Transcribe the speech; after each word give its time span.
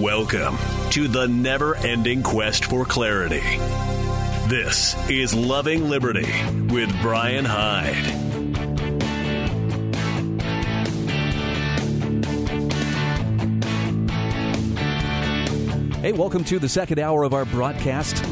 Welcome 0.00 0.56
to 0.92 1.08
the 1.08 1.28
never 1.28 1.76
ending 1.76 2.22
quest 2.22 2.64
for 2.64 2.86
clarity. 2.86 3.42
This 4.48 4.96
is 5.10 5.34
Loving 5.34 5.90
Liberty 5.90 6.32
with 6.72 6.90
Brian 7.02 7.44
Hyde. 7.44 7.92
Hey, 15.96 16.12
welcome 16.12 16.44
to 16.44 16.58
the 16.58 16.66
second 16.66 16.98
hour 16.98 17.24
of 17.24 17.34
our 17.34 17.44
broadcast. 17.44 18.24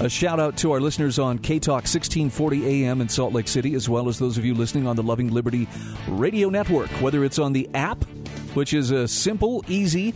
A 0.00 0.08
shout 0.08 0.38
out 0.38 0.56
to 0.58 0.70
our 0.70 0.80
listeners 0.80 1.18
on 1.18 1.40
K 1.40 1.58
Talk 1.58 1.88
1640 1.88 2.84
AM 2.84 3.00
in 3.00 3.08
Salt 3.08 3.32
Lake 3.32 3.48
City, 3.48 3.74
as 3.74 3.88
well 3.88 4.08
as 4.08 4.20
those 4.20 4.38
of 4.38 4.44
you 4.44 4.54
listening 4.54 4.86
on 4.86 4.94
the 4.94 5.02
Loving 5.02 5.32
Liberty 5.32 5.66
Radio 6.06 6.48
Network, 6.50 6.88
whether 7.00 7.24
it's 7.24 7.40
on 7.40 7.52
the 7.52 7.68
app, 7.74 8.04
which 8.54 8.72
is 8.72 8.92
a 8.92 9.08
simple, 9.08 9.64
easy, 9.66 10.14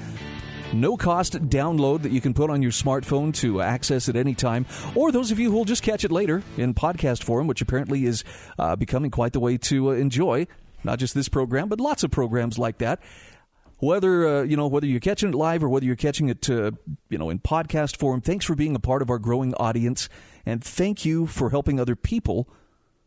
no 0.72 0.96
cost 0.96 1.34
download 1.48 2.02
that 2.02 2.12
you 2.12 2.20
can 2.20 2.34
put 2.34 2.50
on 2.50 2.62
your 2.62 2.72
smartphone 2.72 3.34
to 3.34 3.60
access 3.60 4.08
at 4.08 4.16
any 4.16 4.34
time, 4.34 4.66
or 4.94 5.12
those 5.12 5.30
of 5.30 5.38
you 5.38 5.50
who 5.50 5.56
will 5.56 5.64
just 5.64 5.82
catch 5.82 6.04
it 6.04 6.12
later 6.12 6.42
in 6.56 6.74
podcast 6.74 7.22
form, 7.22 7.46
which 7.46 7.60
apparently 7.60 8.04
is 8.06 8.24
uh, 8.58 8.76
becoming 8.76 9.10
quite 9.10 9.32
the 9.32 9.40
way 9.40 9.58
to 9.58 9.90
uh, 9.90 9.92
enjoy 9.92 10.46
not 10.84 10.98
just 10.98 11.14
this 11.14 11.28
program, 11.28 11.68
but 11.68 11.80
lots 11.80 12.02
of 12.02 12.10
programs 12.10 12.58
like 12.58 12.78
that. 12.78 13.00
Whether 13.78 14.28
uh, 14.28 14.42
you 14.42 14.56
know 14.56 14.68
whether 14.68 14.86
you're 14.86 15.00
catching 15.00 15.30
it 15.30 15.34
live 15.34 15.64
or 15.64 15.68
whether 15.68 15.84
you're 15.84 15.96
catching 15.96 16.28
it 16.28 16.48
uh, 16.48 16.70
you 17.08 17.18
know 17.18 17.30
in 17.30 17.40
podcast 17.40 17.96
form 17.96 18.20
thanks 18.20 18.44
for 18.44 18.54
being 18.54 18.76
a 18.76 18.80
part 18.80 19.02
of 19.02 19.10
our 19.10 19.18
growing 19.18 19.54
audience 19.54 20.08
and 20.46 20.62
thank 20.62 21.04
you 21.04 21.26
for 21.26 21.50
helping 21.50 21.80
other 21.80 21.96
people 21.96 22.48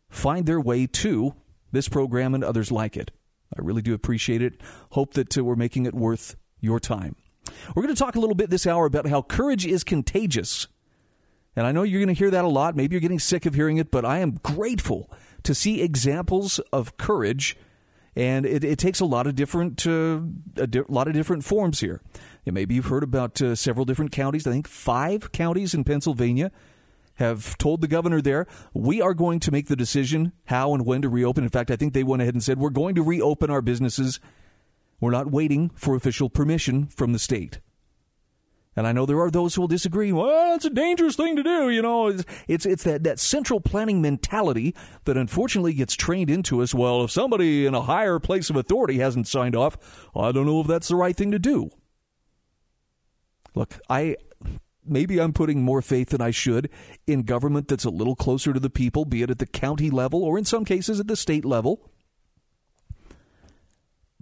find 0.09 0.45
their 0.45 0.59
way 0.59 0.85
to 0.85 1.33
this 1.71 1.87
program 1.87 2.35
and 2.35 2.43
others 2.43 2.73
like 2.73 2.97
it. 2.97 3.11
I 3.57 3.61
really 3.61 3.81
do 3.81 3.93
appreciate 3.93 4.41
it. 4.41 4.59
Hope 4.91 5.13
that 5.13 5.37
uh, 5.37 5.45
we're 5.45 5.55
making 5.55 5.85
it 5.85 5.93
worth 5.93 6.35
your 6.59 6.81
time 6.81 7.15
we're 7.75 7.83
going 7.83 7.93
to 7.93 7.99
talk 7.99 8.15
a 8.15 8.19
little 8.19 8.35
bit 8.35 8.49
this 8.49 8.67
hour 8.67 8.85
about 8.85 9.07
how 9.07 9.21
courage 9.21 9.65
is 9.65 9.83
contagious 9.83 10.67
and 11.55 11.65
i 11.65 11.71
know 11.71 11.83
you're 11.83 12.01
going 12.01 12.13
to 12.13 12.17
hear 12.17 12.31
that 12.31 12.45
a 12.45 12.49
lot 12.49 12.75
maybe 12.75 12.93
you're 12.93 13.01
getting 13.01 13.19
sick 13.19 13.45
of 13.45 13.55
hearing 13.55 13.77
it 13.77 13.91
but 13.91 14.05
i 14.05 14.19
am 14.19 14.39
grateful 14.43 15.11
to 15.43 15.53
see 15.53 15.81
examples 15.81 16.59
of 16.71 16.97
courage 16.97 17.57
and 18.15 18.45
it, 18.45 18.63
it 18.63 18.79
takes 18.79 18.99
a 18.99 19.05
lot 19.05 19.27
of 19.27 19.35
different 19.35 19.85
uh, 19.85 20.21
a 20.55 20.67
di- 20.67 20.83
lot 20.87 21.07
of 21.07 21.13
different 21.13 21.43
forms 21.43 21.81
here. 21.81 22.01
And 22.45 22.53
maybe 22.53 22.75
you've 22.75 22.85
heard 22.85 23.03
about 23.03 23.41
uh, 23.41 23.55
several 23.55 23.85
different 23.85 24.11
counties. 24.11 24.47
I 24.47 24.51
think 24.51 24.67
five 24.67 25.31
counties 25.31 25.73
in 25.73 25.83
Pennsylvania 25.83 26.51
have 27.15 27.57
told 27.57 27.81
the 27.81 27.87
governor 27.87 28.21
there, 28.21 28.45
we 28.73 29.01
are 29.01 29.13
going 29.13 29.39
to 29.41 29.51
make 29.51 29.67
the 29.67 29.75
decision 29.75 30.33
how 30.45 30.73
and 30.73 30.85
when 30.85 31.01
to 31.01 31.09
reopen. 31.09 31.43
In 31.43 31.49
fact, 31.49 31.71
I 31.71 31.75
think 31.75 31.93
they 31.93 32.03
went 32.03 32.21
ahead 32.21 32.33
and 32.35 32.43
said, 32.43 32.59
we're 32.59 32.69
going 32.69 32.95
to 32.95 33.01
reopen 33.01 33.49
our 33.49 33.61
businesses. 33.61 34.19
We're 34.99 35.11
not 35.11 35.31
waiting 35.31 35.71
for 35.75 35.95
official 35.95 36.29
permission 36.29 36.87
from 36.87 37.13
the 37.13 37.19
state. 37.19 37.59
And 38.77 38.85
I 38.85 38.91
know 38.91 39.05
there 39.05 39.21
are 39.21 39.31
those 39.31 39.55
who 39.55 39.61
will 39.61 39.67
disagree. 39.69 40.11
Well, 40.11 40.55
it's 40.55 40.65
a 40.65 40.69
dangerous 40.69 41.15
thing 41.15 41.37
to 41.37 41.43
do. 41.43 41.69
You 41.69 41.81
know, 41.81 42.07
it's, 42.07 42.25
it's, 42.47 42.65
it's 42.65 42.83
that, 42.83 43.03
that 43.03 43.19
central 43.19 43.61
planning 43.61 44.01
mentality 44.01 44.75
that 45.05 45.15
unfortunately 45.15 45.73
gets 45.73 45.95
trained 45.95 46.29
into 46.29 46.61
us. 46.61 46.73
Well, 46.73 47.05
if 47.05 47.11
somebody 47.11 47.65
in 47.65 47.73
a 47.73 47.81
higher 47.81 48.19
place 48.19 48.49
of 48.49 48.57
authority 48.57 48.97
hasn't 48.97 49.27
signed 49.27 49.55
off, 49.55 49.77
I 50.13 50.33
don't 50.33 50.45
know 50.45 50.59
if 50.59 50.67
that's 50.67 50.89
the 50.89 50.97
right 50.97 51.15
thing 51.15 51.31
to 51.31 51.39
do. 51.39 51.69
Look, 53.53 53.79
I 53.89 54.17
maybe 54.85 55.19
I'm 55.19 55.33
putting 55.33 55.63
more 55.63 55.81
faith 55.81 56.09
than 56.09 56.21
I 56.21 56.31
should 56.31 56.69
in 57.07 57.23
government 57.23 57.69
that's 57.69 57.85
a 57.85 57.89
little 57.89 58.15
closer 58.15 58.53
to 58.53 58.59
the 58.59 58.69
people, 58.69 59.05
be 59.05 59.23
it 59.23 59.31
at 59.31 59.39
the 59.39 59.47
county 59.47 59.89
level 59.89 60.21
or 60.23 60.37
in 60.37 60.45
some 60.45 60.65
cases 60.65 60.99
at 60.99 61.07
the 61.07 61.15
state 61.15 61.45
level. 61.45 61.91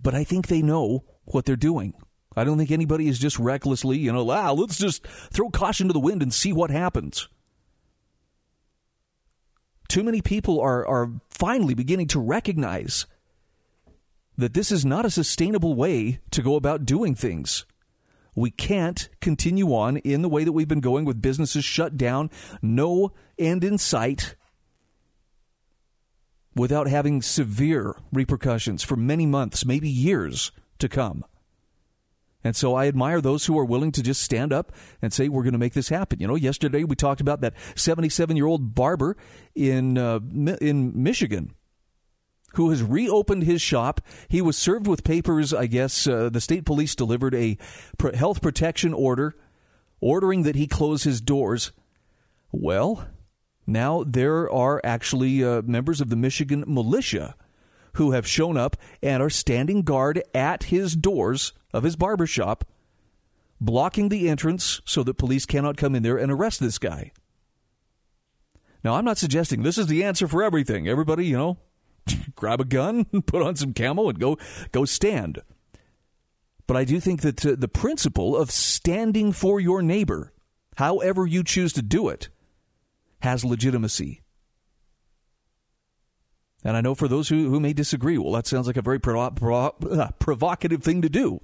But 0.04 0.14
I 0.14 0.24
think 0.26 0.48
they 0.48 0.62
know 0.62 1.06
what 1.24 1.46
they're 1.46 1.56
doing. 1.56 1.94
I 2.36 2.44
don't 2.44 2.58
think 2.58 2.72
anybody 2.72 3.08
is 3.08 3.20
just 3.20 3.40
recklessly, 3.40 3.98
you 3.98 4.12
know, 4.12 4.30
ah, 4.30 4.52
let's 4.52 4.78
just 4.78 5.08
throw 5.32 5.50
caution 5.50 5.88
to 5.88 5.94
the 5.94 6.00
wind 6.00 6.22
and 6.22 6.34
see 6.34 6.52
what 6.52 6.70
happens. 6.70 7.30
Too 9.88 10.04
many 10.04 10.22
people 10.22 10.60
are, 10.60 10.86
are 10.88 11.12
finally 11.30 11.74
beginning 11.74 12.08
to 12.08 12.20
recognize 12.20 13.06
that 14.38 14.54
this 14.54 14.72
is 14.72 14.84
not 14.84 15.06
a 15.06 15.12
sustainable 15.12 15.76
way 15.76 16.20
to 16.32 16.42
go 16.42 16.56
about 16.56 16.86
doing 16.86 17.14
things. 17.14 17.66
We 18.36 18.50
can't 18.50 19.10
continue 19.22 19.68
on 19.76 19.98
in 19.98 20.24
the 20.24 20.30
way 20.30 20.44
that 20.44 20.54
we've 20.54 20.68
been 20.68 20.80
going 20.80 21.06
with 21.06 21.22
businesses 21.22 21.64
shut 21.64 21.98
down, 21.98 22.32
no 22.62 23.12
end 23.38 23.64
in 23.64 23.78
sight, 23.78 24.36
without 26.56 26.88
having 26.88 27.22
severe 27.22 27.96
repercussions 28.12 28.84
for 28.84 28.96
many 28.96 29.26
months, 29.26 29.66
maybe 29.66 29.90
years 29.90 30.52
to 30.80 30.88
come. 30.90 31.26
And 32.44 32.56
so 32.56 32.76
I 32.76 32.88
admire 32.88 33.22
those 33.22 33.46
who 33.46 33.58
are 33.58 33.66
willing 33.66 33.92
to 33.94 34.04
just 34.04 34.22
stand 34.22 34.52
up 34.52 34.74
and 35.02 35.14
say, 35.14 35.30
we're 35.30 35.44
going 35.44 35.54
to 35.54 35.60
make 35.60 35.74
this 35.74 35.90
happen. 35.90 36.20
You 36.20 36.28
know, 36.28 36.36
yesterday 36.36 36.84
we 36.84 36.96
talked 36.96 37.22
about 37.22 37.42
that 37.42 37.54
77 37.76 38.36
year 38.36 38.46
old 38.46 38.76
barber 38.76 39.16
in, 39.56 39.98
uh, 39.98 40.20
in 40.60 40.92
Michigan 41.02 41.54
who 42.56 42.70
has 42.70 42.84
reopened 42.84 43.44
his 43.44 43.62
shop. 43.62 44.02
He 44.28 44.42
was 44.42 44.58
served 44.58 44.88
with 44.88 45.04
papers, 45.04 45.54
I 45.54 45.66
guess. 45.66 46.06
Uh, 46.06 46.30
the 46.30 46.42
state 46.42 46.66
police 46.66 46.96
delivered 46.96 47.34
a 47.34 47.58
health 48.14 48.42
protection 48.42 48.94
order 48.94 49.36
ordering 50.00 50.44
that 50.44 50.56
he 50.56 50.68
close 50.68 51.04
his 51.04 51.22
doors. 51.22 51.72
Well, 52.52 53.08
now 53.66 54.04
there 54.06 54.52
are 54.52 54.82
actually 54.84 55.44
uh, 55.44 55.62
members 55.64 56.02
of 56.02 56.10
the 56.10 56.16
Michigan 56.16 56.64
militia 56.68 57.36
who 57.94 58.12
have 58.12 58.28
shown 58.28 58.58
up 58.58 58.76
and 59.02 59.22
are 59.22 59.30
standing 59.30 59.84
guard 59.84 60.22
at 60.34 60.64
his 60.64 60.96
doors 60.96 61.54
of 61.74 61.84
his 61.84 61.96
barber 61.96 62.26
shop, 62.26 62.66
blocking 63.62 64.10
the 64.10 64.30
entrance 64.30 64.82
so 64.86 65.04
that 65.04 65.16
police 65.16 65.46
cannot 65.46 65.78
come 65.78 65.96
in 65.96 66.04
there 66.04 66.18
and 66.18 66.32
arrest 66.32 66.60
this 66.60 66.80
guy. 66.80 67.12
Now, 68.84 68.96
I'm 68.96 69.06
not 69.06 69.18
suggesting 69.18 69.64
this 69.64 69.78
is 69.78 69.88
the 69.88 70.04
answer 70.04 70.28
for 70.28 70.44
everything. 70.44 70.88
Everybody, 70.88 71.28
you 71.28 71.38
know, 71.38 71.58
grab 72.36 72.60
a 72.60 72.66
gun, 72.66 73.06
put 73.26 73.42
on 73.42 73.56
some 73.56 73.74
camo, 73.74 74.10
and 74.10 74.20
go 74.20 74.38
go 74.72 74.86
stand. 74.86 75.42
But 76.68 76.78
I 76.78 76.86
do 76.86 77.00
think 77.00 77.22
that 77.22 77.46
uh, 77.46 77.56
the 77.58 77.68
principle 77.68 78.36
of 78.36 78.52
standing 78.52 79.32
for 79.32 79.60
your 79.60 79.82
neighbor, 79.82 80.34
however 80.78 81.26
you 81.26 81.44
choose 81.44 81.74
to 81.74 81.82
do 81.82 82.10
it, 82.10 82.30
has 83.24 83.46
legitimacy. 83.46 84.22
And 86.64 86.76
I 86.76 86.82
know 86.82 86.94
for 86.94 87.08
those 87.08 87.30
who, 87.30 87.50
who 87.50 87.60
may 87.60 87.74
disagree, 87.74 88.18
well, 88.18 88.34
that 88.34 88.48
sounds 88.48 88.68
like 88.68 88.78
a 88.78 88.82
very 88.82 89.00
provo- 89.00 89.32
provo- 89.32 89.76
uh, 89.90 90.12
provocative 90.20 90.84
thing 90.84 91.02
to 91.02 91.10
do. 91.10 91.42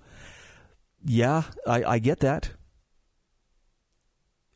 Yeah, 1.05 1.43
I, 1.65 1.83
I 1.83 1.99
get 1.99 2.19
that. 2.19 2.51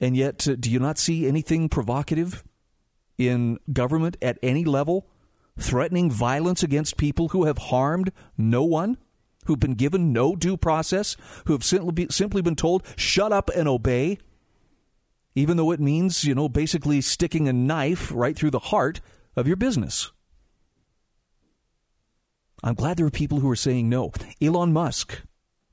And 0.01 0.17
yet, 0.17 0.47
uh, 0.47 0.55
do 0.59 0.69
you 0.69 0.79
not 0.79 0.97
see 0.97 1.25
anything 1.25 1.69
provocative 1.69 2.43
in 3.17 3.57
government 3.71 4.17
at 4.21 4.37
any 4.43 4.65
level 4.65 5.07
threatening 5.57 6.11
violence 6.11 6.61
against 6.61 6.97
people 6.97 7.29
who 7.29 7.45
have 7.45 7.57
harmed 7.57 8.11
no 8.37 8.63
one, 8.63 8.97
who've 9.45 9.59
been 9.59 9.75
given 9.75 10.11
no 10.11 10.35
due 10.35 10.57
process, 10.57 11.15
who 11.45 11.53
have 11.53 11.63
simply, 11.63 12.07
simply 12.09 12.41
been 12.41 12.55
told, 12.55 12.83
shut 12.97 13.31
up 13.31 13.49
and 13.55 13.67
obey, 13.69 14.17
even 15.35 15.57
though 15.57 15.71
it 15.71 15.79
means, 15.79 16.23
you 16.23 16.35
know, 16.35 16.47
basically 16.47 17.01
sticking 17.01 17.47
a 17.47 17.53
knife 17.53 18.11
right 18.13 18.35
through 18.35 18.51
the 18.51 18.59
heart 18.59 19.01
of 19.35 19.47
your 19.47 19.55
business? 19.55 20.11
I'm 22.63 22.75
glad 22.75 22.97
there 22.97 23.05
are 23.05 23.11
people 23.11 23.39
who 23.41 23.49
are 23.49 23.55
saying 23.55 23.89
no. 23.89 24.11
Elon 24.41 24.71
Musk, 24.71 25.21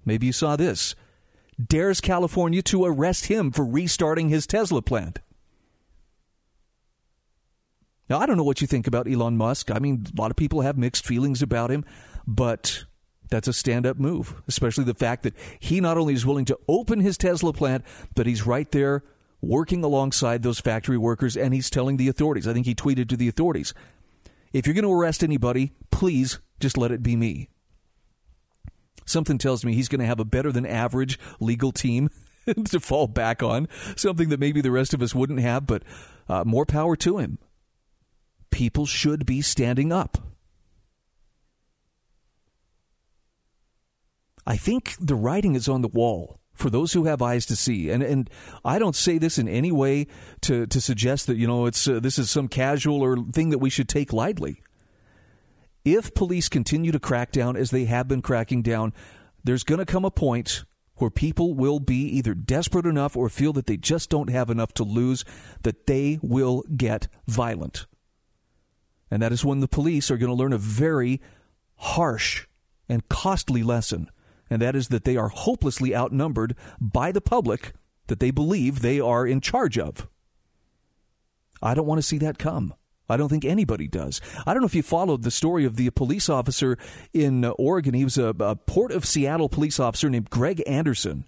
maybe 0.05 0.27
you 0.27 0.33
saw 0.33 0.57
this, 0.57 0.95
dares 1.65 2.01
California 2.01 2.63
to 2.63 2.85
arrest 2.85 3.27
him 3.27 3.53
for 3.53 3.65
restarting 3.65 4.29
his 4.29 4.47
Tesla 4.47 4.83
plant. 4.83 5.21
Now, 8.09 8.19
I 8.19 8.27
don't 8.27 8.37
know 8.37 8.43
what 8.43 8.61
you 8.61 8.67
think 8.67 8.89
about 8.89 9.09
Elon 9.09 9.37
Musk. 9.37 9.71
I 9.71 9.79
mean, 9.79 10.05
a 10.17 10.21
lot 10.21 10.33
of 10.33 10.37
people 10.37 10.63
have 10.63 10.77
mixed 10.77 11.07
feelings 11.07 11.43
about 11.43 11.71
him, 11.71 11.85
but 12.27 12.85
that's 13.31 13.47
a 13.47 13.53
stand 13.53 13.87
up 13.87 13.99
move, 13.99 14.43
especially 14.49 14.83
the 14.83 14.95
fact 14.95 15.23
that 15.23 15.37
he 15.61 15.81
not 15.81 15.97
only 15.97 16.15
is 16.15 16.27
willing 16.27 16.45
to 16.47 16.59
open 16.67 16.99
his 16.99 17.17
Tesla 17.17 17.53
plant, 17.53 17.85
but 18.17 18.27
he's 18.27 18.45
right 18.45 18.69
there 18.73 19.05
working 19.41 19.83
alongside 19.83 20.43
those 20.43 20.61
factory 20.61 20.99
workers 20.99 21.37
and 21.37 21.55
he's 21.55 21.71
telling 21.71 21.97
the 21.97 22.09
authorities. 22.09 22.47
I 22.47 22.53
think 22.53 22.67
he 22.67 22.75
tweeted 22.75 23.09
to 23.09 23.17
the 23.17 23.29
authorities 23.29 23.75
if 24.53 24.67
you're 24.67 24.75
going 24.75 24.85
to 24.85 24.93
arrest 24.93 25.23
anybody, 25.23 25.73
please 25.91 26.41
just 26.59 26.77
let 26.77 26.91
it 26.91 27.03
be 27.03 27.15
me. 27.17 27.49
Something 29.05 29.39
tells 29.39 29.65
me 29.65 29.75
he's 29.75 29.89
going 29.89 30.01
to 30.01 30.07
have 30.07 30.21
a 30.21 30.25
better 30.25 30.53
than 30.53 30.67
average 30.67 31.19
legal 31.39 31.73
team 31.73 32.11
to 32.67 32.81
fall 32.81 33.07
back 33.07 33.43
on, 33.43 33.69
something 33.97 34.29
that 34.29 34.41
maybe 34.41 34.61
the 34.61 34.71
rest 34.71 34.93
of 34.93 35.03
us 35.03 35.15
wouldn't 35.15 35.41
have, 35.41 35.67
but 35.67 35.83
uh, 36.29 36.45
more 36.45 36.67
power 36.67 36.97
to 36.97 37.19
him. 37.19 37.39
People 38.51 38.87
should 38.87 39.25
be 39.25 39.41
standing 39.41 39.93
up. 39.93 40.19
I 44.47 44.57
think 44.57 44.97
the 44.99 45.15
writing 45.15 45.55
is 45.55 45.69
on 45.69 45.83
the 45.83 45.89
wall 45.89 46.40
for 46.61 46.71
those 46.71 46.93
who 46.93 47.05
have 47.07 47.21
eyes 47.21 47.47
to 47.47 47.57
see. 47.57 47.91
And 47.91 48.03
and 48.03 48.31
I 48.65 48.79
don't 48.79 48.97
say 48.97 49.19
this 49.19 49.39
in 49.39 49.49
any 49.49 49.73
way 49.73 50.07
to 50.43 50.67
to 50.67 50.81
suggest 50.81 51.27
that 51.27 51.37
you 51.37 51.47
know 51.47 51.67
it's 51.67 51.89
uh, 51.89 51.99
this 52.01 52.19
is 52.19 52.31
some 52.31 52.47
casual 52.47 53.03
or 53.03 53.17
thing 53.33 53.51
that 53.51 53.59
we 53.59 53.71
should 53.71 53.89
take 53.89 54.13
lightly 54.13 54.63
if 55.85 56.15
police 56.15 56.49
continue 56.49 56.93
to 56.93 57.01
crack 57.01 57.33
down 57.33 57.57
as 57.57 57.71
they 57.71 57.85
have 57.87 58.09
been 58.09 58.23
cracking 58.23 58.63
down, 58.63 58.93
there's 59.45 59.65
going 59.65 59.79
to 59.79 59.87
come 59.87 60.05
a 60.05 60.11
point 60.11 60.65
where 60.97 61.11
people 61.11 61.55
will 61.55 61.81
be 61.81 62.03
either 62.03 62.35
desperate 62.35 62.85
enough 62.85 63.17
or 63.17 63.29
feel 63.29 63.55
that 63.55 63.67
they 63.67 63.79
just 63.79 64.11
don't 64.11 64.29
have 64.29 64.51
enough 64.51 64.75
to 64.75 64.85
lose, 64.85 65.25
that 65.63 65.87
they 65.87 66.19
will 66.23 66.63
get 66.77 67.09
violent. 67.27 67.87
And 69.11 69.23
that 69.23 69.33
is 69.33 69.45
when 69.45 69.61
the 69.61 69.69
police 69.69 70.11
are 70.11 70.19
going 70.19 70.31
to 70.31 70.37
learn 70.37 70.53
a 70.53 70.59
very 70.59 71.21
harsh 71.77 72.47
and 72.89 73.09
costly 73.09 73.63
lesson, 73.63 74.11
and 74.51 74.61
that 74.61 74.77
is 74.77 74.89
that 74.89 75.05
they 75.05 75.17
are 75.17 75.29
hopelessly 75.29 75.95
outnumbered 75.95 76.57
by 76.81 77.13
the 77.13 77.21
public 77.21 77.73
that 78.09 78.21
they 78.21 78.33
believe 78.33 78.81
they 78.81 79.01
are 79.01 79.27
in 79.27 79.41
charge 79.41 79.79
of. 79.79 80.09
I 81.63 81.75
don't 81.75 81.87
want 81.87 81.99
to 81.99 82.07
see 82.07 82.19
that 82.19 82.39
come. 82.39 82.75
I 83.09 83.17
don't 83.17 83.29
think 83.29 83.45
anybody 83.45 83.89
does. 83.89 84.21
I 84.47 84.53
don't 84.53 84.63
know 84.63 84.67
if 84.67 84.75
you 84.75 84.83
followed 84.83 85.23
the 85.23 85.31
story 85.31 85.65
of 85.65 85.77
the 85.77 85.91
police 85.91 86.29
officer 86.29 86.79
in 87.13 87.45
Oregon. 87.45 87.95
He 87.95 88.05
was 88.05 88.19
a, 88.19 88.35
a 88.39 88.57
Port 88.57 88.93
of 88.93 89.05
Seattle 89.05 89.49
police 89.49 89.81
officer 89.81 90.09
named 90.09 90.31
Greg 90.31 90.63
Anderson. 90.67 91.25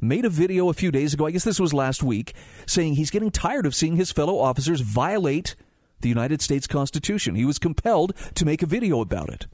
Made 0.00 0.24
a 0.24 0.30
video 0.30 0.68
a 0.68 0.74
few 0.74 0.92
days 0.92 1.14
ago, 1.14 1.26
I 1.26 1.32
guess 1.32 1.44
this 1.44 1.58
was 1.58 1.74
last 1.74 2.02
week, 2.02 2.34
saying 2.66 2.94
he's 2.94 3.10
getting 3.10 3.30
tired 3.30 3.66
of 3.66 3.74
seeing 3.74 3.96
his 3.96 4.12
fellow 4.12 4.38
officers 4.38 4.80
violate 4.80 5.56
the 6.00 6.08
United 6.08 6.40
States 6.40 6.66
Constitution. 6.66 7.34
He 7.34 7.44
was 7.44 7.58
compelled 7.58 8.14
to 8.34 8.44
make 8.44 8.62
a 8.62 8.66
video 8.66 9.00
about 9.00 9.30
it. 9.30 9.46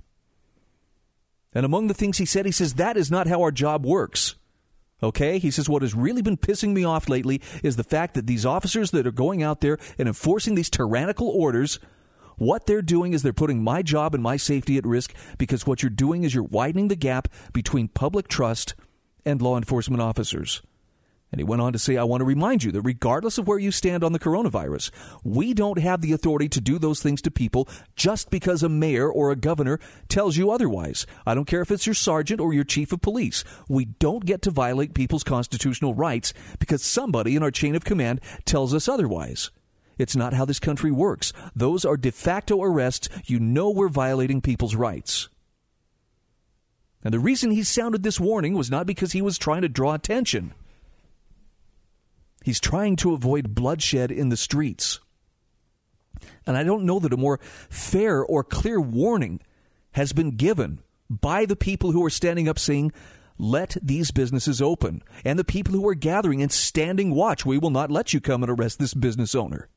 And 1.55 1.65
among 1.65 1.87
the 1.87 1.95
things 1.95 2.19
he 2.19 2.27
said, 2.27 2.47
he 2.47 2.53
says, 2.53 2.75
that 2.75 2.97
is 2.97 3.11
not 3.11 3.29
how 3.29 3.41
our 3.43 3.53
job 3.53 3.87
works. 3.87 4.35
Okay? 5.03 5.39
He 5.39 5.51
says, 5.51 5.69
what 5.69 5.83
has 5.83 5.95
really 5.95 6.23
been 6.23 6.37
pissing 6.37 6.73
me 6.73 6.85
off 6.85 7.09
lately 7.09 7.41
is 7.63 7.77
the 7.77 7.85
fact 7.85 8.15
that 8.15 8.27
these 8.27 8.45
officers 8.45 8.91
that 8.91 9.07
are 9.07 9.13
going 9.13 9.43
out 9.43 9.61
there 9.61 9.79
and 9.99 10.09
enforcing 10.09 10.55
these 10.55 10.71
tyrannical 10.71 11.29
orders, 11.29 11.79
what 12.37 12.67
they're 12.67 12.83
doing 12.83 13.13
is 13.13 13.23
they're 13.23 13.33
putting 13.33 13.63
my 13.63 13.83
job 13.83 14.15
and 14.15 14.23
my 14.23 14.37
safety 14.37 14.77
at 14.77 14.87
risk 14.87 15.15
because 15.39 15.67
what 15.67 15.83
you're 15.83 15.91
doing 15.91 16.25
is 16.25 16.35
you're 16.35 16.43
widening 16.43 16.89
the 16.89 16.97
gap 16.97 17.29
between 17.53 17.89
public 17.89 18.29
trust 18.29 18.75
and 19.25 19.41
law 19.41 19.57
enforcement 19.57 20.03
officers. 20.03 20.63
And 21.35 21.41
he 21.41 21.45
went 21.45 21.63
on 21.63 21.73
to 21.73 21.81
say, 21.81 21.97
I 21.97 22.05
want 22.05 22.21
to 22.21 22.25
remind 22.25 22.63
you 22.63 22.71
that 22.71 22.83
regardless 22.83 23.39
of 23.39 23.49
where 23.49 23.59
you 23.59 23.73
stand 23.73 24.05
on 24.05 24.13
the 24.13 24.21
coronavirus, 24.21 24.93
we 25.25 25.53
don't 25.53 25.81
have 25.81 26.01
the 26.01 26.13
authority 26.13 26.49
to 26.51 26.61
do 26.61 26.79
those 26.79 27.03
things 27.03 27.21
to 27.23 27.31
people 27.33 27.69
just 27.97 28.31
because 28.31 28.63
a 28.63 28.69
mayor 28.69 29.11
or 29.11 29.33
a 29.33 29.37
governor 29.37 29.81
tells 30.09 30.37
you 30.37 30.53
otherwise. 30.53 31.09
I 31.27 31.35
don't 31.35 31.47
care 31.47 31.61
if 31.61 31.73
it's 31.73 31.89
your 31.89 31.95
sergeant 31.95 32.41
or 32.41 32.55
your 32.55 32.63
chief 32.63 32.93
of 32.93 33.03
police. 33.03 33.43
We 33.69 33.85
don't 33.85 34.25
get 34.25 34.43
to 34.43 34.53
violate 34.53 34.95
people's 34.95 35.25
constitutional 35.25 35.93
rights 35.93 36.33
because 36.61 36.85
somebody 36.85 37.35
in 37.35 37.43
our 37.43 37.51
chain 37.51 37.75
of 37.75 37.85
command 37.85 38.21
tells 38.45 38.73
us 38.73 38.87
otherwise. 38.87 39.51
It's 39.99 40.15
not 40.15 40.35
how 40.35 40.45
this 40.45 40.61
country 40.61 40.93
works. 40.93 41.33
Those 41.57 41.85
are 41.85 41.97
de 41.97 42.13
facto 42.13 42.63
arrests. 42.63 43.09
You 43.25 43.41
know 43.41 43.71
we're 43.71 43.89
violating 43.89 44.41
people's 44.41 44.77
rights. 44.77 45.29
And 47.03 47.13
the 47.13 47.19
reason 47.19 47.51
he 47.51 47.65
sounded 47.65 48.05
this 48.05 48.21
warning 48.21 48.55
was 48.55 48.71
not 48.71 48.87
because 48.87 49.11
he 49.11 49.21
was 49.21 49.37
trying 49.37 49.63
to 49.63 49.69
draw 49.69 49.95
attention. 49.95 50.55
He's 52.45 52.61
trying 52.61 52.97
to 52.97 53.15
avoid 53.15 53.55
bloodshed 53.55 54.11
in 54.11 54.29
the 54.29 54.37
streets. 54.37 55.01
And 56.47 56.59
I 56.59 56.63
don't 56.63 56.85
know 56.85 56.99
that 56.99 57.13
a 57.13 57.17
more 57.17 57.41
fair 57.71 58.23
or 58.23 58.45
clear 58.45 58.79
warning 58.79 59.41
has 59.93 60.13
been 60.13 60.37
given 60.37 60.81
by 61.09 61.47
the 61.47 61.57
people 61.57 61.93
who 61.93 62.05
are 62.05 62.11
standing 62.11 62.47
up 62.47 62.59
saying, 62.59 62.93
let 63.39 63.79
these 63.83 64.11
businesses 64.11 64.61
open. 64.61 65.03
And 65.25 65.39
the 65.39 65.45
people 65.45 65.73
who 65.73 65.89
are 65.89 65.95
gathering 65.95 66.43
and 66.43 66.53
standing 66.53 67.15
watch, 67.15 67.47
we 67.47 67.57
will 67.57 67.71
not 67.71 67.91
let 67.91 68.13
you 68.13 68.21
come 68.21 68.43
and 68.43 68.51
arrest 68.51 68.79
this 68.79 68.95
business 68.95 69.35
owner. 69.35 69.69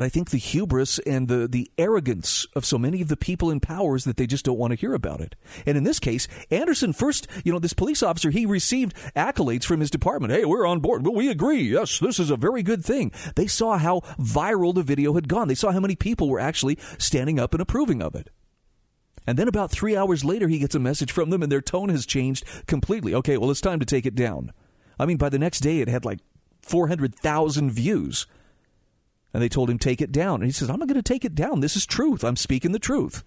But 0.00 0.06
I 0.06 0.08
think 0.08 0.30
the 0.30 0.38
hubris 0.38 0.98
and 1.00 1.28
the, 1.28 1.46
the 1.46 1.70
arrogance 1.76 2.46
of 2.54 2.64
so 2.64 2.78
many 2.78 3.02
of 3.02 3.08
the 3.08 3.18
people 3.18 3.50
in 3.50 3.60
power 3.60 3.96
is 3.96 4.04
that 4.04 4.16
they 4.16 4.26
just 4.26 4.46
don't 4.46 4.56
want 4.56 4.70
to 4.70 4.78
hear 4.80 4.94
about 4.94 5.20
it. 5.20 5.36
And 5.66 5.76
in 5.76 5.84
this 5.84 5.98
case, 5.98 6.26
Anderson 6.50 6.94
first, 6.94 7.26
you 7.44 7.52
know, 7.52 7.58
this 7.58 7.74
police 7.74 8.02
officer, 8.02 8.30
he 8.30 8.46
received 8.46 8.96
accolades 9.14 9.64
from 9.64 9.80
his 9.80 9.90
department. 9.90 10.32
Hey, 10.32 10.46
we're 10.46 10.66
on 10.66 10.80
board. 10.80 11.04
Well, 11.04 11.14
we 11.14 11.28
agree. 11.28 11.60
Yes, 11.60 11.98
this 11.98 12.18
is 12.18 12.30
a 12.30 12.38
very 12.38 12.62
good 12.62 12.82
thing. 12.82 13.12
They 13.36 13.46
saw 13.46 13.76
how 13.76 14.00
viral 14.18 14.74
the 14.74 14.82
video 14.82 15.12
had 15.12 15.28
gone. 15.28 15.48
They 15.48 15.54
saw 15.54 15.70
how 15.70 15.80
many 15.80 15.96
people 15.96 16.30
were 16.30 16.40
actually 16.40 16.78
standing 16.96 17.38
up 17.38 17.52
and 17.52 17.60
approving 17.60 18.00
of 18.00 18.14
it. 18.14 18.30
And 19.26 19.38
then 19.38 19.48
about 19.48 19.70
three 19.70 19.98
hours 19.98 20.24
later, 20.24 20.48
he 20.48 20.60
gets 20.60 20.74
a 20.74 20.78
message 20.78 21.12
from 21.12 21.28
them, 21.28 21.42
and 21.42 21.52
their 21.52 21.60
tone 21.60 21.90
has 21.90 22.06
changed 22.06 22.46
completely. 22.66 23.14
Okay, 23.16 23.36
well, 23.36 23.50
it's 23.50 23.60
time 23.60 23.80
to 23.80 23.84
take 23.84 24.06
it 24.06 24.14
down. 24.14 24.54
I 24.98 25.04
mean, 25.04 25.18
by 25.18 25.28
the 25.28 25.38
next 25.38 25.60
day, 25.60 25.80
it 25.80 25.88
had 25.88 26.06
like 26.06 26.20
400,000 26.62 27.70
views. 27.70 28.26
And 29.32 29.42
they 29.42 29.48
told 29.48 29.70
him, 29.70 29.78
take 29.78 30.00
it 30.00 30.12
down. 30.12 30.36
And 30.36 30.44
he 30.44 30.52
says, 30.52 30.68
I'm 30.68 30.78
not 30.78 30.88
going 30.88 31.00
to 31.00 31.02
take 31.02 31.24
it 31.24 31.34
down. 31.34 31.60
This 31.60 31.76
is 31.76 31.86
truth. 31.86 32.24
I'm 32.24 32.36
speaking 32.36 32.72
the 32.72 32.78
truth. 32.78 33.22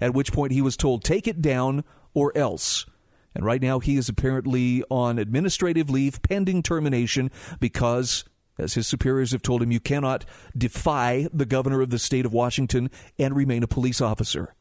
At 0.00 0.14
which 0.14 0.32
point 0.32 0.52
he 0.52 0.62
was 0.62 0.76
told, 0.76 1.04
take 1.04 1.26
it 1.26 1.42
down 1.42 1.84
or 2.14 2.32
else. 2.36 2.86
And 3.34 3.44
right 3.44 3.62
now 3.62 3.78
he 3.78 3.96
is 3.96 4.08
apparently 4.08 4.82
on 4.90 5.18
administrative 5.18 5.90
leave 5.90 6.22
pending 6.22 6.62
termination 6.62 7.30
because, 7.60 8.24
as 8.58 8.74
his 8.74 8.86
superiors 8.86 9.32
have 9.32 9.42
told 9.42 9.62
him, 9.62 9.70
you 9.70 9.80
cannot 9.80 10.24
defy 10.56 11.28
the 11.32 11.46
governor 11.46 11.80
of 11.80 11.90
the 11.90 11.98
state 11.98 12.26
of 12.26 12.32
Washington 12.32 12.90
and 13.18 13.36
remain 13.36 13.62
a 13.62 13.68
police 13.68 14.00
officer. 14.00 14.54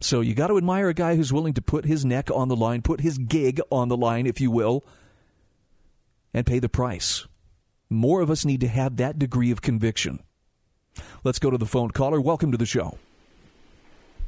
So 0.00 0.20
you 0.20 0.34
got 0.34 0.48
to 0.48 0.58
admire 0.58 0.88
a 0.88 0.94
guy 0.94 1.14
who's 1.14 1.32
willing 1.32 1.54
to 1.54 1.62
put 1.62 1.84
his 1.84 2.04
neck 2.04 2.28
on 2.30 2.48
the 2.48 2.56
line, 2.56 2.82
put 2.82 3.00
his 3.00 3.18
gig 3.18 3.60
on 3.70 3.88
the 3.88 3.96
line, 3.96 4.26
if 4.26 4.40
you 4.40 4.50
will, 4.50 4.84
and 6.34 6.44
pay 6.44 6.58
the 6.58 6.68
price. 6.68 7.26
More 7.94 8.20
of 8.20 8.30
us 8.30 8.44
need 8.44 8.60
to 8.60 8.68
have 8.68 8.96
that 8.96 9.18
degree 9.18 9.50
of 9.50 9.62
conviction. 9.62 10.22
Let's 11.24 11.38
go 11.38 11.50
to 11.50 11.58
the 11.58 11.66
phone 11.66 11.90
caller. 11.90 12.20
Welcome 12.20 12.52
to 12.52 12.58
the 12.58 12.66
show. 12.66 12.98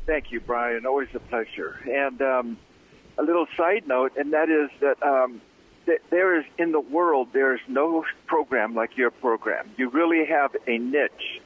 Thank 0.06 0.30
you, 0.32 0.40
Brian. 0.40 0.86
Always 0.86 1.08
a 1.14 1.18
pleasure. 1.18 1.80
And 1.90 2.20
um, 2.20 2.58
a 3.18 3.22
little 3.22 3.46
side 3.56 3.86
note, 3.86 4.12
and 4.16 4.32
that 4.32 4.48
is 4.48 4.70
that 4.80 5.02
um, 5.02 5.40
th- 5.86 6.02
there 6.10 6.38
is 6.38 6.44
in 6.58 6.72
the 6.72 6.80
world 6.80 7.28
there 7.32 7.54
is 7.54 7.60
no 7.68 8.04
program 8.26 8.74
like 8.74 8.96
your 8.96 9.10
program. 9.10 9.70
You 9.76 9.88
really 9.88 10.26
have 10.26 10.54
a 10.66 10.78
niche 10.78 11.40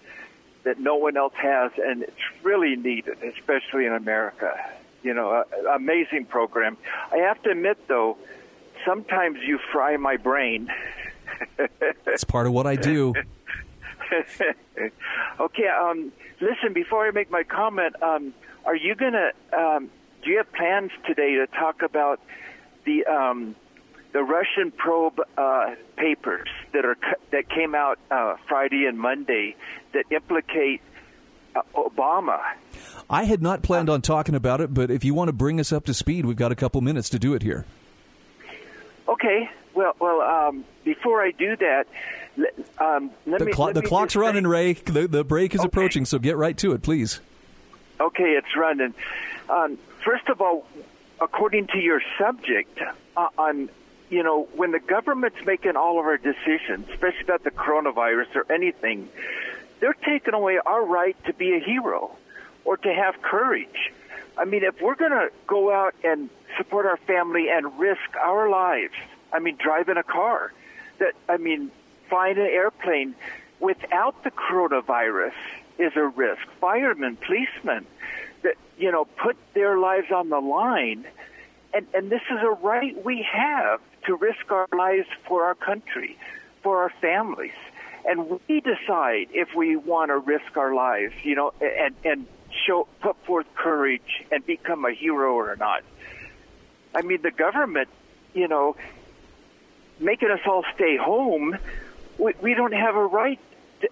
that 0.64 0.80
no 0.80 0.96
one 0.96 1.16
else 1.16 1.34
has, 1.36 1.70
and 1.78 2.02
it's 2.02 2.16
really 2.42 2.76
needed, 2.76 3.22
especially 3.22 3.86
in 3.86 3.92
America. 3.92 4.54
You 5.02 5.14
know, 5.14 5.30
a, 5.30 5.74
amazing 5.74 6.26
program. 6.26 6.76
I 7.12 7.18
have 7.18 7.40
to 7.44 7.50
admit, 7.50 7.78
though, 7.86 8.16
sometimes 8.84 9.38
you 9.46 9.58
fry 9.72 9.96
my 9.96 10.16
brain 10.16 10.68
it's 12.06 12.24
part 12.24 12.46
of 12.46 12.52
what 12.52 12.66
I 12.66 12.76
do. 12.76 13.14
okay. 15.40 15.68
Um, 15.68 16.12
listen, 16.40 16.72
before 16.72 17.06
I 17.06 17.10
make 17.10 17.30
my 17.30 17.42
comment, 17.42 18.00
um, 18.02 18.34
are 18.64 18.76
you 18.76 18.94
gonna? 18.94 19.30
Um, 19.56 19.90
do 20.22 20.30
you 20.30 20.38
have 20.38 20.52
plans 20.52 20.90
today 21.06 21.36
to 21.36 21.46
talk 21.46 21.82
about 21.82 22.20
the 22.84 23.06
um, 23.06 23.54
the 24.12 24.22
Russian 24.22 24.70
probe 24.70 25.20
uh, 25.36 25.74
papers 25.96 26.48
that 26.72 26.84
are 26.84 26.96
that 27.32 27.48
came 27.50 27.74
out 27.74 27.98
uh, 28.10 28.36
Friday 28.48 28.86
and 28.86 28.98
Monday 28.98 29.56
that 29.92 30.04
implicate 30.10 30.80
uh, 31.54 31.62
Obama? 31.74 32.40
I 33.10 33.24
had 33.24 33.42
not 33.42 33.62
planned 33.62 33.88
on 33.88 34.02
talking 34.02 34.34
about 34.34 34.60
it, 34.60 34.72
but 34.72 34.90
if 34.90 35.04
you 35.04 35.14
want 35.14 35.28
to 35.28 35.32
bring 35.32 35.60
us 35.60 35.72
up 35.72 35.84
to 35.86 35.94
speed, 35.94 36.26
we've 36.26 36.36
got 36.36 36.52
a 36.52 36.56
couple 36.56 36.80
minutes 36.80 37.08
to 37.10 37.18
do 37.18 37.34
it 37.34 37.42
here. 37.42 37.64
Okay. 39.08 39.50
Well, 39.74 39.94
well. 39.98 40.20
Um, 40.20 40.64
before 40.84 41.22
I 41.22 41.30
do 41.32 41.56
that, 41.56 41.86
um, 42.78 43.10
let 43.26 43.40
the, 43.40 43.46
me. 43.46 43.52
Cl- 43.52 43.72
the 43.72 43.82
clock's 43.82 44.16
running, 44.16 44.44
say, 44.44 44.48
Ray. 44.48 44.72
The, 44.74 45.06
the 45.06 45.24
break 45.24 45.54
is 45.54 45.60
okay. 45.60 45.66
approaching, 45.66 46.04
so 46.04 46.18
get 46.18 46.36
right 46.36 46.56
to 46.58 46.72
it, 46.72 46.82
please. 46.82 47.20
Okay, 48.00 48.30
it's 48.36 48.56
running. 48.56 48.94
Um, 49.48 49.78
first 50.04 50.28
of 50.28 50.40
all, 50.40 50.66
according 51.20 51.68
to 51.68 51.78
your 51.78 52.00
subject, 52.18 52.78
uh, 53.16 53.28
on 53.36 53.68
you 54.10 54.22
know 54.22 54.48
when 54.54 54.72
the 54.72 54.80
government's 54.80 55.44
making 55.44 55.76
all 55.76 55.98
of 55.98 56.06
our 56.06 56.18
decisions, 56.18 56.88
especially 56.90 57.22
about 57.22 57.44
the 57.44 57.50
coronavirus 57.50 58.36
or 58.36 58.52
anything, 58.52 59.08
they're 59.80 59.94
taking 59.94 60.34
away 60.34 60.58
our 60.64 60.84
right 60.84 61.16
to 61.24 61.32
be 61.32 61.54
a 61.54 61.60
hero 61.60 62.10
or 62.64 62.76
to 62.76 62.92
have 62.92 63.20
courage. 63.22 63.92
I 64.38 64.44
mean, 64.44 64.62
if 64.62 64.80
we're 64.80 64.94
going 64.94 65.10
to 65.10 65.30
go 65.46 65.72
out 65.72 65.94
and 66.04 66.30
support 66.56 66.86
our 66.86 66.96
family 66.96 67.48
and 67.50 67.78
risk 67.78 68.16
our 68.24 68.48
lives, 68.48 68.94
I 69.32 69.40
mean, 69.40 69.56
driving 69.56 69.96
a 69.96 70.02
car, 70.02 70.52
that 70.98 71.14
I 71.28 71.36
mean, 71.36 71.70
flying 72.08 72.38
an 72.38 72.46
airplane 72.46 73.14
without 73.60 74.22
the 74.22 74.30
coronavirus 74.30 75.34
is 75.78 75.92
a 75.96 76.06
risk. 76.06 76.42
Firemen, 76.60 77.16
policemen, 77.16 77.86
that 78.42 78.54
you 78.78 78.92
know, 78.92 79.04
put 79.04 79.36
their 79.54 79.78
lives 79.78 80.10
on 80.14 80.28
the 80.28 80.40
line, 80.40 81.04
and 81.74 81.86
and 81.92 82.10
this 82.10 82.22
is 82.30 82.38
a 82.42 82.50
right 82.62 83.04
we 83.04 83.26
have 83.30 83.80
to 84.06 84.14
risk 84.16 84.50
our 84.50 84.68
lives 84.72 85.08
for 85.26 85.44
our 85.44 85.54
country, 85.54 86.16
for 86.62 86.82
our 86.82 86.92
families, 87.00 87.58
and 88.06 88.40
we 88.48 88.60
decide 88.60 89.28
if 89.32 89.48
we 89.56 89.76
want 89.76 90.10
to 90.10 90.18
risk 90.18 90.56
our 90.56 90.74
lives, 90.74 91.14
you 91.22 91.34
know, 91.34 91.52
and 91.60 91.94
and 92.04 92.26
show 92.68 92.86
put 93.00 93.16
forth 93.24 93.46
courage 93.54 94.24
and 94.30 94.44
become 94.46 94.84
a 94.84 94.92
hero 94.92 95.34
or 95.34 95.56
not. 95.56 95.82
I 96.94 97.02
mean, 97.02 97.22
the 97.22 97.30
government, 97.30 97.88
you 98.34 98.48
know, 98.48 98.76
making 99.98 100.30
us 100.30 100.40
all 100.46 100.64
stay 100.74 100.96
home, 100.96 101.56
we, 102.18 102.34
we 102.40 102.54
don't 102.54 102.72
have 102.72 102.94
a 102.94 103.06
right. 103.06 103.40
To, 103.80 103.88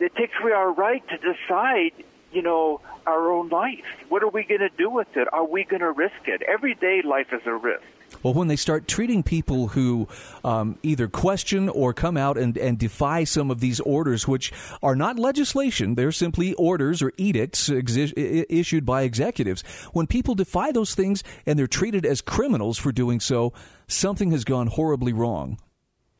it 0.00 0.14
takes 0.16 0.34
away 0.40 0.52
our 0.52 0.72
right 0.72 1.02
to 1.08 1.16
decide 1.18 2.04
you 2.32 2.42
know, 2.42 2.80
our 3.06 3.30
own 3.30 3.48
life. 3.48 3.86
What 4.10 4.22
are 4.22 4.28
we 4.28 4.44
going 4.44 4.60
to 4.60 4.68
do 4.68 4.90
with 4.90 5.16
it? 5.16 5.26
Are 5.32 5.46
we 5.46 5.64
going 5.64 5.80
to 5.80 5.90
risk 5.90 6.26
it? 6.26 6.42
Every 6.42 6.74
day, 6.74 7.00
life 7.02 7.28
is 7.32 7.40
a 7.46 7.54
risk. 7.54 7.82
Well, 8.26 8.34
when 8.34 8.48
they 8.48 8.56
start 8.56 8.88
treating 8.88 9.22
people 9.22 9.68
who 9.68 10.08
um, 10.42 10.80
either 10.82 11.06
question 11.06 11.68
or 11.68 11.94
come 11.94 12.16
out 12.16 12.36
and, 12.36 12.58
and 12.58 12.76
defy 12.76 13.22
some 13.22 13.52
of 13.52 13.60
these 13.60 13.78
orders, 13.78 14.26
which 14.26 14.52
are 14.82 14.96
not 14.96 15.16
legislation, 15.16 15.94
they're 15.94 16.10
simply 16.10 16.52
orders 16.54 17.02
or 17.02 17.12
edicts 17.18 17.68
exi- 17.68 18.44
issued 18.50 18.84
by 18.84 19.02
executives. 19.02 19.62
When 19.92 20.08
people 20.08 20.34
defy 20.34 20.72
those 20.72 20.92
things 20.92 21.22
and 21.46 21.56
they're 21.56 21.68
treated 21.68 22.04
as 22.04 22.20
criminals 22.20 22.78
for 22.78 22.90
doing 22.90 23.20
so, 23.20 23.52
something 23.86 24.32
has 24.32 24.42
gone 24.42 24.66
horribly 24.66 25.12
wrong. 25.12 25.60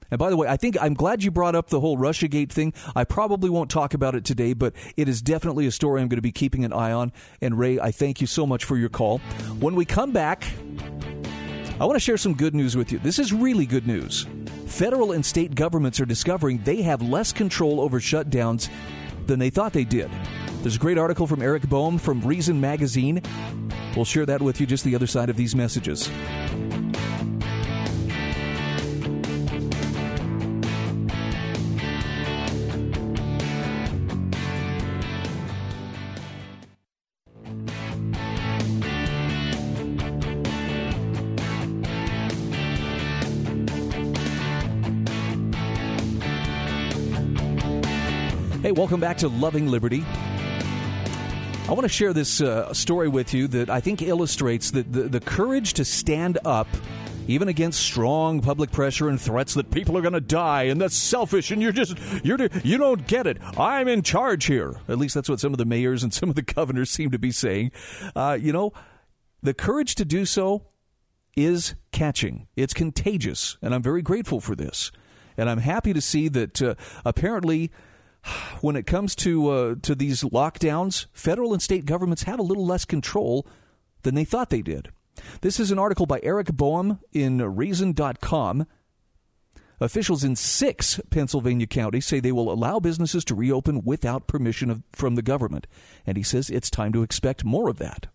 And 0.09 0.21
by 0.21 0.31
the 0.31 0.37
way, 0.37 0.47
I 0.47 0.57
think 0.57 0.77
I'm 0.81 0.95
glad 0.95 1.25
you 1.25 1.33
brought 1.33 1.57
up 1.57 1.71
the 1.71 1.81
whole 1.81 1.99
Russiagate 1.99 2.51
thing. 2.51 2.73
I 2.95 3.03
probably 3.03 3.51
won't 3.51 3.69
talk 3.69 3.95
about 3.95 4.15
it 4.15 4.25
today, 4.25 4.53
but 4.53 4.75
it 4.97 5.09
is 5.09 5.21
definitely 5.23 5.67
a 5.67 5.73
story 5.73 6.01
I'm 6.01 6.07
going 6.07 6.19
to 6.19 6.23
be 6.23 6.31
keeping 6.31 6.65
an 6.65 6.73
eye 6.73 6.93
on. 6.93 7.13
And 7.41 7.59
Ray, 7.59 7.81
I 7.81 7.91
thank 7.91 8.21
you 8.21 8.29
so 8.29 8.47
much 8.47 8.65
for 8.65 8.77
your 8.77 8.91
call. 8.91 9.19
When 9.59 9.75
we 9.75 9.85
come 9.85 10.13
back, 10.13 10.45
I 11.79 11.85
want 11.85 11.97
to 11.97 12.01
share 12.01 12.17
some 12.17 12.33
good 12.33 12.55
news 12.55 12.75
with 12.75 12.91
you. 12.91 12.99
This 12.99 13.19
is 13.19 13.35
really 13.35 13.67
good 13.67 13.87
news. 13.87 14.27
Federal 14.65 15.13
and 15.13 15.25
state 15.25 15.55
governments 15.55 16.01
are 16.01 16.07
discovering 16.07 16.63
they 16.65 16.81
have 16.81 17.03
less 17.03 17.35
control 17.35 17.83
over 17.83 18.01
shutdowns 18.01 18.71
than 19.27 19.39
they 19.39 19.51
thought 19.51 19.75
they 19.75 19.85
did. 19.85 20.11
There's 20.63 20.77
a 20.77 20.79
great 20.79 20.97
article 20.97 21.27
from 21.27 21.43
Eric 21.43 21.69
Boehm 21.69 21.99
from 21.99 22.23
Reason 22.23 22.59
Magazine. 22.59 23.21
We'll 23.95 24.07
share 24.07 24.25
that 24.25 24.41
with 24.41 24.59
you 24.59 24.67
just 24.67 24.85
the 24.85 24.95
other 24.95 25.07
side 25.07 25.29
of 25.29 25.37
these 25.37 25.55
messages. 25.55 26.11
Welcome 48.77 49.01
back 49.01 49.17
to 49.17 49.29
Loving 49.29 49.69
Liberty. 49.69 50.05
I 51.67 51.69
want 51.71 51.85
to 51.85 51.89
share 51.89 52.13
this 52.13 52.43
uh, 52.43 52.75
story 52.75 53.09
with 53.09 53.33
you 53.33 53.49
that 53.49 53.71
I 53.71 53.81
think 53.81 54.03
illustrates 54.03 54.71
the, 54.71 54.83
the, 54.83 55.05
the 55.05 55.21
courage 55.21 55.73
to 55.75 55.85
stand 55.85 56.39
up 56.45 56.69
even 57.27 57.49
against 57.49 57.81
strong 57.81 58.43
public 58.43 58.71
pressure 58.71 59.09
and 59.09 59.19
threats 59.19 59.55
that 59.55 59.71
people 59.71 59.97
are 59.97 60.03
going 60.03 60.13
to 60.13 60.21
die 60.21 60.65
and 60.65 60.79
that's 60.79 60.95
selfish 60.95 61.51
and 61.51 61.63
you're 61.63 61.73
just 61.73 61.97
you're 62.23 62.39
you 62.63 62.77
don't 62.77 63.07
get 63.07 63.27
it. 63.27 63.39
I'm 63.59 63.89
in 63.89 64.03
charge 64.03 64.45
here. 64.45 64.77
At 64.89 64.99
least 64.99 65.15
that's 65.15 65.31
what 65.31 65.41
some 65.41 65.55
of 65.55 65.59
the 65.59 65.65
mayors 65.65 66.03
and 66.03 66.13
some 66.15 66.29
of 66.29 66.35
the 66.35 66.43
governors 66.43 66.91
seem 66.91 67.11
to 67.13 67.19
be 67.19 67.33
saying. 67.33 67.73
Uh, 68.15 68.37
you 68.39 68.53
know 68.53 68.75
the 69.43 69.55
courage 69.55 69.95
to 69.95 70.05
do 70.05 70.27
so 70.27 70.67
is 71.35 71.75
catching. 71.93 72.47
It's 72.57 72.75
contagious 72.75 73.57
and 73.63 73.75
i'm 73.75 73.83
very 73.83 74.03
grateful 74.03 74.41
for 74.41 74.55
this. 74.55 74.93
And 75.39 75.49
i'm 75.49 75.59
happy 75.61 75.95
to 75.95 76.01
see 76.03 76.29
that 76.29 76.61
uh, 76.61 76.75
apparently 77.07 77.73
when 78.61 78.77
it 78.77 78.87
comes 78.87 79.15
to 79.17 79.49
uh, 79.49 79.75
to 79.83 79.95
these 79.95 80.23
lockdowns, 80.23 81.07
federal 81.13 81.53
and 81.53 81.63
state 81.63 81.87
governments 81.87 82.25
have 82.25 82.39
a 82.39 82.43
little 82.43 82.67
less 82.67 82.85
control 82.85 83.47
than 84.03 84.15
they 84.15 84.25
thought 84.25 84.51
they 84.51 84.63
did. 84.63 84.91
This 85.41 85.59
is 85.59 85.71
an 85.71 85.79
article 85.79 86.07
by 86.07 86.21
Eric 86.23 86.49
Boehm 86.49 87.01
in 87.13 87.43
Reason.com. 87.43 88.67
Officials 89.79 90.25
in 90.25 90.37
six 90.37 91.01
Pennsylvania 91.11 91.67
counties 91.67 92.07
say 92.07 92.19
they 92.19 92.33
will 92.33 92.51
allow 92.51 92.81
businesses 92.81 93.25
to 93.27 93.35
reopen 93.35 93.85
without 93.85 94.27
permission 94.27 94.71
of, 94.71 94.83
from 94.93 95.17
the 95.17 95.23
government. 95.23 95.67
And 96.07 96.17
he 96.17 96.23
says 96.23 96.49
it's 96.49 96.71
time 96.71 96.93
to 96.95 97.03
expect 97.03 97.45
more 97.45 97.69
of 97.69 97.79
that. 97.79 98.07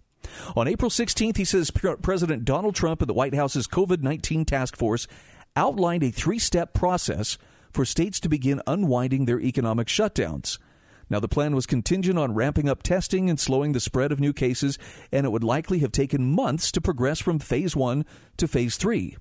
On 0.56 0.68
April 0.68 0.90
16th, 0.90 1.38
he 1.38 1.46
says 1.46 1.72
President 1.72 2.46
Donald 2.46 2.74
Trump 2.74 3.02
and 3.02 3.10
the 3.10 3.14
White 3.14 3.36
House's 3.36 3.68
COVID 3.68 4.02
19 4.02 4.46
task 4.46 4.76
force 4.76 5.08
outlined 5.56 6.04
a 6.04 6.12
three 6.12 6.40
step 6.40 6.74
process 6.74 7.38
for 7.74 7.86
states 7.86 8.20
to 8.20 8.30
begin 8.30 8.62
unwinding 8.68 9.26
their 9.26 9.40
economic 9.40 9.88
shutdowns. 9.88 10.58
Now, 11.10 11.20
the 11.20 11.28
plan 11.28 11.54
was 11.56 11.66
contingent 11.66 12.18
on 12.18 12.36
ramping 12.36 12.70
up 12.70 12.84
testing 12.84 13.30
and 13.30 13.38
slowing 13.38 13.74
the 13.74 13.82
spread 13.82 14.12
of 14.12 14.20
new 14.20 14.32
cases, 14.32 14.80
and 15.12 15.26
it 15.26 15.32
would 15.32 15.44
likely 15.44 15.80
have 15.80 15.92
taken 15.92 16.34
months 16.34 16.72
to 16.72 16.80
progress 16.80 17.20
from 17.20 17.40
phase 17.40 17.76
one 17.76 18.06
to 18.38 18.48
phase 18.48 18.78
three. 18.78 19.18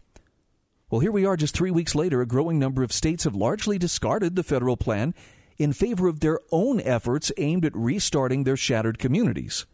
Well, 0.88 1.00
here 1.00 1.12
we 1.12 1.25
are 1.25 1.37
just 1.37 1.54
three 1.54 1.71
weeks 1.71 1.95
later. 1.95 2.21
A 2.21 2.26
growing 2.26 2.59
number 2.59 2.83
of 2.83 2.92
states 2.92 3.25
have 3.25 3.35
largely 3.35 3.78
discarded 3.78 4.37
the 4.37 4.42
federal 4.42 4.76
plan 4.76 5.14
in 5.59 5.73
favor 5.73 6.09
of 6.09 6.21
their 6.21 6.40
own 6.52 6.80
efforts 6.80 7.33
aimed 7.37 7.64
at 7.64 7.76
restarting 7.76 8.45
their 8.45 8.57
shattered 8.57 8.99
communities. 8.99 9.66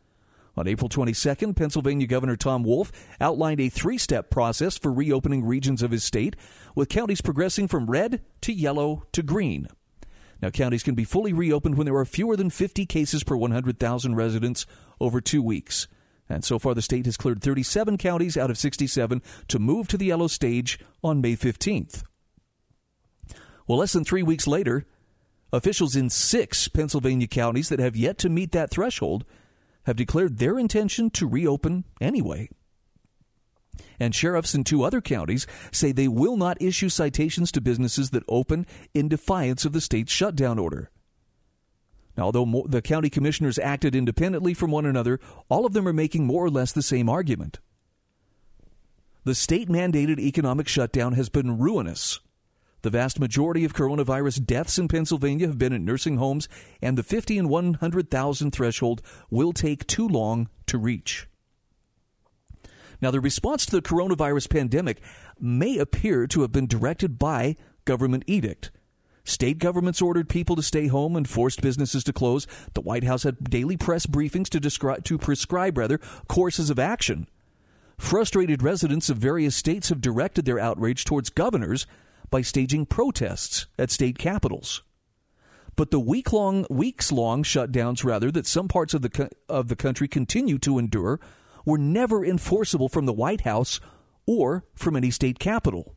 On 0.56 0.66
April 0.66 0.88
22nd, 0.88 1.54
Pennsylvania 1.54 2.06
Governor 2.06 2.36
Tom 2.36 2.64
Wolf 2.64 2.90
outlined 3.20 3.60
a 3.60 3.68
three 3.68 3.98
step 3.98 4.30
process 4.30 4.78
for 4.78 4.92
reopening 4.92 5.44
regions 5.44 5.82
of 5.82 5.90
his 5.90 6.02
state, 6.02 6.34
with 6.74 6.88
counties 6.88 7.20
progressing 7.20 7.68
from 7.68 7.90
red 7.90 8.22
to 8.40 8.52
yellow 8.52 9.04
to 9.12 9.22
green. 9.22 9.68
Now, 10.40 10.50
counties 10.50 10.82
can 10.82 10.94
be 10.94 11.04
fully 11.04 11.32
reopened 11.32 11.76
when 11.76 11.86
there 11.86 11.96
are 11.96 12.04
fewer 12.04 12.36
than 12.36 12.50
50 12.50 12.86
cases 12.86 13.24
per 13.24 13.36
100,000 13.36 14.14
residents 14.14 14.66
over 15.00 15.20
two 15.20 15.42
weeks. 15.42 15.88
And 16.28 16.44
so 16.44 16.58
far, 16.58 16.74
the 16.74 16.82
state 16.82 17.06
has 17.06 17.16
cleared 17.16 17.42
37 17.42 17.98
counties 17.98 18.36
out 18.36 18.50
of 18.50 18.58
67 18.58 19.22
to 19.48 19.58
move 19.58 19.88
to 19.88 19.96
the 19.96 20.06
yellow 20.06 20.26
stage 20.26 20.78
on 21.02 21.20
May 21.20 21.36
15th. 21.36 22.02
Well, 23.66 23.78
less 23.78 23.92
than 23.92 24.04
three 24.04 24.22
weeks 24.22 24.46
later, 24.46 24.86
officials 25.52 25.96
in 25.96 26.10
six 26.10 26.68
Pennsylvania 26.68 27.26
counties 27.26 27.68
that 27.68 27.78
have 27.78 27.96
yet 27.96 28.18
to 28.18 28.28
meet 28.28 28.52
that 28.52 28.70
threshold 28.70 29.24
have 29.86 29.96
declared 29.96 30.38
their 30.38 30.58
intention 30.58 31.08
to 31.10 31.26
reopen 31.26 31.84
anyway. 32.00 32.48
And 33.98 34.14
sheriffs 34.14 34.54
in 34.54 34.64
two 34.64 34.82
other 34.82 35.00
counties 35.00 35.46
say 35.70 35.92
they 35.92 36.08
will 36.08 36.36
not 36.36 36.60
issue 36.60 36.88
citations 36.88 37.52
to 37.52 37.60
businesses 37.60 38.10
that 38.10 38.24
open 38.28 38.66
in 38.92 39.08
defiance 39.08 39.64
of 39.64 39.72
the 39.72 39.80
state's 39.80 40.12
shutdown 40.12 40.58
order. 40.58 40.90
Now, 42.16 42.24
although 42.24 42.64
the 42.66 42.82
county 42.82 43.10
commissioners 43.10 43.58
acted 43.58 43.94
independently 43.94 44.54
from 44.54 44.70
one 44.70 44.86
another, 44.86 45.20
all 45.48 45.66
of 45.66 45.72
them 45.72 45.86
are 45.86 45.92
making 45.92 46.26
more 46.26 46.44
or 46.44 46.50
less 46.50 46.72
the 46.72 46.82
same 46.82 47.08
argument. 47.08 47.60
The 49.24 49.34
state 49.34 49.68
mandated 49.68 50.18
economic 50.18 50.66
shutdown 50.66 51.12
has 51.12 51.28
been 51.28 51.58
ruinous 51.58 52.20
the 52.86 52.90
vast 52.90 53.18
majority 53.18 53.64
of 53.64 53.74
coronavirus 53.74 54.46
deaths 54.46 54.78
in 54.78 54.86
Pennsylvania 54.86 55.48
have 55.48 55.58
been 55.58 55.72
in 55.72 55.84
nursing 55.84 56.18
homes, 56.18 56.48
and 56.80 56.96
the 56.96 57.02
50 57.02 57.36
and 57.36 57.50
100,000 57.50 58.50
threshold 58.52 59.02
will 59.28 59.52
take 59.52 59.88
too 59.88 60.06
long 60.06 60.48
to 60.66 60.78
reach. 60.78 61.26
Now, 63.02 63.10
the 63.10 63.18
response 63.18 63.66
to 63.66 63.72
the 63.72 63.82
coronavirus 63.82 64.48
pandemic 64.50 65.00
may 65.40 65.78
appear 65.78 66.28
to 66.28 66.42
have 66.42 66.52
been 66.52 66.68
directed 66.68 67.18
by 67.18 67.56
government 67.86 68.22
edict. 68.28 68.70
State 69.24 69.58
governments 69.58 70.00
ordered 70.00 70.28
people 70.28 70.54
to 70.54 70.62
stay 70.62 70.86
home 70.86 71.16
and 71.16 71.28
forced 71.28 71.60
businesses 71.60 72.04
to 72.04 72.12
close. 72.12 72.46
The 72.74 72.82
White 72.82 73.02
House 73.02 73.24
had 73.24 73.50
daily 73.50 73.76
press 73.76 74.06
briefings 74.06 74.48
to, 74.50 74.60
describe, 74.60 75.02
to 75.06 75.18
prescribe 75.18 75.76
rather 75.76 75.98
courses 76.28 76.70
of 76.70 76.78
action. 76.78 77.26
Frustrated 77.98 78.62
residents 78.62 79.10
of 79.10 79.16
various 79.16 79.56
states 79.56 79.88
have 79.88 80.00
directed 80.00 80.44
their 80.44 80.60
outrage 80.60 81.04
towards 81.04 81.30
governors 81.30 81.84
by 82.30 82.42
staging 82.42 82.86
protests 82.86 83.66
at 83.78 83.90
state 83.90 84.18
capitals. 84.18 84.82
But 85.76 85.90
the 85.90 86.00
week 86.00 86.32
long, 86.32 86.66
weeks 86.70 87.12
long 87.12 87.42
shutdowns, 87.42 88.02
rather, 88.02 88.30
that 88.32 88.46
some 88.46 88.66
parts 88.66 88.94
of 88.94 89.02
the, 89.02 89.10
co- 89.10 89.28
of 89.48 89.68
the 89.68 89.76
country 89.76 90.08
continue 90.08 90.58
to 90.58 90.78
endure 90.78 91.20
were 91.66 91.78
never 91.78 92.24
enforceable 92.24 92.88
from 92.88 93.04
the 93.04 93.12
White 93.12 93.42
House 93.42 93.78
or 94.26 94.64
from 94.74 94.96
any 94.96 95.10
state 95.10 95.38
capital. 95.38 95.94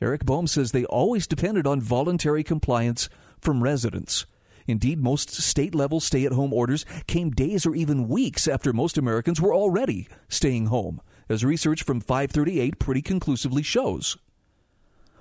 Eric 0.00 0.26
Boehm 0.26 0.46
says 0.46 0.72
they 0.72 0.84
always 0.84 1.26
depended 1.26 1.66
on 1.66 1.80
voluntary 1.80 2.44
compliance 2.44 3.08
from 3.40 3.62
residents. 3.62 4.26
Indeed, 4.66 5.00
most 5.00 5.30
state 5.30 5.74
level 5.74 6.00
stay 6.00 6.26
at 6.26 6.32
home 6.32 6.52
orders 6.52 6.84
came 7.06 7.30
days 7.30 7.64
or 7.64 7.74
even 7.74 8.08
weeks 8.08 8.46
after 8.46 8.72
most 8.72 8.98
Americans 8.98 9.40
were 9.40 9.54
already 9.54 10.08
staying 10.28 10.66
home 10.66 11.00
as 11.28 11.44
research 11.44 11.82
from 11.82 12.00
538 12.00 12.78
pretty 12.78 13.02
conclusively 13.02 13.62
shows. 13.62 14.16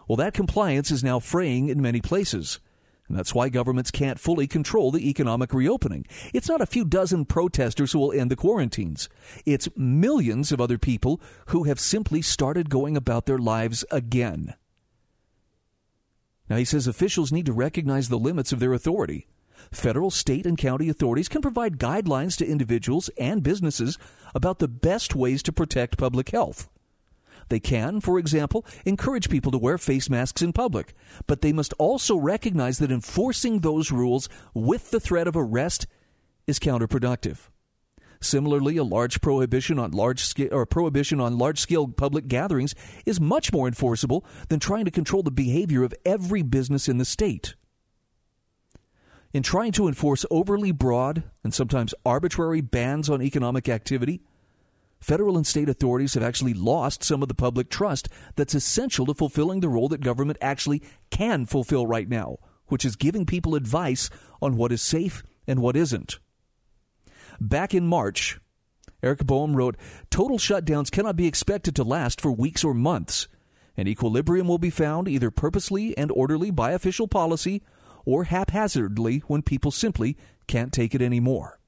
Well, 0.07 0.17
that 0.17 0.33
compliance 0.33 0.91
is 0.91 1.03
now 1.03 1.19
fraying 1.19 1.69
in 1.69 1.81
many 1.81 2.01
places. 2.01 2.59
And 3.07 3.17
that's 3.17 3.35
why 3.35 3.49
governments 3.49 3.91
can't 3.91 4.19
fully 4.19 4.47
control 4.47 4.91
the 4.91 5.09
economic 5.09 5.53
reopening. 5.53 6.05
It's 6.33 6.49
not 6.49 6.61
a 6.61 6.65
few 6.65 6.85
dozen 6.85 7.25
protesters 7.25 7.91
who 7.91 7.99
will 7.99 8.11
end 8.11 8.31
the 8.31 8.35
quarantines. 8.35 9.09
It's 9.45 9.69
millions 9.75 10.51
of 10.51 10.59
other 10.59 10.79
people 10.79 11.21
who 11.47 11.63
have 11.63 11.79
simply 11.79 12.23
started 12.23 12.69
going 12.69 12.97
about 12.97 13.27
their 13.27 13.37
lives 13.37 13.85
again. 13.91 14.55
Now, 16.49 16.57
he 16.57 16.65
says 16.65 16.87
officials 16.87 17.31
need 17.31 17.45
to 17.47 17.53
recognize 17.53 18.09
the 18.09 18.19
limits 18.19 18.51
of 18.51 18.59
their 18.59 18.73
authority. 18.73 19.27
Federal, 19.71 20.11
state, 20.11 20.45
and 20.45 20.57
county 20.57 20.89
authorities 20.89 21.29
can 21.29 21.41
provide 21.41 21.77
guidelines 21.77 22.37
to 22.37 22.47
individuals 22.47 23.09
and 23.17 23.43
businesses 23.43 23.97
about 24.33 24.59
the 24.59 24.67
best 24.67 25.15
ways 25.15 25.41
to 25.43 25.51
protect 25.51 25.97
public 25.97 26.29
health. 26.29 26.69
They 27.49 27.59
can, 27.59 28.01
for 28.01 28.17
example, 28.17 28.65
encourage 28.85 29.29
people 29.29 29.51
to 29.51 29.57
wear 29.57 29.77
face 29.77 30.09
masks 30.09 30.41
in 30.41 30.53
public, 30.53 30.93
but 31.27 31.41
they 31.41 31.53
must 31.53 31.73
also 31.73 32.15
recognize 32.15 32.79
that 32.79 32.91
enforcing 32.91 33.59
those 33.59 33.91
rules 33.91 34.29
with 34.53 34.91
the 34.91 34.99
threat 34.99 35.27
of 35.27 35.35
arrest 35.35 35.85
is 36.47 36.59
counterproductive. 36.59 37.49
Similarly, 38.21 38.77
a 38.77 38.83
large 38.83 39.21
prohibition 39.21 39.77
on 39.77 39.91
large 39.91 40.23
scale 40.23 40.49
or 40.51 40.65
prohibition 40.65 41.19
on 41.19 41.37
large 41.37 41.59
scale 41.59 41.87
public 41.87 42.27
gatherings 42.27 42.73
is 43.05 43.19
much 43.21 43.53
more 43.53 43.67
enforceable 43.67 44.25
than 44.49 44.59
trying 44.59 44.85
to 44.85 44.91
control 44.91 45.21
the 45.21 45.31
behavior 45.31 45.83
of 45.83 45.93
every 46.05 46.41
business 46.41 46.87
in 46.89 46.97
the 46.97 47.05
state. 47.05 47.55
In 49.35 49.43
trying 49.43 49.73
to 49.73 49.89
enforce 49.89 50.25
overly 50.31 50.71
broad 50.71 51.23
and 51.43 51.53
sometimes 51.53 51.93
arbitrary 52.05 52.61
bans 52.61 53.09
on 53.09 53.21
economic 53.21 53.67
activity, 53.67 54.21
federal 55.01 55.35
and 55.35 55.45
state 55.45 55.67
authorities 55.67 56.13
have 56.13 56.23
actually 56.23 56.53
lost 56.53 57.03
some 57.03 57.21
of 57.21 57.27
the 57.27 57.33
public 57.33 57.69
trust 57.69 58.07
that's 58.37 58.55
essential 58.55 59.05
to 59.07 59.13
fulfilling 59.13 59.59
the 59.59 59.67
role 59.67 59.89
that 59.89 59.99
government 59.99 60.37
actually 60.39 60.81
can 61.09 61.45
fulfill 61.45 61.85
right 61.85 62.07
now, 62.07 62.37
which 62.67 62.85
is 62.85 62.95
giving 62.95 63.25
people 63.25 63.55
advice 63.55 64.09
on 64.41 64.55
what 64.55 64.71
is 64.71 64.81
safe 64.81 65.21
and 65.45 65.59
what 65.59 65.75
isn't. 65.75 66.17
Back 67.41 67.73
in 67.73 67.85
March, 67.85 68.39
Eric 69.03 69.25
Boehm 69.25 69.53
wrote 69.53 69.75
Total 70.09 70.37
shutdowns 70.37 70.89
cannot 70.89 71.17
be 71.17 71.27
expected 71.27 71.75
to 71.75 71.83
last 71.83 72.21
for 72.21 72.31
weeks 72.31 72.63
or 72.63 72.73
months. 72.73 73.27
An 73.75 73.85
equilibrium 73.85 74.47
will 74.47 74.59
be 74.59 74.69
found 74.69 75.09
either 75.09 75.29
purposely 75.29 75.97
and 75.97 76.09
orderly 76.09 76.51
by 76.51 76.71
official 76.71 77.09
policy 77.09 77.63
or 78.05 78.25
haphazardly 78.25 79.19
when 79.27 79.41
people 79.41 79.71
simply 79.71 80.17
can't 80.47 80.71
take 80.71 80.95
it 80.95 81.01
anymore. 81.01 81.59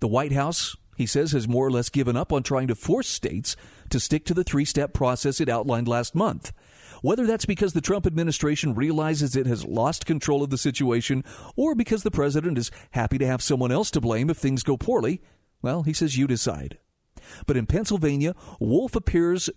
The 0.00 0.08
White 0.08 0.32
House, 0.32 0.76
he 0.96 1.06
says, 1.06 1.32
has 1.32 1.48
more 1.48 1.66
or 1.66 1.70
less 1.70 1.88
given 1.88 2.16
up 2.16 2.32
on 2.32 2.42
trying 2.42 2.68
to 2.68 2.74
force 2.74 3.08
states 3.08 3.56
to 3.90 3.98
stick 3.98 4.24
to 4.26 4.34
the 4.34 4.44
three 4.44 4.64
step 4.64 4.92
process 4.92 5.40
it 5.40 5.48
outlined 5.48 5.88
last 5.88 6.14
month. 6.14 6.52
Whether 7.02 7.26
that's 7.26 7.46
because 7.46 7.72
the 7.72 7.80
Trump 7.80 8.06
administration 8.06 8.74
realizes 8.74 9.36
it 9.36 9.46
has 9.46 9.64
lost 9.64 10.06
control 10.06 10.42
of 10.42 10.50
the 10.50 10.58
situation 10.58 11.24
or 11.56 11.74
because 11.74 12.02
the 12.02 12.10
president 12.10 12.58
is 12.58 12.70
happy 12.90 13.18
to 13.18 13.26
have 13.26 13.42
someone 13.42 13.70
else 13.70 13.90
to 13.92 14.00
blame 14.00 14.30
if 14.30 14.36
things 14.36 14.62
go 14.62 14.76
poorly, 14.76 15.22
well, 15.62 15.82
he 15.82 15.92
says 15.92 16.16
you 16.16 16.26
decide. 16.26 16.78
But 17.46 17.56
in 17.56 17.66
Pennsylvania, 17.66 18.34
Wolf 18.60 18.94
appears 18.94 19.50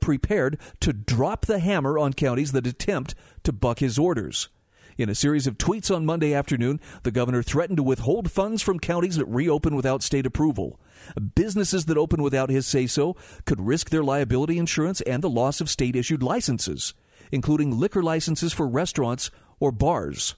prepared 0.00 0.58
to 0.80 0.92
drop 0.92 1.46
the 1.46 1.58
hammer 1.58 1.98
on 1.98 2.12
counties 2.12 2.52
that 2.52 2.66
attempt 2.66 3.14
to 3.44 3.52
buck 3.52 3.80
his 3.80 3.98
orders. 3.98 4.48
In 4.96 5.08
a 5.08 5.14
series 5.14 5.46
of 5.46 5.58
tweets 5.58 5.94
on 5.94 6.04
Monday 6.04 6.34
afternoon, 6.34 6.80
the 7.04 7.12
governor 7.12 7.40
threatened 7.40 7.76
to 7.76 7.84
withhold 7.84 8.32
funds 8.32 8.62
from 8.62 8.80
counties 8.80 9.14
that 9.16 9.26
reopen 9.26 9.76
without 9.76 10.02
state 10.02 10.26
approval. 10.26 10.80
Businesses 11.36 11.84
that 11.84 11.96
open 11.96 12.20
without 12.20 12.50
his 12.50 12.66
say 12.66 12.88
so 12.88 13.14
could 13.44 13.60
risk 13.60 13.90
their 13.90 14.02
liability 14.02 14.58
insurance 14.58 15.00
and 15.02 15.22
the 15.22 15.30
loss 15.30 15.60
of 15.60 15.70
state 15.70 15.94
issued 15.94 16.22
licenses, 16.22 16.94
including 17.30 17.78
liquor 17.78 18.02
licenses 18.02 18.52
for 18.52 18.66
restaurants 18.66 19.30
or 19.60 19.70
bars. 19.70 20.34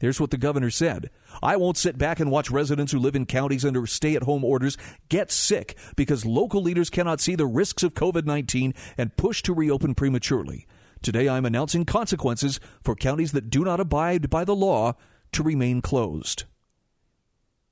Here's 0.00 0.20
what 0.20 0.30
the 0.30 0.36
governor 0.36 0.70
said 0.70 1.10
I 1.42 1.56
won't 1.56 1.76
sit 1.76 1.98
back 1.98 2.20
and 2.20 2.30
watch 2.30 2.50
residents 2.50 2.92
who 2.92 2.98
live 2.98 3.16
in 3.16 3.26
counties 3.26 3.64
under 3.64 3.86
stay 3.86 4.14
at 4.14 4.22
home 4.22 4.44
orders 4.44 4.76
get 5.08 5.30
sick 5.30 5.76
because 5.96 6.24
local 6.24 6.62
leaders 6.62 6.90
cannot 6.90 7.20
see 7.20 7.34
the 7.34 7.46
risks 7.46 7.82
of 7.82 7.94
COVID 7.94 8.24
19 8.24 8.74
and 8.96 9.16
push 9.16 9.42
to 9.42 9.52
reopen 9.52 9.94
prematurely. 9.94 10.66
Today 11.02 11.28
I'm 11.28 11.46
announcing 11.46 11.84
consequences 11.84 12.60
for 12.82 12.94
counties 12.94 13.32
that 13.32 13.50
do 13.50 13.64
not 13.64 13.80
abide 13.80 14.30
by 14.30 14.44
the 14.44 14.56
law 14.56 14.94
to 15.32 15.42
remain 15.42 15.80
closed. 15.80 16.44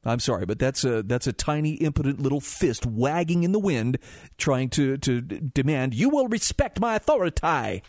I'm 0.04 0.20
sorry, 0.20 0.46
but 0.46 0.60
that's 0.60 0.84
a 0.84 1.02
that's 1.02 1.26
a 1.26 1.32
tiny, 1.32 1.74
impotent 1.74 2.20
little 2.20 2.40
fist 2.40 2.86
wagging 2.86 3.42
in 3.42 3.50
the 3.50 3.58
wind, 3.58 3.98
trying 4.38 4.68
to 4.70 4.96
to 4.98 5.20
demand 5.20 5.94
you 5.94 6.08
will 6.08 6.28
respect 6.28 6.78
my 6.78 6.94
authority. 6.94 7.82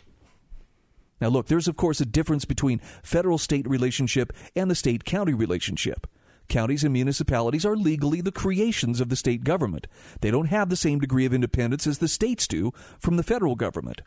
Now, 1.20 1.28
look, 1.28 1.46
there's 1.46 1.68
of 1.68 1.76
course 1.76 2.00
a 2.00 2.06
difference 2.06 2.44
between 2.44 2.80
federal-state 3.02 3.68
relationship 3.68 4.32
and 4.54 4.70
the 4.70 4.74
state-county 4.74 5.34
relationship. 5.34 6.06
Counties 6.48 6.84
and 6.84 6.92
municipalities 6.92 7.66
are 7.66 7.76
legally 7.76 8.20
the 8.20 8.32
creations 8.32 9.00
of 9.00 9.10
the 9.10 9.16
state 9.16 9.44
government. 9.44 9.86
They 10.20 10.30
don't 10.30 10.46
have 10.46 10.70
the 10.70 10.76
same 10.76 10.98
degree 10.98 11.26
of 11.26 11.34
independence 11.34 11.86
as 11.86 11.98
the 11.98 12.08
states 12.08 12.48
do 12.48 12.72
from 12.98 13.16
the 13.16 13.22
federal 13.22 13.54
government 13.54 14.02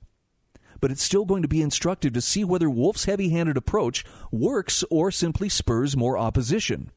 but 0.82 0.92
it's 0.92 1.04
still 1.04 1.26
going 1.26 1.44
to 1.44 1.48
be 1.48 1.62
instructive 1.62 2.12
to 2.12 2.22
see 2.22 2.44
whether 2.44 2.70
Wolf's 2.70 3.06
heavy 3.06 3.30
handed 3.30 3.56
approach 3.56 4.04
works 4.32 4.84
or 4.90 5.12
simply 5.12 5.48
spurs 5.48 5.96
more 5.96 6.18
opposition. 6.18 6.92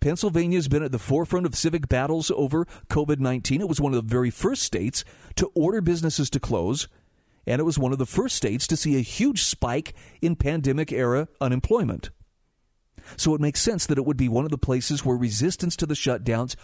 Pennsylvania 0.00 0.58
has 0.58 0.68
been 0.68 0.82
at 0.82 0.92
the 0.92 0.98
forefront 0.98 1.46
of 1.46 1.54
civic 1.54 1.88
battles 1.88 2.30
over 2.32 2.66
COVID 2.90 3.18
19. 3.18 3.62
It 3.62 3.68
was 3.68 3.80
one 3.80 3.94
of 3.94 4.06
the 4.06 4.12
very 4.12 4.28
first 4.28 4.62
states 4.62 5.04
to 5.36 5.50
order 5.54 5.80
businesses 5.80 6.28
to 6.30 6.40
close, 6.40 6.88
and 7.46 7.60
it 7.60 7.64
was 7.64 7.78
one 7.78 7.92
of 7.92 7.98
the 7.98 8.06
first 8.06 8.36
states 8.36 8.66
to 8.66 8.76
see 8.76 8.96
a 8.96 9.00
huge 9.00 9.44
spike 9.44 9.94
in 10.20 10.36
pandemic 10.36 10.92
era 10.92 11.28
unemployment. 11.40 12.10
So 13.16 13.34
it 13.34 13.40
makes 13.40 13.60
sense 13.60 13.86
that 13.86 13.98
it 13.98 14.04
would 14.04 14.16
be 14.16 14.28
one 14.28 14.44
of 14.44 14.50
the 14.50 14.58
places 14.58 15.04
where 15.04 15.16
resistance 15.16 15.76
to 15.76 15.86
the 15.86 15.94
shutdowns, 15.94 16.56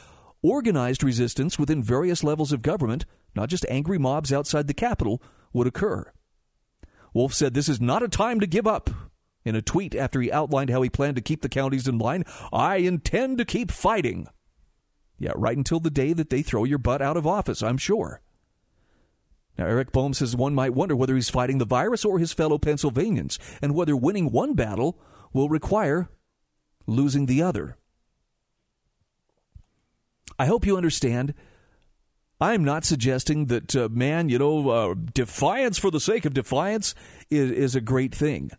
organized 0.42 1.04
resistance 1.04 1.58
within 1.58 1.82
various 1.82 2.24
levels 2.24 2.52
of 2.52 2.62
government, 2.62 3.04
not 3.36 3.48
just 3.48 3.66
angry 3.68 3.98
mobs 3.98 4.32
outside 4.32 4.66
the 4.66 4.74
Capitol, 4.74 5.22
would 5.52 5.68
occur. 5.68 6.10
Wolf 7.14 7.32
said 7.32 7.54
this 7.54 7.68
is 7.68 7.80
not 7.80 8.02
a 8.02 8.08
time 8.08 8.40
to 8.40 8.46
give 8.46 8.66
up. 8.66 8.90
In 9.44 9.54
a 9.54 9.62
tweet 9.62 9.94
after 9.94 10.20
he 10.20 10.32
outlined 10.32 10.70
how 10.70 10.82
he 10.82 10.90
planned 10.90 11.16
to 11.16 11.22
keep 11.22 11.42
the 11.42 11.48
counties 11.48 11.88
in 11.88 11.98
line, 11.98 12.24
I 12.52 12.76
intend 12.76 13.38
to 13.38 13.44
keep 13.44 13.70
fighting. 13.70 14.26
Yeah, 15.18 15.32
right 15.36 15.56
until 15.56 15.80
the 15.80 15.90
day 15.90 16.12
that 16.12 16.30
they 16.30 16.42
throw 16.42 16.64
your 16.64 16.78
butt 16.78 17.02
out 17.02 17.16
of 17.16 17.26
office, 17.26 17.62
I'm 17.62 17.78
sure. 17.78 18.20
Now, 19.58 19.66
Eric 19.66 19.92
Boehm 19.92 20.14
says 20.14 20.34
one 20.34 20.54
might 20.54 20.74
wonder 20.74 20.96
whether 20.96 21.14
he's 21.14 21.28
fighting 21.30 21.58
the 21.58 21.64
virus 21.64 22.04
or 22.04 22.18
his 22.18 22.32
fellow 22.32 22.58
Pennsylvanians, 22.58 23.38
and 23.60 23.74
whether 23.74 23.94
winning 23.94 24.30
one 24.30 24.54
battle 24.54 24.98
will 25.32 25.48
require 25.48 26.08
losing 26.86 27.26
the 27.26 27.42
other. 27.42 27.76
I 30.38 30.46
hope 30.46 30.66
you 30.66 30.76
understand 30.76 31.34
I'm 32.42 32.64
not 32.64 32.84
suggesting 32.84 33.46
that, 33.46 33.76
uh, 33.76 33.88
man, 33.88 34.28
you 34.28 34.36
know, 34.36 34.68
uh, 34.68 34.94
defiance 35.14 35.78
for 35.78 35.92
the 35.92 36.00
sake 36.00 36.24
of 36.24 36.34
defiance 36.34 36.92
is, 37.30 37.52
is 37.52 37.76
a 37.76 37.80
great 37.80 38.12
thing. 38.12 38.50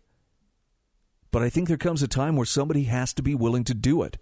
But 1.30 1.42
I 1.42 1.50
think 1.50 1.68
there 1.68 1.76
comes 1.76 2.02
a 2.02 2.08
time 2.08 2.34
where 2.36 2.46
somebody 2.46 2.84
has 2.84 3.12
to 3.12 3.22
be 3.22 3.34
willing 3.34 3.62
to 3.64 3.74
do 3.74 4.02
it. 4.02 4.16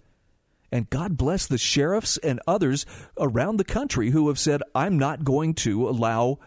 And 0.73 0.91
God 0.91 1.17
bless 1.17 1.47
the 1.47 1.59
sheriffs 1.59 2.17
and 2.25 2.41
others 2.45 2.85
around 3.17 3.59
the 3.59 3.65
country 3.65 4.11
who 4.11 4.27
have 4.27 4.39
said, 4.39 4.63
I'm 4.75 4.99
not 4.99 5.23
going 5.23 5.55
to 5.57 5.89
allow 5.89 6.41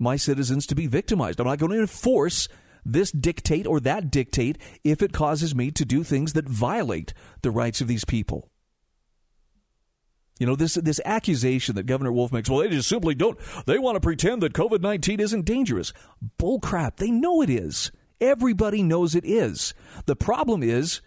my 0.00 0.16
citizens 0.16 0.66
to 0.66 0.74
be 0.74 0.86
victimized. 0.86 1.38
I'm 1.38 1.46
not 1.46 1.58
going 1.58 1.72
to 1.72 1.80
enforce 1.80 2.48
this 2.84 3.10
dictate 3.12 3.66
or 3.66 3.80
that 3.80 4.10
dictate 4.10 4.58
if 4.82 5.02
it 5.02 5.12
causes 5.12 5.54
me 5.54 5.70
to 5.72 5.84
do 5.84 6.02
things 6.02 6.32
that 6.32 6.48
violate 6.48 7.12
the 7.42 7.50
rights 7.50 7.80
of 7.80 7.88
these 7.88 8.04
people. 8.04 8.48
You 10.38 10.46
know, 10.46 10.56
this 10.56 10.74
this 10.74 11.02
accusation 11.04 11.74
that 11.74 11.84
Governor 11.84 12.12
Wolf 12.12 12.32
makes, 12.32 12.48
well, 12.48 12.60
they 12.60 12.70
just 12.70 12.88
simply 12.88 13.14
don't. 13.14 13.38
They 13.66 13.78
want 13.78 13.96
to 13.96 14.00
pretend 14.00 14.42
that 14.42 14.54
COVID 14.54 14.80
19 14.80 15.20
isn't 15.20 15.44
dangerous. 15.44 15.92
Bull 16.38 16.58
crap. 16.58 16.96
They 16.96 17.10
know 17.10 17.42
it 17.42 17.50
is. 17.50 17.92
Everybody 18.22 18.82
knows 18.82 19.14
it 19.14 19.24
is. 19.26 19.74
The 20.06 20.16
problem 20.16 20.62
is, 20.62 21.02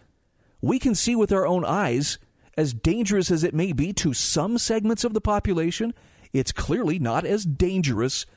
we 0.61 0.77
can 0.77 0.93
see 0.93 1.15
with 1.15 1.31
our 1.31 1.47
own 1.47 1.65
eyes, 1.65 2.19
as 2.55 2.73
dangerous 2.73 3.31
as 3.31 3.43
it 3.43 3.55
may 3.55 3.73
be 3.73 3.91
to 3.93 4.13
some 4.13 4.59
segments 4.59 5.03
of 5.03 5.15
the 5.15 5.21
population, 5.21 5.95
it's 6.31 6.51
clearly 6.51 6.99
not 6.99 7.25
as 7.25 7.43
dangerous 7.43 8.27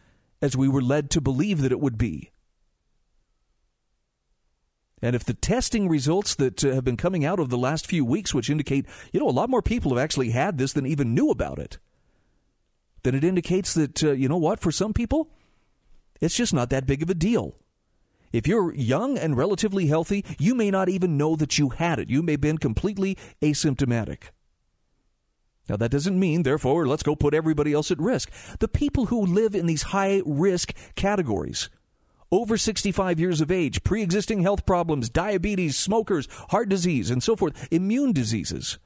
as 0.42 0.56
we 0.56 0.68
were 0.68 0.82
led 0.82 1.10
to 1.10 1.20
believe 1.20 1.62
that 1.62 1.72
it 1.72 1.80
would 1.80 1.98
be. 1.98 2.30
And 5.02 5.14
if 5.14 5.24
the 5.24 5.34
testing 5.34 5.88
results 5.88 6.34
that 6.36 6.64
uh, 6.64 6.72
have 6.72 6.84
been 6.84 6.96
coming 6.96 7.24
out 7.24 7.38
of 7.38 7.50
the 7.50 7.58
last 7.58 7.86
few 7.86 8.04
weeks, 8.04 8.32
which 8.32 8.48
indicate, 8.48 8.86
you 9.12 9.20
know, 9.20 9.28
a 9.28 9.30
lot 9.30 9.50
more 9.50 9.62
people 9.62 9.90
have 9.90 10.02
actually 10.02 10.30
had 10.30 10.56
this 10.56 10.72
than 10.72 10.86
even 10.86 11.14
knew 11.14 11.30
about 11.30 11.58
it, 11.58 11.78
then 13.02 13.14
it 13.14 13.22
indicates 13.22 13.74
that, 13.74 14.02
uh, 14.02 14.12
you 14.12 14.28
know 14.28 14.38
what, 14.38 14.58
for 14.58 14.72
some 14.72 14.92
people, 14.92 15.30
it's 16.20 16.36
just 16.36 16.54
not 16.54 16.70
that 16.70 16.86
big 16.86 17.02
of 17.02 17.10
a 17.10 17.14
deal. 17.14 17.56
If 18.32 18.46
you're 18.46 18.74
young 18.74 19.16
and 19.16 19.36
relatively 19.36 19.86
healthy, 19.86 20.24
you 20.38 20.54
may 20.54 20.70
not 20.70 20.88
even 20.88 21.16
know 21.16 21.36
that 21.36 21.58
you 21.58 21.68
had 21.70 21.98
it. 21.98 22.10
You 22.10 22.22
may 22.22 22.32
have 22.32 22.40
been 22.40 22.58
completely 22.58 23.16
asymptomatic. 23.40 24.30
Now, 25.68 25.76
that 25.76 25.90
doesn't 25.90 26.18
mean, 26.18 26.42
therefore, 26.42 26.86
let's 26.86 27.02
go 27.02 27.16
put 27.16 27.34
everybody 27.34 27.72
else 27.72 27.90
at 27.90 27.98
risk. 27.98 28.30
The 28.60 28.68
people 28.68 29.06
who 29.06 29.26
live 29.26 29.54
in 29.54 29.66
these 29.66 29.82
high 29.82 30.22
risk 30.24 30.72
categories, 30.94 31.68
over 32.30 32.56
65 32.56 33.18
years 33.18 33.40
of 33.40 33.50
age, 33.50 33.82
pre 33.82 34.02
existing 34.02 34.42
health 34.42 34.64
problems, 34.64 35.08
diabetes, 35.08 35.76
smokers, 35.76 36.28
heart 36.50 36.68
disease, 36.68 37.10
and 37.10 37.22
so 37.22 37.34
forth, 37.34 37.68
immune 37.72 38.12
diseases. 38.12 38.78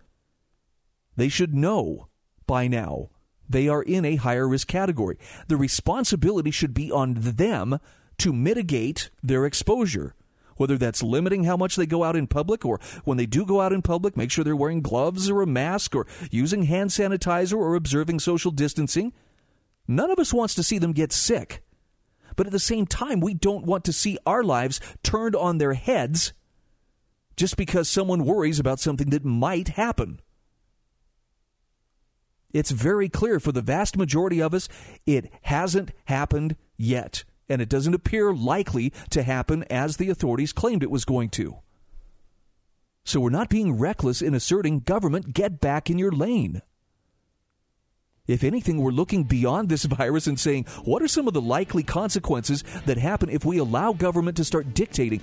They 1.16 1.28
should 1.28 1.54
know 1.54 2.08
by 2.46 2.66
now 2.66 3.10
they 3.48 3.68
are 3.68 3.82
in 3.82 4.04
a 4.04 4.16
higher 4.16 4.48
risk 4.48 4.68
category. 4.68 5.18
The 5.48 5.56
responsibility 5.56 6.50
should 6.50 6.72
be 6.72 6.90
on 6.90 7.14
them 7.14 7.78
to 8.18 8.32
mitigate 8.32 9.10
their 9.22 9.44
exposure. 9.44 10.14
Whether 10.60 10.76
that's 10.76 11.02
limiting 11.02 11.44
how 11.44 11.56
much 11.56 11.76
they 11.76 11.86
go 11.86 12.04
out 12.04 12.16
in 12.16 12.26
public, 12.26 12.66
or 12.66 12.78
when 13.04 13.16
they 13.16 13.24
do 13.24 13.46
go 13.46 13.62
out 13.62 13.72
in 13.72 13.80
public, 13.80 14.14
make 14.14 14.30
sure 14.30 14.44
they're 14.44 14.54
wearing 14.54 14.82
gloves 14.82 15.30
or 15.30 15.40
a 15.40 15.46
mask, 15.46 15.96
or 15.96 16.06
using 16.30 16.64
hand 16.64 16.90
sanitizer, 16.90 17.56
or 17.56 17.74
observing 17.74 18.20
social 18.20 18.50
distancing. 18.50 19.14
None 19.88 20.10
of 20.10 20.18
us 20.18 20.34
wants 20.34 20.54
to 20.56 20.62
see 20.62 20.76
them 20.76 20.92
get 20.92 21.14
sick. 21.14 21.62
But 22.36 22.44
at 22.46 22.52
the 22.52 22.58
same 22.58 22.84
time, 22.84 23.20
we 23.20 23.32
don't 23.32 23.64
want 23.64 23.84
to 23.84 23.92
see 23.94 24.18
our 24.26 24.44
lives 24.44 24.80
turned 25.02 25.34
on 25.34 25.56
their 25.56 25.72
heads 25.72 26.34
just 27.38 27.56
because 27.56 27.88
someone 27.88 28.26
worries 28.26 28.58
about 28.58 28.80
something 28.80 29.08
that 29.08 29.24
might 29.24 29.68
happen. 29.68 30.20
It's 32.52 32.70
very 32.70 33.08
clear 33.08 33.40
for 33.40 33.50
the 33.50 33.62
vast 33.62 33.96
majority 33.96 34.42
of 34.42 34.52
us, 34.52 34.68
it 35.06 35.32
hasn't 35.40 35.92
happened 36.04 36.56
yet. 36.76 37.24
And 37.50 37.60
it 37.60 37.68
doesn't 37.68 37.92
appear 37.92 38.32
likely 38.32 38.92
to 39.10 39.22
happen 39.22 39.64
as 39.64 39.96
the 39.96 40.08
authorities 40.08 40.54
claimed 40.54 40.82
it 40.82 40.90
was 40.90 41.04
going 41.04 41.28
to. 41.30 41.58
So 43.04 43.18
we're 43.18 43.30
not 43.30 43.50
being 43.50 43.78
reckless 43.78 44.22
in 44.22 44.34
asserting 44.34 44.80
government, 44.80 45.34
get 45.34 45.60
back 45.60 45.90
in 45.90 45.98
your 45.98 46.12
lane. 46.12 46.62
If 48.28 48.44
anything, 48.44 48.80
we're 48.80 48.92
looking 48.92 49.24
beyond 49.24 49.68
this 49.68 49.84
virus 49.86 50.28
and 50.28 50.38
saying, 50.38 50.66
what 50.84 51.02
are 51.02 51.08
some 51.08 51.26
of 51.26 51.34
the 51.34 51.40
likely 51.40 51.82
consequences 51.82 52.62
that 52.86 52.98
happen 52.98 53.28
if 53.28 53.44
we 53.44 53.58
allow 53.58 53.92
government 53.92 54.36
to 54.36 54.44
start 54.44 54.72
dictating? 54.72 55.20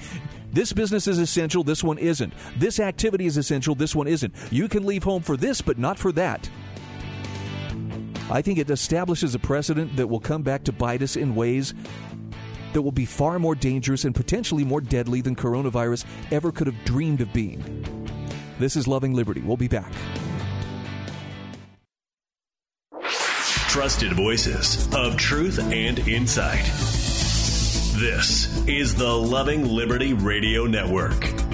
This 0.52 0.74
business 0.74 1.08
is 1.08 1.18
essential, 1.18 1.64
this 1.64 1.84
one 1.84 1.98
isn't. 1.98 2.34
This 2.58 2.82
activity 2.82 3.26
is 3.26 3.38
essential, 3.38 3.76
this 3.76 3.96
one 3.96 4.08
isn't. 4.08 4.36
You 4.52 4.68
can 4.68 4.86
leave 4.86 5.04
home 5.04 5.22
for 5.22 5.38
this, 5.38 5.62
but 5.62 5.78
not 5.78 5.98
for 5.98 6.12
that. 6.14 6.50
I 8.30 8.42
think 8.42 8.60
it 8.60 8.70
establishes 8.70 9.34
a 9.36 9.40
precedent 9.40 9.96
that 9.96 10.08
will 10.08 10.20
come 10.20 10.42
back 10.42 10.66
to 10.66 10.74
bite 10.74 11.02
us 11.02 11.16
in 11.16 11.34
ways 11.34 11.74
that 12.74 12.82
will 12.82 12.92
be 12.92 13.06
far 13.06 13.40
more 13.40 13.56
dangerous 13.56 14.06
and 14.06 14.16
potentially 14.16 14.64
more 14.64 14.82
deadly 14.82 15.22
than 15.22 15.36
coronavirus 15.36 16.06
ever 16.32 16.52
could 16.52 16.68
have 16.68 16.86
dreamed 16.86 17.22
of 17.22 17.32
being. 17.34 17.86
This 18.60 18.76
is 18.76 18.88
Loving 18.88 19.14
Liberty. 19.14 19.42
We'll 19.42 19.58
be 19.58 19.68
back. 19.68 19.92
Trusted 23.70 24.14
voices 24.14 24.92
of 24.96 25.18
truth 25.18 25.60
and 25.60 26.00
insight. 26.00 26.66
This 28.00 28.66
is 28.68 28.96
the 28.96 29.12
Loving 29.12 29.66
Liberty 29.66 30.14
Radio 30.14 30.66
Network. 30.66 31.47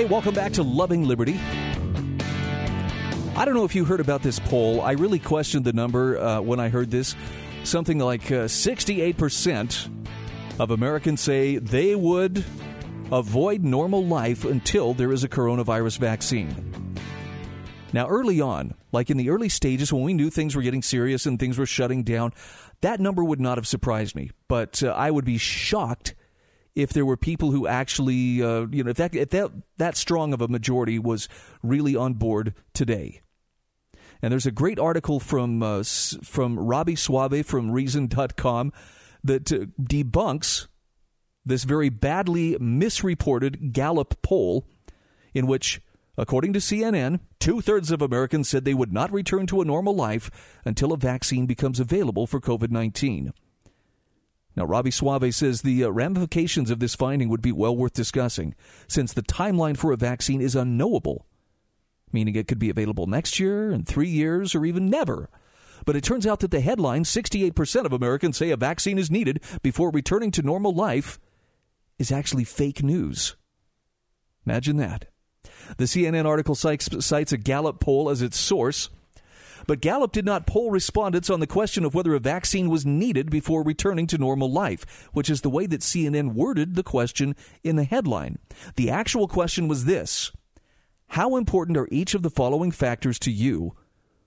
Hey, 0.00 0.06
welcome 0.06 0.32
back 0.32 0.52
to 0.52 0.62
Loving 0.62 1.06
Liberty. 1.06 1.38
I 3.36 3.44
don't 3.44 3.52
know 3.52 3.66
if 3.66 3.74
you 3.74 3.84
heard 3.84 4.00
about 4.00 4.22
this 4.22 4.38
poll. 4.38 4.80
I 4.80 4.92
really 4.92 5.18
questioned 5.18 5.66
the 5.66 5.74
number 5.74 6.18
uh, 6.18 6.40
when 6.40 6.58
I 6.58 6.70
heard 6.70 6.90
this. 6.90 7.14
Something 7.64 7.98
like 7.98 8.32
uh, 8.32 8.46
68% 8.46 9.90
of 10.58 10.70
Americans 10.70 11.20
say 11.20 11.58
they 11.58 11.94
would 11.94 12.42
avoid 13.12 13.62
normal 13.62 14.02
life 14.02 14.46
until 14.46 14.94
there 14.94 15.12
is 15.12 15.22
a 15.22 15.28
coronavirus 15.28 15.98
vaccine. 15.98 16.96
Now, 17.92 18.08
early 18.08 18.40
on, 18.40 18.72
like 18.92 19.10
in 19.10 19.18
the 19.18 19.28
early 19.28 19.50
stages 19.50 19.92
when 19.92 20.02
we 20.02 20.14
knew 20.14 20.30
things 20.30 20.56
were 20.56 20.62
getting 20.62 20.80
serious 20.80 21.26
and 21.26 21.38
things 21.38 21.58
were 21.58 21.66
shutting 21.66 22.04
down, 22.04 22.32
that 22.80 23.00
number 23.00 23.22
would 23.22 23.38
not 23.38 23.58
have 23.58 23.68
surprised 23.68 24.16
me. 24.16 24.30
But 24.48 24.82
uh, 24.82 24.92
I 24.92 25.10
would 25.10 25.26
be 25.26 25.36
shocked 25.36 26.14
if 26.74 26.90
there 26.90 27.06
were 27.06 27.16
people 27.16 27.50
who 27.50 27.66
actually, 27.66 28.42
uh, 28.42 28.66
you 28.70 28.84
know, 28.84 28.90
if 28.90 28.96
that 28.96 29.14
if 29.14 29.30
that 29.30 29.50
that 29.78 29.96
strong 29.96 30.32
of 30.32 30.40
a 30.40 30.48
majority 30.48 30.98
was 30.98 31.28
really 31.62 31.96
on 31.96 32.14
board 32.14 32.54
today. 32.74 33.20
And 34.22 34.30
there's 34.30 34.46
a 34.46 34.52
great 34.52 34.78
article 34.78 35.18
from 35.18 35.62
uh, 35.62 35.82
from 35.82 36.58
Robby 36.58 36.96
Soave 36.96 37.46
from 37.46 37.70
Reason.com 37.70 38.72
that 39.24 39.52
uh, 39.52 39.66
debunks 39.80 40.66
this 41.44 41.64
very 41.64 41.88
badly 41.88 42.56
misreported 42.60 43.72
Gallup 43.72 44.20
poll, 44.22 44.66
in 45.34 45.46
which, 45.46 45.80
according 46.16 46.52
to 46.52 46.58
CNN, 46.58 47.20
two 47.38 47.60
thirds 47.60 47.90
of 47.90 48.02
Americans 48.02 48.48
said 48.48 48.64
they 48.64 48.74
would 48.74 48.92
not 48.92 49.12
return 49.12 49.46
to 49.46 49.60
a 49.60 49.64
normal 49.64 49.94
life 49.94 50.30
until 50.64 50.92
a 50.92 50.98
vaccine 50.98 51.46
becomes 51.46 51.80
available 51.80 52.26
for 52.26 52.40
COVID 52.40 52.70
19. 52.70 53.32
Now, 54.56 54.64
Robby 54.64 54.90
Soave 54.90 55.34
says 55.34 55.62
the 55.62 55.84
uh, 55.84 55.90
ramifications 55.90 56.70
of 56.70 56.80
this 56.80 56.94
finding 56.94 57.28
would 57.28 57.42
be 57.42 57.52
well 57.52 57.76
worth 57.76 57.92
discussing, 57.92 58.54
since 58.88 59.12
the 59.12 59.22
timeline 59.22 59.76
for 59.76 59.92
a 59.92 59.96
vaccine 59.96 60.40
is 60.40 60.56
unknowable, 60.56 61.26
meaning 62.12 62.34
it 62.34 62.48
could 62.48 62.58
be 62.58 62.70
available 62.70 63.06
next 63.06 63.38
year, 63.38 63.70
in 63.70 63.84
three 63.84 64.08
years, 64.08 64.54
or 64.54 64.64
even 64.64 64.90
never. 64.90 65.30
But 65.86 65.96
it 65.96 66.04
turns 66.04 66.26
out 66.26 66.40
that 66.40 66.50
the 66.50 66.60
headline 66.60 67.04
68% 67.04 67.84
of 67.84 67.92
Americans 67.92 68.36
say 68.36 68.50
a 68.50 68.56
vaccine 68.56 68.98
is 68.98 69.10
needed 69.10 69.42
before 69.62 69.90
returning 69.90 70.30
to 70.32 70.42
normal 70.42 70.74
life 70.74 71.18
is 71.98 72.12
actually 72.12 72.44
fake 72.44 72.82
news. 72.82 73.36
Imagine 74.46 74.76
that. 74.78 75.06
The 75.76 75.84
CNN 75.84 76.26
article 76.26 76.54
cites 76.54 77.32
a 77.32 77.38
Gallup 77.38 77.80
poll 77.80 78.10
as 78.10 78.22
its 78.22 78.38
source. 78.38 78.90
But 79.70 79.80
Gallup 79.80 80.10
did 80.10 80.24
not 80.24 80.48
poll 80.48 80.72
respondents 80.72 81.30
on 81.30 81.38
the 81.38 81.46
question 81.46 81.84
of 81.84 81.94
whether 81.94 82.12
a 82.12 82.18
vaccine 82.18 82.68
was 82.68 82.84
needed 82.84 83.30
before 83.30 83.62
returning 83.62 84.08
to 84.08 84.18
normal 84.18 84.50
life, 84.50 84.84
which 85.12 85.30
is 85.30 85.42
the 85.42 85.48
way 85.48 85.66
that 85.66 85.82
CNN 85.82 86.34
worded 86.34 86.74
the 86.74 86.82
question 86.82 87.36
in 87.62 87.76
the 87.76 87.84
headline. 87.84 88.40
The 88.74 88.90
actual 88.90 89.28
question 89.28 89.68
was 89.68 89.84
this 89.84 90.32
How 91.10 91.36
important 91.36 91.78
are 91.78 91.86
each 91.92 92.14
of 92.14 92.22
the 92.22 92.30
following 92.30 92.72
factors 92.72 93.16
to 93.20 93.30
you 93.30 93.76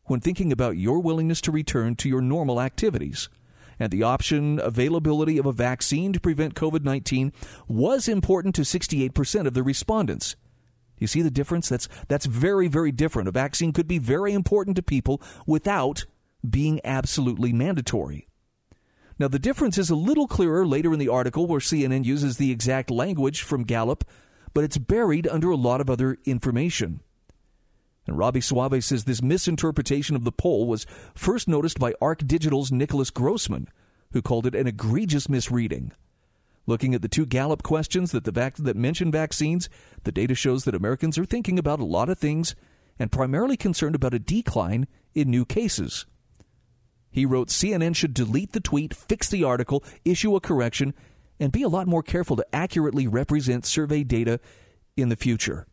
when 0.06 0.21
thinking 0.21 0.53
about 0.53 0.77
your 0.77 1.01
willingness 1.01 1.41
to 1.41 1.51
return 1.51 1.97
to 1.97 2.08
your 2.08 2.21
normal 2.21 2.62
activities? 2.62 3.27
And 3.77 3.91
the 3.91 4.03
option 4.03 4.62
availability 4.62 5.38
of 5.38 5.45
a 5.45 5.51
vaccine 5.51 6.13
to 6.13 6.21
prevent 6.21 6.56
COVID 6.56 6.86
19 6.86 7.34
was 7.67 8.08
important 8.08 8.56
to 8.56 8.62
68% 8.62 9.45
of 9.45 9.53
the 9.53 9.62
respondents. 9.62 10.38
You 11.04 11.08
see 11.08 11.22
the 11.22 11.30
difference? 11.30 11.68
That's 11.68 11.89
that's 12.08 12.26
very 12.26 12.70
very 12.70 12.94
different. 12.94 13.28
A 13.28 13.32
vaccine 13.32 13.74
could 13.74 13.88
be 13.88 13.98
very 13.98 14.32
important 14.32 14.78
to 14.78 14.82
people 14.82 15.22
without 15.46 16.06
being 16.50 16.80
absolutely 16.86 17.52
mandatory. 17.52 18.30
Now 19.20 19.28
the 19.28 19.38
difference 19.38 19.78
is 19.78 19.89
a 19.89 19.96
little 19.96 20.28
clearer 20.28 20.66
later 20.66 20.94
in 20.94 21.00
the 21.00 21.10
article 21.10 21.46
where 21.46 21.60
CNN 21.60 22.06
uses 22.06 22.38
the 22.38 22.52
exact 22.52 22.89
language 22.89 23.42
from 23.42 23.66
Gallup, 23.66 24.06
but 24.54 24.63
it's 24.63 24.78
buried 24.78 25.28
under 25.28 25.50
a 25.50 25.58
lot 25.58 25.82
of 25.82 25.89
other 25.89 26.18
information. 26.24 27.02
And 28.08 28.18
Robby 28.18 28.39
Soave 28.39 28.82
says 28.82 29.04
this 29.04 29.22
misinterpretation 29.22 30.16
of 30.16 30.24
the 30.24 30.32
poll 30.32 30.68
was 30.68 30.86
first 31.16 31.50
noticed 31.50 31.80
by 31.80 31.94
Arc 32.02 32.26
Digital's 32.26 32.72
Nicholas 32.72 33.10
Grossman, 33.10 33.68
who 34.13 34.22
called 34.22 34.46
it 34.46 34.56
an 34.56 34.68
egregious 34.68 35.28
misreading. 35.28 35.92
Looking 36.65 36.95
at 36.95 37.02
the 37.02 37.10
two 37.10 37.26
Gallup 37.26 37.62
questions 37.62 38.12
that, 38.12 38.23
the 38.23 38.32
vac- 38.32 38.56
that 38.56 38.78
mention 38.78 39.12
vaccines, 39.12 39.69
the 40.04 40.12
data 40.12 40.34
shows 40.34 40.63
that 40.63 40.76
Americans 40.76 41.17
are 41.17 41.26
thinking 41.26 41.60
about 41.60 41.80
a 41.80 41.86
lot 41.86 42.10
of 42.10 42.17
things 42.17 42.56
and 42.97 43.12
primarily 43.12 43.58
concerned 43.58 43.95
about 43.95 44.13
a 44.13 44.19
decline 44.19 44.88
in 45.13 45.30
new 45.30 45.45
cases. 45.45 46.06
He 47.12 47.26
wrote 47.26 47.49
CNN 47.49 47.95
should 47.95 48.13
delete 48.13 48.54
the 48.54 48.60
tweet, 48.60 48.93
fix 48.93 49.30
the 49.30 49.43
article, 49.43 49.84
issue 50.06 50.36
a 50.36 50.41
correction, 50.41 50.93
and 51.39 51.52
be 51.52 51.63
a 51.63 51.69
lot 51.69 51.88
more 51.88 52.02
careful 52.02 52.36
to 52.38 52.56
accurately 52.56 53.08
represent 53.08 53.65
survey 53.65 54.04
data 54.04 54.39
in 54.95 55.10
the 55.10 55.15
future. 55.15 55.67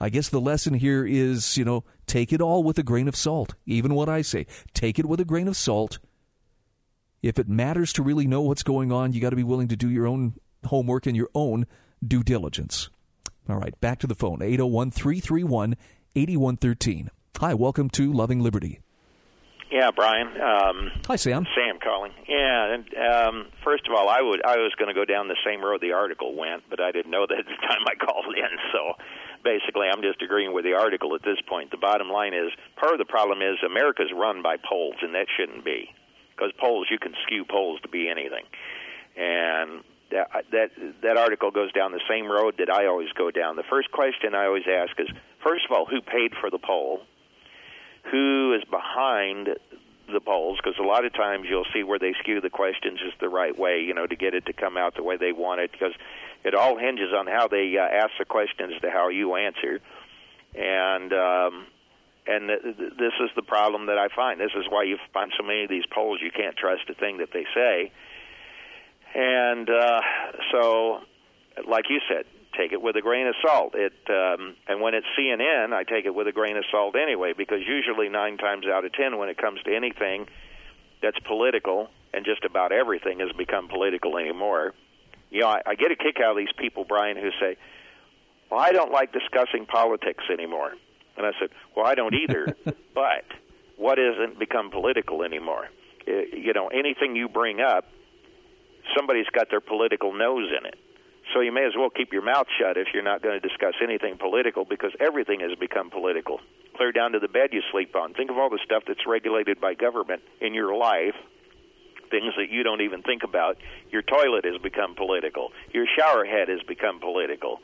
I 0.00 0.08
guess 0.08 0.28
the 0.28 0.40
lesson 0.40 0.74
here 0.74 1.06
is, 1.06 1.56
you 1.56 1.64
know, 1.64 1.84
take 2.06 2.32
it 2.32 2.40
all 2.40 2.62
with 2.62 2.78
a 2.78 2.82
grain 2.82 3.08
of 3.08 3.16
salt. 3.16 3.54
Even 3.64 3.94
what 3.94 4.08
I 4.08 4.22
say, 4.22 4.46
take 4.74 4.98
it 4.98 5.06
with 5.06 5.20
a 5.20 5.24
grain 5.24 5.48
of 5.48 5.56
salt 5.56 5.98
if 7.26 7.40
it 7.40 7.48
matters 7.48 7.92
to 7.94 8.02
really 8.02 8.26
know 8.26 8.40
what's 8.42 8.62
going 8.62 8.92
on, 8.92 9.12
you 9.12 9.20
got 9.20 9.30
to 9.30 9.36
be 9.36 9.42
willing 9.42 9.68
to 9.68 9.76
do 9.76 9.90
your 9.90 10.06
own 10.06 10.34
homework 10.64 11.06
and 11.06 11.16
your 11.16 11.28
own 11.34 11.66
due 12.06 12.22
diligence. 12.22 12.88
All 13.48 13.56
right, 13.56 13.78
back 13.80 13.98
to 14.00 14.06
the 14.06 14.14
phone 14.14 14.42
801 14.42 14.92
331 14.92 15.76
8113. 16.14 17.10
Hi, 17.38 17.54
welcome 17.54 17.90
to 17.90 18.12
Loving 18.12 18.40
Liberty. 18.40 18.80
Yeah, 19.70 19.90
Brian. 19.90 20.28
Um, 20.40 20.92
Hi, 21.08 21.16
Sam. 21.16 21.44
Sam 21.54 21.80
calling. 21.82 22.12
Yeah, 22.28 22.74
and 22.74 22.86
um, 22.94 23.46
first 23.64 23.82
of 23.88 23.94
all, 23.96 24.08
I 24.08 24.22
would 24.22 24.40
I 24.46 24.56
was 24.58 24.72
going 24.78 24.88
to 24.88 24.94
go 24.94 25.04
down 25.04 25.26
the 25.26 25.36
same 25.44 25.60
road 25.60 25.80
the 25.82 25.92
article 25.92 26.36
went, 26.36 26.62
but 26.70 26.80
I 26.80 26.92
didn't 26.92 27.10
know 27.10 27.26
that 27.28 27.38
at 27.38 27.44
the 27.44 27.66
time 27.66 27.82
I 27.90 27.94
called 28.06 28.30
in. 28.30 28.54
So 28.70 28.94
basically, 29.42 29.88
I'm 29.90 30.02
just 30.02 30.22
agreeing 30.22 30.54
with 30.54 30.64
the 30.64 30.74
article 30.74 31.16
at 31.16 31.22
this 31.22 31.42
point. 31.48 31.72
The 31.72 31.82
bottom 31.82 32.08
line 32.08 32.32
is 32.32 32.54
part 32.78 32.92
of 32.92 32.98
the 32.98 33.10
problem 33.10 33.42
is 33.42 33.58
America's 33.66 34.14
run 34.14 34.40
by 34.40 34.54
polls, 34.56 34.94
and 35.02 35.14
that 35.16 35.26
shouldn't 35.36 35.64
be 35.64 35.90
because 36.36 36.52
polls 36.58 36.86
you 36.90 36.98
can 36.98 37.14
skew 37.24 37.44
polls 37.44 37.80
to 37.82 37.88
be 37.88 38.08
anything, 38.08 38.44
and 39.16 39.82
that 40.10 40.28
that 40.52 40.70
that 41.02 41.16
article 41.16 41.50
goes 41.50 41.72
down 41.72 41.92
the 41.92 42.00
same 42.08 42.30
road 42.30 42.56
that 42.58 42.70
I 42.70 42.86
always 42.86 43.10
go 43.12 43.30
down. 43.30 43.56
The 43.56 43.64
first 43.68 43.90
question 43.90 44.34
I 44.34 44.46
always 44.46 44.66
ask 44.68 44.98
is, 44.98 45.08
first 45.42 45.64
of 45.64 45.72
all, 45.72 45.86
who 45.86 46.00
paid 46.00 46.32
for 46.40 46.50
the 46.50 46.58
poll? 46.58 47.00
Who 48.10 48.54
is 48.54 48.62
behind 48.70 49.48
the 50.12 50.20
polls 50.20 50.58
because 50.62 50.78
a 50.78 50.86
lot 50.86 51.04
of 51.04 51.12
times 51.12 51.46
you'll 51.48 51.66
see 51.72 51.82
where 51.82 51.98
they 51.98 52.14
skew 52.20 52.40
the 52.40 52.50
questions 52.50 53.00
just 53.00 53.18
the 53.20 53.28
right 53.28 53.56
way, 53.58 53.80
you 53.80 53.94
know, 53.94 54.06
to 54.06 54.16
get 54.16 54.34
it 54.34 54.46
to 54.46 54.52
come 54.52 54.76
out 54.76 54.94
the 54.94 55.02
way 55.02 55.16
they 55.16 55.32
want 55.32 55.60
it 55.60 55.72
because 55.72 55.92
it 56.44 56.54
all 56.54 56.78
hinges 56.78 57.12
on 57.12 57.26
how 57.26 57.48
they 57.48 57.76
uh, 57.76 57.82
ask 57.82 58.10
the 58.18 58.24
questions 58.24 58.74
to 58.82 58.90
how 58.90 59.08
you 59.08 59.34
answer. 59.34 59.80
And 60.54 61.12
um, 61.12 61.66
and 62.26 62.48
th- 62.48 62.62
th- 62.62 62.92
this 62.98 63.12
is 63.20 63.30
the 63.36 63.42
problem 63.42 63.86
that 63.86 63.98
I 63.98 64.08
find. 64.14 64.40
This 64.40 64.52
is 64.56 64.64
why 64.68 64.84
you 64.84 64.98
find 65.12 65.32
so 65.36 65.44
many 65.44 65.64
of 65.64 65.70
these 65.70 65.86
polls 65.86 66.18
you 66.22 66.30
can't 66.30 66.56
trust 66.56 66.82
a 66.88 66.94
thing 66.94 67.18
that 67.18 67.28
they 67.32 67.44
say. 67.54 67.92
And 69.14 69.70
uh, 69.70 70.00
so, 70.52 71.00
like 71.66 71.84
you 71.88 72.00
said, 72.08 72.26
take 72.56 72.72
it 72.72 72.82
with 72.82 72.96
a 72.96 73.02
grain 73.02 73.26
of 73.26 73.34
salt. 73.44 73.74
It 73.74 73.92
um, 74.08 74.56
and 74.68 74.80
when 74.80 74.94
it's 74.94 75.06
CNN, 75.18 75.72
I 75.72 75.84
take 75.84 76.04
it 76.04 76.14
with 76.14 76.26
a 76.26 76.32
grain 76.32 76.56
of 76.56 76.64
salt 76.70 76.96
anyway, 76.96 77.32
because 77.36 77.60
usually 77.66 78.08
nine 78.08 78.38
times 78.38 78.66
out 78.66 78.84
of 78.84 78.92
ten, 78.92 79.18
when 79.18 79.28
it 79.28 79.38
comes 79.38 79.62
to 79.62 79.74
anything 79.74 80.26
that's 81.02 81.18
political, 81.20 81.88
and 82.12 82.24
just 82.24 82.44
about 82.44 82.72
everything 82.72 83.20
has 83.20 83.30
become 83.32 83.68
political 83.68 84.18
anymore. 84.18 84.74
You 85.30 85.42
know, 85.42 85.48
I, 85.48 85.60
I 85.66 85.74
get 85.74 85.90
a 85.90 85.96
kick 85.96 86.16
out 86.22 86.32
of 86.32 86.36
these 86.36 86.54
people, 86.58 86.84
Brian, 86.84 87.16
who 87.16 87.30
say, 87.40 87.56
"Well, 88.50 88.60
I 88.60 88.72
don't 88.72 88.92
like 88.92 89.12
discussing 89.12 89.66
politics 89.66 90.24
anymore," 90.30 90.72
and 91.16 91.26
I 91.26 91.30
said, 91.38 91.50
"Well, 91.76 91.86
I 91.86 91.94
don't 91.94 92.14
either." 92.14 92.56
but 92.94 93.24
what 93.76 93.98
isn't 93.98 94.38
become 94.38 94.70
political 94.70 95.22
anymore? 95.22 95.68
Uh, 96.08 96.12
you 96.32 96.52
know, 96.52 96.68
anything 96.68 97.16
you 97.16 97.28
bring 97.28 97.60
up, 97.60 97.84
somebody's 98.96 99.26
got 99.32 99.50
their 99.50 99.60
political 99.60 100.12
nose 100.12 100.50
in 100.58 100.66
it 100.66 100.78
so 101.34 101.40
you 101.40 101.52
may 101.52 101.66
as 101.66 101.72
well 101.76 101.90
keep 101.90 102.12
your 102.12 102.22
mouth 102.22 102.46
shut 102.58 102.76
if 102.76 102.88
you're 102.94 103.02
not 103.02 103.22
going 103.22 103.40
to 103.40 103.46
discuss 103.46 103.74
anything 103.82 104.16
political 104.18 104.64
because 104.64 104.92
everything 105.00 105.40
has 105.40 105.58
become 105.58 105.90
political. 105.90 106.40
Clear 106.76 106.92
down 106.92 107.12
to 107.12 107.18
the 107.18 107.28
bed 107.28 107.50
you 107.52 107.62
sleep 107.72 107.96
on. 107.96 108.14
Think 108.14 108.30
of 108.30 108.38
all 108.38 108.50
the 108.50 108.60
stuff 108.64 108.84
that's 108.86 109.06
regulated 109.06 109.60
by 109.60 109.74
government 109.74 110.22
in 110.40 110.54
your 110.54 110.76
life, 110.76 111.14
things 112.10 112.32
that 112.36 112.50
you 112.50 112.62
don't 112.62 112.80
even 112.80 113.02
think 113.02 113.22
about. 113.24 113.56
Your 113.90 114.02
toilet 114.02 114.44
has 114.44 114.58
become 114.62 114.94
political. 114.94 115.50
Your 115.72 115.86
shower 115.98 116.24
head 116.24 116.48
has 116.48 116.62
become 116.62 117.00
political. 117.00 117.60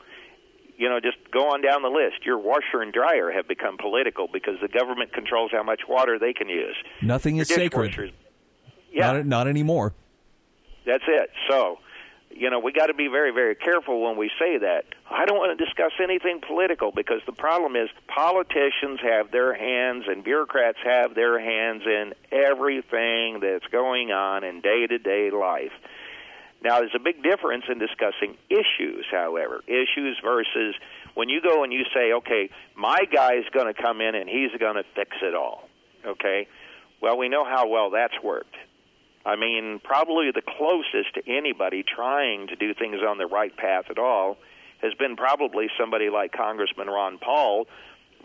You 0.77 0.89
know, 0.89 0.99
just 0.99 1.17
go 1.31 1.53
on 1.53 1.61
down 1.61 1.81
the 1.83 1.89
list. 1.89 2.25
Your 2.25 2.37
washer 2.39 2.81
and 2.81 2.91
dryer 2.91 3.31
have 3.31 3.47
become 3.47 3.77
political 3.77 4.27
because 4.31 4.55
the 4.61 4.67
government 4.67 5.13
controls 5.13 5.51
how 5.51 5.63
much 5.63 5.81
water 5.87 6.17
they 6.17 6.33
can 6.33 6.49
use. 6.49 6.75
Nothing 7.01 7.37
is 7.37 7.47
sacred. 7.47 8.13
Yeah. 8.91 9.11
Not, 9.13 9.25
not 9.25 9.47
anymore. 9.47 9.93
That's 10.85 11.03
it. 11.07 11.29
So, 11.49 11.79
you 12.35 12.49
know, 12.49 12.59
we 12.59 12.71
got 12.71 12.87
to 12.87 12.93
be 12.93 13.07
very, 13.07 13.31
very 13.31 13.55
careful 13.55 14.01
when 14.01 14.17
we 14.17 14.29
say 14.39 14.57
that. 14.57 14.85
I 15.09 15.25
don't 15.25 15.37
want 15.37 15.57
to 15.57 15.63
discuss 15.63 15.91
anything 16.01 16.41
political 16.45 16.91
because 16.91 17.21
the 17.25 17.31
problem 17.31 17.75
is 17.75 17.89
politicians 18.07 18.99
have 19.01 19.31
their 19.31 19.53
hands 19.53 20.05
and 20.07 20.23
bureaucrats 20.23 20.79
have 20.83 21.15
their 21.15 21.39
hands 21.39 21.83
in 21.85 22.13
everything 22.31 23.39
that's 23.39 23.65
going 23.71 24.11
on 24.11 24.43
in 24.43 24.61
day 24.61 24.87
to 24.87 24.97
day 24.97 25.29
life. 25.31 25.71
Now, 26.63 26.79
there's 26.79 26.95
a 26.95 26.99
big 26.99 27.21
difference 27.21 27.65
in 27.69 27.77
discussing 27.77 28.37
issues, 28.49 29.05
however. 29.11 29.61
Issues 29.67 30.17
versus 30.23 30.75
when 31.13 31.27
you 31.27 31.41
go 31.41 31.63
and 31.63 31.73
you 31.73 31.83
say, 31.93 32.13
okay, 32.13 32.49
my 32.75 32.99
guy's 33.13 33.43
going 33.53 33.73
to 33.73 33.79
come 33.79 33.99
in 33.99 34.15
and 34.15 34.29
he's 34.29 34.51
going 34.57 34.75
to 34.75 34.83
fix 34.95 35.11
it 35.21 35.35
all. 35.35 35.67
Okay? 36.05 36.47
Well, 37.01 37.17
we 37.17 37.27
know 37.27 37.43
how 37.43 37.67
well 37.67 37.89
that's 37.89 38.13
worked. 38.23 38.55
I 39.25 39.35
mean, 39.35 39.81
probably 39.83 40.31
the 40.33 40.41
closest 40.41 41.15
to 41.15 41.21
anybody 41.27 41.83
trying 41.83 42.47
to 42.47 42.55
do 42.55 42.73
things 42.73 42.97
on 43.05 43.17
the 43.17 43.27
right 43.27 43.55
path 43.55 43.85
at 43.89 43.99
all 43.99 44.37
has 44.81 44.93
been 44.93 45.15
probably 45.15 45.67
somebody 45.79 46.09
like 46.09 46.31
Congressman 46.31 46.87
Ron 46.87 47.17
Paul, 47.17 47.67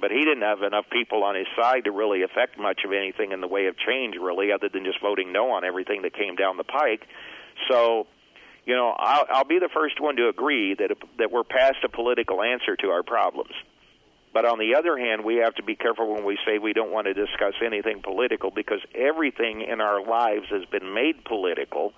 but 0.01 0.11
he 0.13 0.19
didn't 0.19 0.43
have 0.43 0.63
enough 0.63 0.87
people 0.91 1.25
on 1.25 1.35
his 1.35 1.47
side 1.61 1.85
to 1.85 1.93
really 1.93 2.23
affect 2.23 2.59
much 2.59 2.81
of 2.85 2.93
anything 2.93 3.33
in 3.33 3.41
the 3.41 3.49
way 3.49 3.67
of 3.67 3.77
change, 3.79 4.17
really, 4.21 4.53
other 4.53 4.69
than 4.69 4.85
just 4.85 5.01
voting 5.01 5.33
no 5.33 5.51
on 5.51 5.65
everything 5.65 6.03
that 6.03 6.15
came 6.15 6.37
down 6.37 6.57
the 6.57 6.65
pike. 6.65 7.07
So, 7.71 8.07
you 8.69 8.77
know, 8.77 8.95
I'll, 8.99 9.25
I'll 9.31 9.45
be 9.45 9.59
the 9.59 9.71
first 9.73 9.99
one 9.99 10.17
to 10.17 10.29
agree 10.29 10.75
that 10.75 10.91
that 11.19 11.33
we're 11.33 11.43
past 11.43 11.79
a 11.85 11.89
political 11.89 12.43
answer 12.43 12.77
to 12.77 12.89
our 12.89 13.03
problems. 13.03 13.53
But 14.35 14.45
on 14.45 14.59
the 14.59 14.75
other 14.75 14.99
hand, 14.99 15.25
we 15.25 15.37
have 15.37 15.55
to 15.55 15.63
be 15.63 15.75
careful 15.75 16.13
when 16.13 16.23
we 16.23 16.39
say 16.45 16.59
we 16.59 16.75
don't 16.75 16.93
want 16.93 17.07
to 17.07 17.15
discuss 17.15 17.55
anything 17.65 18.03
political 18.03 18.51
because 18.51 18.81
everything 18.95 19.63
in 19.63 19.81
our 19.81 20.05
lives 20.05 20.45
has 20.51 20.67
been 20.67 20.93
made 20.93 21.25
political 21.25 21.95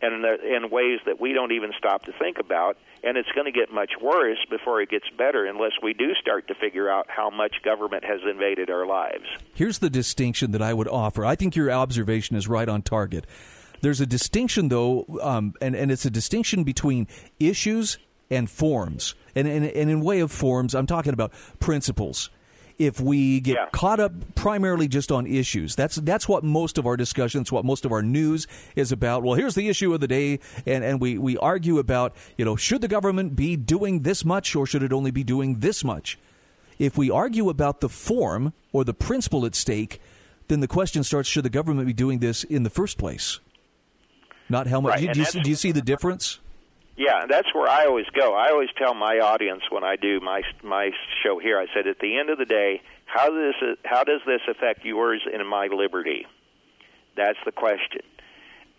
and 0.00 0.24
in 0.24 0.70
ways 0.70 1.00
that 1.04 1.20
we 1.20 1.34
don't 1.34 1.52
even 1.52 1.72
stop 1.76 2.04
to 2.04 2.12
think 2.12 2.38
about. 2.38 2.78
And 3.04 3.18
it's 3.18 3.30
going 3.32 3.44
to 3.44 3.52
get 3.52 3.70
much 3.70 3.92
worse 4.00 4.38
before 4.48 4.80
it 4.80 4.88
gets 4.88 5.04
better 5.18 5.44
unless 5.44 5.72
we 5.82 5.92
do 5.92 6.14
start 6.14 6.48
to 6.48 6.54
figure 6.54 6.88
out 6.88 7.06
how 7.10 7.28
much 7.28 7.56
government 7.62 8.04
has 8.04 8.20
invaded 8.28 8.70
our 8.70 8.86
lives. 8.86 9.26
Here's 9.54 9.80
the 9.80 9.90
distinction 9.90 10.52
that 10.52 10.62
I 10.62 10.72
would 10.72 10.88
offer. 10.88 11.22
I 11.26 11.34
think 11.34 11.54
your 11.54 11.70
observation 11.70 12.34
is 12.34 12.48
right 12.48 12.68
on 12.68 12.80
target. 12.80 13.26
There's 13.80 14.00
a 14.00 14.06
distinction, 14.06 14.68
though, 14.68 15.06
um, 15.22 15.54
and, 15.60 15.74
and 15.74 15.90
it's 15.90 16.04
a 16.04 16.10
distinction 16.10 16.64
between 16.64 17.06
issues 17.38 17.98
and 18.30 18.50
forms. 18.50 19.14
And, 19.34 19.46
and, 19.46 19.64
and 19.64 19.90
in 19.90 20.00
way 20.00 20.20
of 20.20 20.32
forms, 20.32 20.74
I'm 20.74 20.86
talking 20.86 21.12
about 21.12 21.32
principles 21.60 22.30
if 22.78 23.00
we 23.00 23.40
get 23.40 23.56
yeah. 23.56 23.66
caught 23.72 23.98
up 23.98 24.12
primarily 24.34 24.86
just 24.86 25.10
on 25.10 25.26
issues. 25.26 25.74
That's 25.74 25.96
that's 25.96 26.28
what 26.28 26.44
most 26.44 26.78
of 26.78 26.86
our 26.86 26.96
discussions, 26.96 27.50
what 27.50 27.64
most 27.64 27.84
of 27.84 27.92
our 27.92 28.02
news 28.02 28.46
is 28.76 28.92
about. 28.92 29.22
Well, 29.24 29.34
here's 29.34 29.56
the 29.56 29.68
issue 29.68 29.92
of 29.92 30.00
the 30.00 30.06
day, 30.06 30.38
and, 30.64 30.84
and 30.84 31.00
we, 31.00 31.18
we 31.18 31.36
argue 31.38 31.78
about, 31.78 32.14
you 32.36 32.44
know, 32.44 32.56
should 32.56 32.80
the 32.80 32.88
government 32.88 33.34
be 33.34 33.56
doing 33.56 34.02
this 34.02 34.24
much 34.24 34.54
or 34.54 34.64
should 34.66 34.82
it 34.82 34.92
only 34.92 35.10
be 35.10 35.24
doing 35.24 35.58
this 35.58 35.82
much? 35.82 36.18
If 36.78 36.96
we 36.96 37.10
argue 37.10 37.48
about 37.48 37.80
the 37.80 37.88
form 37.88 38.52
or 38.72 38.84
the 38.84 38.94
principle 38.94 39.44
at 39.44 39.56
stake, 39.56 40.00
then 40.46 40.60
the 40.60 40.68
question 40.68 41.02
starts 41.02 41.28
should 41.28 41.44
the 41.44 41.50
government 41.50 41.86
be 41.86 41.92
doing 41.92 42.20
this 42.20 42.44
in 42.44 42.62
the 42.62 42.70
first 42.70 42.96
place? 42.96 43.40
Not 44.48 44.66
much. 44.70 44.84
Right. 44.84 45.12
Do, 45.12 45.20
you, 45.20 45.42
do 45.42 45.50
you 45.50 45.56
see 45.56 45.72
the 45.72 45.82
difference? 45.82 46.40
Yeah, 46.96 47.26
that's 47.28 47.54
where 47.54 47.68
I 47.68 47.86
always 47.86 48.06
go. 48.12 48.34
I 48.34 48.50
always 48.50 48.70
tell 48.76 48.92
my 48.92 49.20
audience 49.20 49.62
when 49.70 49.84
I 49.84 49.94
do 49.94 50.18
my 50.18 50.42
my 50.64 50.90
show 51.22 51.38
here. 51.38 51.56
I 51.56 51.66
said 51.72 51.86
at 51.86 52.00
the 52.00 52.18
end 52.18 52.28
of 52.28 52.38
the 52.38 52.44
day, 52.44 52.82
how 53.06 53.30
does 53.30 53.54
this 53.60 53.76
how 53.84 54.02
does 54.02 54.20
this 54.26 54.40
affect 54.50 54.84
yours 54.84 55.22
and 55.32 55.48
my 55.48 55.68
liberty? 55.68 56.26
That's 57.16 57.38
the 57.44 57.52
question, 57.52 58.02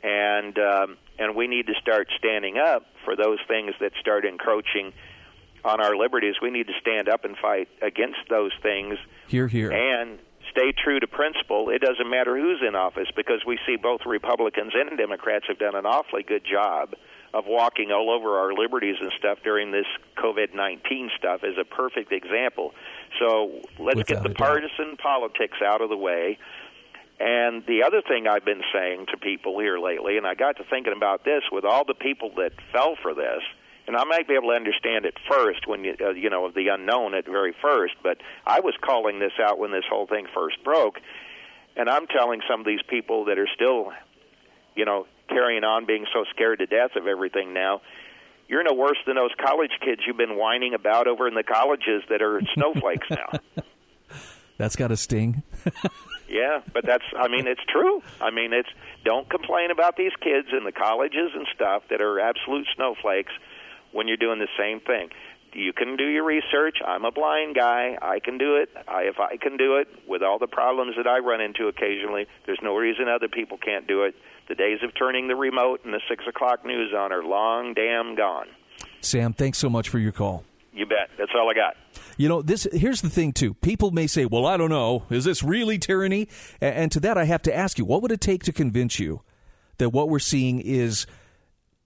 and 0.03 0.57
um, 0.59 0.97
and 1.17 1.33
we 1.33 1.47
need 1.47 1.67
to 1.67 1.73
start 1.81 2.09
standing 2.17 2.57
up 2.57 2.83
for 3.05 3.15
those 3.15 3.39
things 3.47 3.71
that 3.79 3.93
start 4.01 4.25
encroaching 4.25 4.91
on 5.63 5.79
our 5.79 5.95
liberties. 5.95 6.35
We 6.41 6.51
need 6.51 6.67
to 6.67 6.73
stand 6.81 7.07
up 7.07 7.23
and 7.23 7.37
fight 7.37 7.69
against 7.81 8.19
those 8.29 8.51
things. 8.61 8.97
Here, 9.27 9.47
here, 9.47 9.71
and 9.71 10.19
stay 10.51 10.71
true 10.71 10.99
to 10.99 11.07
principle. 11.07 11.69
It 11.69 11.81
doesn't 11.81 12.09
matter 12.09 12.37
who's 12.37 12.61
in 12.65 12.75
office 12.75 13.07
because 13.15 13.41
we 13.45 13.59
see 13.65 13.75
both 13.75 14.01
Republicans 14.05 14.73
and 14.75 14.97
Democrats 14.97 15.45
have 15.47 15.59
done 15.59 15.75
an 15.75 15.85
awfully 15.85 16.23
good 16.23 16.43
job 16.45 16.95
of 17.33 17.45
walking 17.45 17.91
all 17.91 18.09
over 18.09 18.39
our 18.39 18.53
liberties 18.53 18.95
and 18.99 19.11
stuff 19.17 19.37
during 19.43 19.71
this 19.71 19.85
COVID 20.17 20.55
19 20.55 21.11
stuff 21.17 21.41
is 21.43 21.55
a 21.59 21.63
perfect 21.63 22.11
example. 22.11 22.73
So 23.19 23.61
let's 23.77 23.97
Without 23.97 24.07
get 24.07 24.23
the 24.23 24.31
partisan 24.31 24.97
politics 24.97 25.57
out 25.63 25.81
of 25.81 25.89
the 25.89 25.97
way. 25.97 26.37
And 27.19 27.65
the 27.67 27.83
other 27.83 28.01
thing 28.01 28.27
I've 28.27 28.45
been 28.45 28.63
saying 28.73 29.07
to 29.11 29.17
people 29.17 29.59
here 29.59 29.77
lately, 29.77 30.17
and 30.17 30.25
I 30.25 30.35
got 30.35 30.57
to 30.57 30.63
thinking 30.63 30.93
about 30.95 31.25
this 31.25 31.43
with 31.51 31.65
all 31.65 31.83
the 31.85 31.93
people 31.93 32.31
that 32.37 32.53
fell 32.71 32.95
for 33.01 33.13
this, 33.13 33.43
and 33.89 33.97
I 33.97 34.03
might 34.03 34.27
be 34.27 34.35
able 34.35 34.49
to 34.49 34.55
understand 34.55 35.05
it 35.05 35.15
first 35.27 35.65
when 35.65 35.83
you, 35.83 35.95
uh, 35.99 36.11
you 36.11 36.29
know, 36.29 36.45
of 36.45 36.53
the 36.53 36.67
unknown 36.67 37.15
at 37.15 37.25
very 37.25 37.55
first, 37.59 37.95
but 38.03 38.19
I 38.45 38.59
was 38.59 38.75
calling 38.79 39.17
this 39.17 39.31
out 39.41 39.57
when 39.57 39.71
this 39.71 39.83
whole 39.89 40.05
thing 40.05 40.27
first 40.31 40.63
broke. 40.63 40.99
And 41.75 41.89
I'm 41.89 42.05
telling 42.05 42.41
some 42.47 42.59
of 42.59 42.67
these 42.67 42.83
people 42.87 43.25
that 43.25 43.39
are 43.39 43.47
still, 43.55 43.91
you 44.75 44.85
know, 44.85 45.07
carrying 45.27 45.63
on 45.63 45.87
being 45.87 46.05
so 46.13 46.23
scared 46.29 46.59
to 46.59 46.67
death 46.67 46.91
of 46.95 47.07
everything 47.07 47.51
now 47.51 47.81
you're 48.47 48.63
no 48.63 48.73
worse 48.73 48.97
than 49.05 49.15
those 49.15 49.31
college 49.39 49.71
kids 49.79 50.01
you've 50.05 50.17
been 50.17 50.35
whining 50.35 50.73
about 50.73 51.07
over 51.07 51.27
in 51.27 51.35
the 51.35 51.43
colleges 51.43 52.01
that 52.09 52.21
are 52.21 52.41
snowflakes 52.55 53.07
now. 53.11 53.39
That's 54.57 54.75
got 54.75 54.91
a 54.91 54.97
sting. 54.97 55.43
yeah, 56.27 56.61
but 56.73 56.85
that's 56.85 57.05
I 57.17 57.29
mean 57.29 57.47
it's 57.47 57.61
true. 57.69 58.01
I 58.19 58.29
mean 58.29 58.51
it's 58.51 58.67
don't 59.05 59.29
complain 59.29 59.71
about 59.71 59.95
these 59.95 60.11
kids 60.19 60.49
in 60.51 60.65
the 60.65 60.73
colleges 60.73 61.31
and 61.33 61.47
stuff 61.55 61.83
that 61.89 62.01
are 62.01 62.19
absolute 62.19 62.67
snowflakes 62.75 63.31
when 63.91 64.07
you're 64.07 64.17
doing 64.17 64.39
the 64.39 64.47
same 64.57 64.79
thing. 64.79 65.09
You 65.53 65.73
can 65.73 65.95
do 65.95 66.05
your 66.05 66.23
research. 66.23 66.77
I'm 66.85 67.05
a 67.05 67.11
blind 67.11 67.55
guy. 67.55 67.97
I 68.01 68.19
can 68.19 68.37
do 68.37 68.57
it. 68.57 68.69
I, 68.87 69.03
if 69.03 69.19
I 69.19 69.37
can 69.37 69.57
do 69.57 69.77
it 69.77 69.87
with 70.07 70.21
all 70.21 70.37
the 70.37 70.47
problems 70.47 70.95
that 70.97 71.07
I 71.07 71.19
run 71.19 71.41
into 71.41 71.67
occasionally, 71.67 72.27
there's 72.45 72.59
no 72.61 72.75
reason 72.75 73.07
other 73.07 73.27
people 73.27 73.57
can't 73.57 73.87
do 73.87 74.03
it. 74.03 74.15
The 74.47 74.55
days 74.55 74.79
of 74.83 74.91
turning 74.95 75.27
the 75.27 75.35
remote 75.35 75.81
and 75.85 75.93
the 75.93 76.01
six 76.07 76.23
o'clock 76.27 76.65
news 76.65 76.93
on 76.95 77.11
are 77.11 77.23
long 77.23 77.73
damn 77.73 78.15
gone. 78.15 78.47
Sam, 79.01 79.33
thanks 79.33 79.57
so 79.57 79.69
much 79.69 79.89
for 79.89 79.97
your 79.97 80.11
call. 80.11 80.43
You 80.73 80.85
bet. 80.85 81.09
That's 81.17 81.31
all 81.35 81.49
I 81.49 81.53
got. 81.53 81.75
You 82.17 82.29
know, 82.29 82.41
this 82.41 82.67
here's 82.71 83.01
the 83.01 83.09
thing 83.09 83.33
too. 83.33 83.53
People 83.55 83.91
may 83.91 84.07
say, 84.07 84.25
"Well, 84.25 84.45
I 84.45 84.55
don't 84.55 84.69
know. 84.69 85.03
Is 85.09 85.25
this 85.25 85.41
really 85.41 85.79
tyranny?" 85.79 86.27
And 86.61 86.91
to 86.91 86.99
that 87.01 87.17
I 87.17 87.25
have 87.25 87.41
to 87.43 87.55
ask 87.55 87.77
you, 87.77 87.85
what 87.85 88.01
would 88.01 88.11
it 88.11 88.21
take 88.21 88.43
to 88.43 88.53
convince 88.53 88.99
you 88.99 89.21
that 89.77 89.89
what 89.89 90.09
we're 90.09 90.19
seeing 90.19 90.59
is 90.59 91.07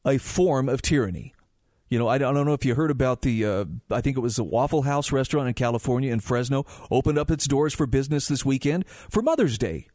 a 0.05 0.17
form 0.17 0.67
of 0.67 0.81
tyranny? 0.81 1.32
You 1.93 1.99
know, 1.99 2.07
I 2.07 2.17
don't 2.17 2.33
know 2.33 2.53
if 2.53 2.65
you 2.65 2.73
heard 2.73 2.89
about 2.89 3.21
the, 3.21 3.45
uh, 3.45 3.65
I 3.91 4.01
think 4.01 4.17
it 4.17 4.21
was 4.21 4.37
the 4.37 4.43
Waffle 4.43 4.81
House 4.81 5.11
restaurant 5.11 5.47
in 5.47 5.53
California 5.53 6.11
in 6.11 6.21
Fresno 6.21 6.65
opened 6.89 7.19
up 7.19 7.29
its 7.29 7.45
doors 7.45 7.71
for 7.75 7.85
business 7.85 8.27
this 8.27 8.43
weekend 8.43 8.87
for 8.87 9.21
Mother's 9.21 9.59
Day. 9.59 9.89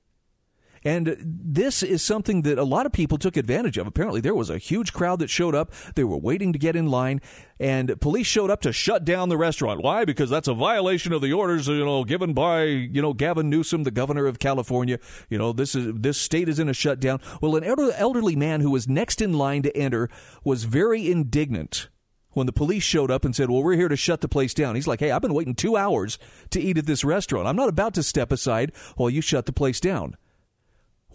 And 0.88 1.18
this 1.20 1.83
is 1.83 2.03
something 2.03 2.40
that 2.42 2.59
a 2.59 2.64
lot 2.64 2.87
of 2.87 2.92
people 2.92 3.18
took 3.18 3.37
advantage 3.37 3.77
of. 3.77 3.87
Apparently, 3.87 4.22
there 4.22 4.35
was 4.35 4.48
a 4.48 4.57
huge 4.57 4.94
crowd 4.94 5.18
that 5.18 5.29
showed 5.29 5.55
up. 5.55 5.70
They 5.96 6.05
were 6.05 6.16
waiting 6.16 6.51
to 6.55 6.59
get 6.59 6.77
in 6.77 6.87
line, 6.87 7.20
and 7.61 8.01
police 8.01 8.27
showed 8.27 8.51
up 8.51 8.62
to 8.62 8.72
shut 8.72 9.05
down 9.05 9.29
the 9.29 9.37
restaurant. 9.37 9.83
Why? 9.83 10.07
Because 10.07 10.31
that's 10.31 10.48
a 10.48 10.55
violation 10.55 11.12
of 11.12 11.20
the 11.20 11.35
orders, 11.35 11.68
you 11.68 11.85
know, 11.85 12.05
given 12.05 12.33
by 12.33 12.62
you 12.62 13.03
know 13.03 13.12
Gavin 13.12 13.51
Newsom, 13.51 13.83
the 13.83 13.90
governor 13.90 14.24
of 14.24 14.38
California. 14.38 14.98
You 15.29 15.37
know, 15.37 15.53
this 15.53 15.74
is 15.74 15.92
this 15.94 16.18
state 16.18 16.48
is 16.48 16.59
in 16.59 16.70
a 16.70 16.72
shutdown. 16.72 17.20
Well, 17.42 17.55
an 17.57 17.64
elderly 17.64 18.35
man 18.35 18.62
who 18.62 18.70
was 18.70 18.88
next 18.88 19.20
in 19.20 19.35
line 19.35 19.61
to 19.64 19.77
enter 19.77 20.09
was 20.42 20.64
very 20.64 21.11
indignant 21.11 21.90
when 22.31 22.46
the 22.46 22.53
police 22.53 22.83
showed 22.83 23.11
up 23.11 23.27
and 23.27 23.37
said, 23.37 23.51
Well, 23.51 23.62
we're 23.62 23.77
here 23.77 23.88
to 23.88 23.96
shut 23.96 24.22
the 24.22 24.27
place 24.29 24.55
down. 24.55 24.74
He's 24.74 24.88
like, 24.88 25.01
Hey, 25.01 25.11
I've 25.11 25.20
been 25.20 25.35
waiting 25.35 25.55
two 25.55 25.77
hours 25.77 26.18
to 26.48 26.62
eat 26.62 26.79
at 26.79 26.87
this 26.87 27.05
restaurant. 27.05 27.46
I'm 27.46 27.57
not 27.57 27.68
about 27.68 27.92
to 27.92 28.03
step 28.03 28.33
aside 28.33 28.72
while 28.96 29.11
you 29.11 29.20
shut 29.20 29.44
the 29.44 29.53
place 29.53 29.81
down. 29.81 30.16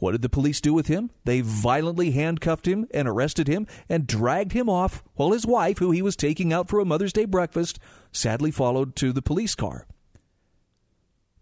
What 0.03 0.11
did 0.11 0.21
the 0.21 0.27
police 0.27 0.59
do 0.59 0.73
with 0.73 0.87
him? 0.87 1.11
They 1.23 1.39
violently 1.39 2.11
handcuffed 2.11 2.67
him 2.67 2.87
and 2.93 3.07
arrested 3.07 3.47
him 3.47 3.67
and 3.87 4.05
dragged 4.05 4.51
him 4.51 4.67
off 4.67 5.01
while 5.15 5.31
his 5.31 5.45
wife, 5.45 5.77
who 5.77 5.91
he 5.91 6.01
was 6.01 6.17
taking 6.17 6.51
out 6.51 6.67
for 6.67 6.81
a 6.81 6.85
Mother's 6.85 7.13
Day 7.13 7.23
breakfast, 7.23 7.79
sadly 8.11 8.51
followed 8.51 8.97
to 8.97 9.13
the 9.13 9.21
police 9.21 9.55
car. 9.55 9.87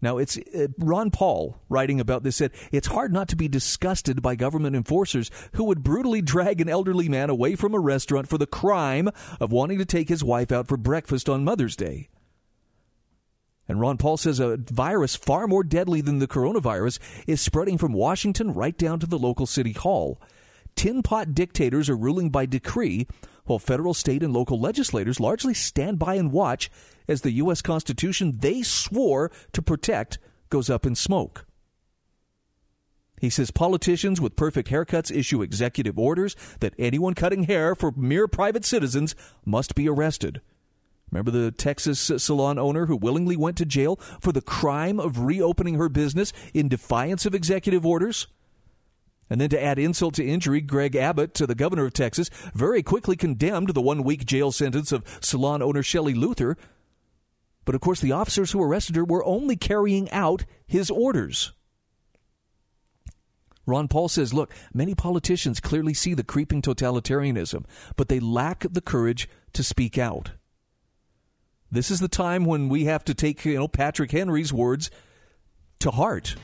Now, 0.00 0.16
it's 0.18 0.38
uh, 0.38 0.68
Ron 0.78 1.10
Paul 1.10 1.60
writing 1.68 1.98
about 1.98 2.22
this 2.22 2.36
said 2.36 2.52
it's 2.70 2.86
hard 2.86 3.12
not 3.12 3.26
to 3.30 3.36
be 3.36 3.48
disgusted 3.48 4.22
by 4.22 4.36
government 4.36 4.76
enforcers 4.76 5.28
who 5.54 5.64
would 5.64 5.82
brutally 5.82 6.22
drag 6.22 6.60
an 6.60 6.68
elderly 6.68 7.08
man 7.08 7.30
away 7.30 7.56
from 7.56 7.74
a 7.74 7.80
restaurant 7.80 8.28
for 8.28 8.38
the 8.38 8.46
crime 8.46 9.08
of 9.40 9.50
wanting 9.50 9.78
to 9.78 9.84
take 9.84 10.08
his 10.08 10.22
wife 10.22 10.52
out 10.52 10.68
for 10.68 10.76
breakfast 10.76 11.28
on 11.28 11.42
Mother's 11.42 11.74
Day. 11.74 12.10
And 13.68 13.80
Ron 13.80 13.96
Paul 13.96 14.16
says 14.16 14.40
a 14.40 14.56
virus 14.56 15.16
far 15.16 15.46
more 15.46 15.62
deadly 15.62 16.00
than 16.00 16.18
the 16.18 16.28
coronavirus 16.28 16.98
is 17.26 17.40
spreading 17.40 17.78
from 17.78 17.92
Washington 17.92 18.52
right 18.52 18.76
down 18.76 18.98
to 19.00 19.06
the 19.06 19.18
local 19.18 19.46
city 19.46 19.72
hall. 19.72 20.20
Tin 20.74 21.02
pot 21.02 21.34
dictators 21.34 21.88
are 21.88 21.96
ruling 21.96 22.30
by 22.30 22.46
decree, 22.46 23.06
while 23.44 23.58
federal, 23.58 23.94
state, 23.94 24.22
and 24.22 24.32
local 24.32 24.58
legislators 24.58 25.20
largely 25.20 25.54
stand 25.54 25.98
by 25.98 26.14
and 26.14 26.32
watch 26.32 26.70
as 27.08 27.20
the 27.22 27.32
U.S. 27.32 27.62
Constitution 27.62 28.38
they 28.40 28.62
swore 28.62 29.30
to 29.52 29.62
protect 29.62 30.18
goes 30.48 30.70
up 30.70 30.86
in 30.86 30.94
smoke. 30.94 31.46
He 33.20 33.30
says 33.30 33.52
politicians 33.52 34.20
with 34.20 34.34
perfect 34.34 34.68
haircuts 34.68 35.14
issue 35.16 35.42
executive 35.42 35.96
orders 35.96 36.34
that 36.58 36.74
anyone 36.76 37.14
cutting 37.14 37.44
hair 37.44 37.76
for 37.76 37.92
mere 37.92 38.26
private 38.26 38.64
citizens 38.64 39.14
must 39.44 39.76
be 39.76 39.88
arrested. 39.88 40.40
Remember 41.12 41.30
the 41.30 41.50
Texas 41.50 42.10
salon 42.16 42.58
owner 42.58 42.86
who 42.86 42.96
willingly 42.96 43.36
went 43.36 43.58
to 43.58 43.66
jail 43.66 43.96
for 44.20 44.32
the 44.32 44.40
crime 44.40 44.98
of 44.98 45.20
reopening 45.20 45.74
her 45.74 45.90
business 45.90 46.32
in 46.54 46.68
defiance 46.68 47.26
of 47.26 47.34
executive 47.34 47.84
orders? 47.84 48.26
And 49.28 49.38
then 49.38 49.50
to 49.50 49.62
add 49.62 49.78
insult 49.78 50.14
to 50.14 50.26
injury, 50.26 50.62
Greg 50.62 50.96
Abbott, 50.96 51.34
to 51.34 51.46
the 51.46 51.54
governor 51.54 51.84
of 51.84 51.92
Texas, 51.92 52.30
very 52.54 52.82
quickly 52.82 53.14
condemned 53.14 53.74
the 53.74 53.82
one 53.82 54.02
week 54.02 54.24
jail 54.24 54.52
sentence 54.52 54.90
of 54.90 55.04
salon 55.20 55.60
owner 55.60 55.82
Shelley 55.82 56.14
Luther. 56.14 56.56
But 57.66 57.74
of 57.74 57.82
course, 57.82 58.00
the 58.00 58.12
officers 58.12 58.52
who 58.52 58.62
arrested 58.62 58.96
her 58.96 59.04
were 59.04 59.24
only 59.24 59.54
carrying 59.54 60.10
out 60.10 60.46
his 60.66 60.90
orders. 60.90 61.52
Ron 63.66 63.86
Paul 63.86 64.08
says, 64.08 64.34
look, 64.34 64.52
many 64.72 64.94
politicians 64.94 65.60
clearly 65.60 65.94
see 65.94 66.14
the 66.14 66.24
creeping 66.24 66.62
totalitarianism, 66.62 67.64
but 67.96 68.08
they 68.08 68.18
lack 68.18 68.66
the 68.70 68.80
courage 68.80 69.28
to 69.52 69.62
speak 69.62 69.98
out. 69.98 70.32
This 71.72 71.90
is 71.90 72.00
the 72.00 72.08
time 72.08 72.44
when 72.44 72.68
we 72.68 72.84
have 72.84 73.02
to 73.06 73.14
take, 73.14 73.42
you 73.46 73.54
know, 73.54 73.66
Patrick 73.66 74.10
Henry's 74.10 74.52
words 74.52 74.90
to 75.78 75.90
heart. 75.90 76.36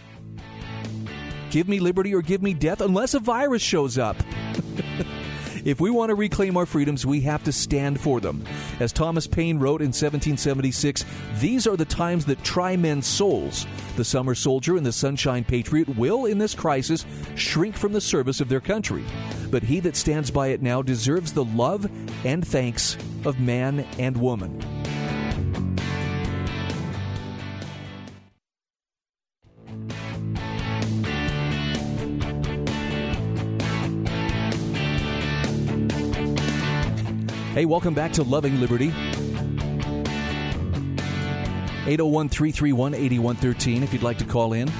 Give 1.50 1.68
me 1.68 1.80
liberty 1.80 2.14
or 2.14 2.22
give 2.22 2.42
me 2.42 2.54
death 2.54 2.80
unless 2.80 3.12
a 3.12 3.20
virus 3.20 3.60
shows 3.60 3.98
up. 3.98 4.16
if 5.66 5.80
we 5.80 5.90
want 5.90 6.08
to 6.08 6.14
reclaim 6.14 6.56
our 6.56 6.64
freedoms, 6.64 7.04
we 7.04 7.20
have 7.20 7.44
to 7.44 7.52
stand 7.52 8.00
for 8.00 8.20
them. 8.20 8.42
As 8.80 8.90
Thomas 8.90 9.26
Paine 9.26 9.58
wrote 9.58 9.82
in 9.82 9.88
1776, 9.88 11.04
these 11.40 11.66
are 11.66 11.76
the 11.76 11.84
times 11.84 12.24
that 12.24 12.42
try 12.42 12.74
men's 12.74 13.06
souls. 13.06 13.66
The 13.96 14.04
summer 14.04 14.34
soldier 14.34 14.78
and 14.78 14.86
the 14.86 14.92
sunshine 14.92 15.44
patriot 15.44 15.90
will, 15.98 16.24
in 16.24 16.38
this 16.38 16.54
crisis, 16.54 17.04
shrink 17.34 17.76
from 17.76 17.92
the 17.92 18.00
service 18.00 18.40
of 18.40 18.48
their 18.48 18.60
country. 18.60 19.04
But 19.50 19.62
he 19.62 19.80
that 19.80 19.94
stands 19.96 20.30
by 20.30 20.48
it 20.48 20.62
now 20.62 20.80
deserves 20.80 21.34
the 21.34 21.44
love 21.44 21.86
and 22.24 22.48
thanks 22.48 22.96
of 23.26 23.40
man 23.40 23.80
and 23.98 24.16
woman. 24.16 24.64
Hey, 37.58 37.64
welcome 37.64 37.92
back 37.92 38.12
to 38.12 38.22
Loving 38.22 38.61
Liberty. 38.61 38.92
801 41.88 42.28
331 42.28 42.94
8113 42.94 43.82
if 43.82 43.92
you'd 43.92 44.04
like 44.04 44.18
to 44.18 44.24
call 44.24 44.52
in. 44.52 44.70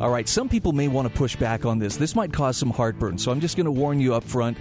All 0.00 0.10
right, 0.10 0.28
some 0.28 0.48
people 0.48 0.72
may 0.72 0.88
want 0.88 1.06
to 1.06 1.14
push 1.16 1.36
back 1.36 1.64
on 1.64 1.78
this. 1.78 1.96
This 1.96 2.16
might 2.16 2.32
cause 2.32 2.56
some 2.56 2.70
heartburn, 2.70 3.18
so 3.18 3.30
I'm 3.30 3.38
just 3.38 3.56
going 3.56 3.66
to 3.66 3.70
warn 3.70 4.00
you 4.00 4.14
up 4.14 4.24
front. 4.24 4.58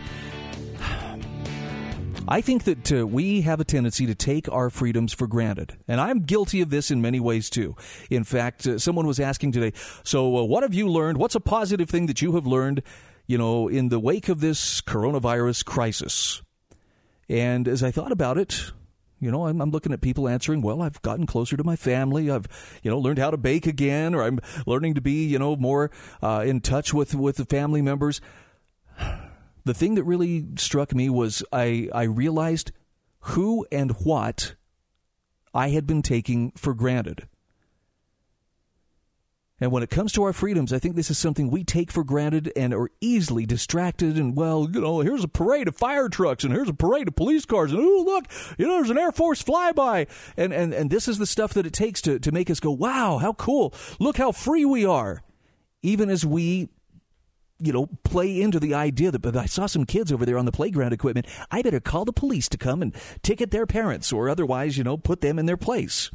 I 2.32 2.41
think 2.41 2.63
that 2.63 2.91
uh, 2.91 3.06
we 3.06 3.41
have 3.41 3.60
a 3.60 3.65
tendency 3.65 4.06
to 4.08 4.15
take 4.15 4.50
our 4.52 4.70
freedoms 4.70 5.12
for 5.13 5.28
granted. 5.28 5.78
And 5.88 6.00
I'm 6.00 6.22
guilty 6.22 6.62
of 6.62 6.70
this 6.70 6.89
in 6.89 7.02
many 7.02 7.20
ways 7.20 7.50
too. 7.50 7.76
In 8.10 8.24
fact, 8.24 8.65
uh, 8.65 8.80
someone 8.80 9.06
was 9.06 9.20
asking 9.20 9.52
today, 9.52 9.74
so 10.04 10.38
uh, 10.38 10.44
what 10.44 10.63
have 10.63 10.74
you 10.74 10.88
learned? 10.88 11.17
What's 11.17 11.36
a 11.36 11.41
positive 11.41 11.89
thing 11.89 12.06
that 12.08 12.22
you 12.22 12.36
have 12.36 12.48
learned 12.48 12.84
you 13.32 13.38
know, 13.38 13.70
in 13.70 13.88
the 13.88 14.00
wake 14.00 14.28
of 14.28 14.41
this 14.41 14.82
coronavirus 14.82 15.63
crisis. 15.63 16.41
And 17.30 17.65
as 17.65 17.82
I 17.82 17.89
thought 17.89 18.12
about 18.12 18.38
it, 18.38 18.72
you 19.22 19.32
know, 19.32 19.48
I'm, 19.48 19.62
I'm, 19.62 19.72
looking 19.72 19.94
at 19.94 20.02
people 20.02 20.28
answering, 20.28 20.62
well, 20.62 20.82
I've 20.82 21.02
gotten 21.02 21.26
closer 21.26 21.56
to 21.56 21.63
my 21.63 21.78
family. 21.78 22.30
I've, 22.30 22.48
you 22.84 22.91
know, 22.91 23.00
learned 23.00 23.20
how 23.20 23.32
to 23.32 23.38
bake 23.38 23.67
again, 23.67 24.13
or 24.13 24.24
I'm 24.24 24.39
learning 24.65 24.96
to 24.96 25.02
be, 25.02 25.26
you 25.28 25.39
know, 25.39 25.56
more 25.56 25.91
uh, 26.22 26.44
in 26.46 26.60
touch 26.60 26.94
with, 26.94 27.15
with 27.15 27.38
the 27.38 27.46
family 27.46 27.82
members. 27.82 28.20
The 29.63 29.74
thing 29.74 29.95
that 29.95 30.04
really 30.04 30.45
struck 30.58 30.93
me 30.93 31.10
was 31.10 31.43
I, 31.52 31.89
I 31.93 32.04
realized 32.04 32.71
who 33.19 33.65
and 33.71 33.91
what 34.04 34.56
I 35.54 35.69
had 35.69 35.86
been 35.86 36.02
taking 36.02 36.52
for 36.52 36.74
granted. 36.74 37.28
And 39.62 39.71
when 39.71 39.84
it 39.84 39.91
comes 39.91 40.12
to 40.13 40.24
our 40.24 40.34
freedoms, 40.34 40.74
I 40.74 40.80
think 40.80 40.95
this 40.95 41.12
is 41.12 41.19
something 41.19 41.52
we 41.52 41.63
take 41.63 41.91
for 41.91 42.04
granted 42.04 42.52
and 42.56 42.74
are 42.74 42.89
easily 43.00 43.45
distracted. 43.45 44.17
And, 44.17 44.36
well, 44.36 44.67
you 44.74 44.82
know, 44.82 45.02
here's 45.02 45.24
a 45.24 45.28
parade 45.28 45.67
of 45.67 45.76
fire 45.76 46.10
trucks 46.10 46.43
and 46.43 46.52
here's 46.52 46.67
a 46.67 46.74
parade 46.74 47.08
of 47.08 47.15
police 47.15 47.45
cars. 47.45 47.71
And, 47.71 47.80
oh, 47.80 48.04
look, 48.04 48.26
you 48.58 48.65
know, 48.65 48.74
there's 48.78 48.89
an 48.89 48.97
Air 48.97 49.12
Force 49.12 49.43
flyby. 49.43 50.08
And, 50.36 50.52
and, 50.52 50.74
and 50.74 50.89
this 50.89 51.08
is 51.08 51.19
the 51.19 51.28
stuff 51.28 51.54
that 51.54 51.67
it 51.67 51.74
takes 51.74 52.02
to, 52.02 52.17
to 52.17 52.32
make 52.32 52.50
us 52.50 52.60
go, 52.60 52.71
wow, 52.71 53.19
how 53.19 53.34
cool. 53.34 53.71
Look 54.00 54.17
how 54.17 54.32
free 54.32 54.65
we 54.65 54.84
are. 54.84 55.21
Even 55.84 56.10
as 56.10 56.26
we 56.26 56.69
you 57.62 57.74
know, 57.74 57.88
play 58.04 58.41
into 58.41 58.60
the 58.60 58.74
idea 58.74 59.12
that 59.12 59.36
I 59.36 59.45
saw 59.45 59.65
some 59.65 59.86
kids 59.86 60.12
over 60.12 60.26
there 60.26 60.38
on 60.38 60.45
the 60.45 60.52
playground 60.52 60.93
equipment. 60.93 61.28
I 61.50 61.62
better 61.62 61.80
call 61.80 62.06
the 62.06 62.13
police 62.13 62.50
to 62.50 62.58
come 62.58 62.82
and 62.82 62.95
ticket 63.24 63.52
their 63.52 63.65
parents 63.65 64.12
or 64.12 64.30
otherwise, 64.30 64.78
you 64.78 64.84
know, 64.84 64.97
put 64.97 65.21
them 65.21 65.39
in 65.39 65.45
their 65.45 65.58
place. 65.58 66.12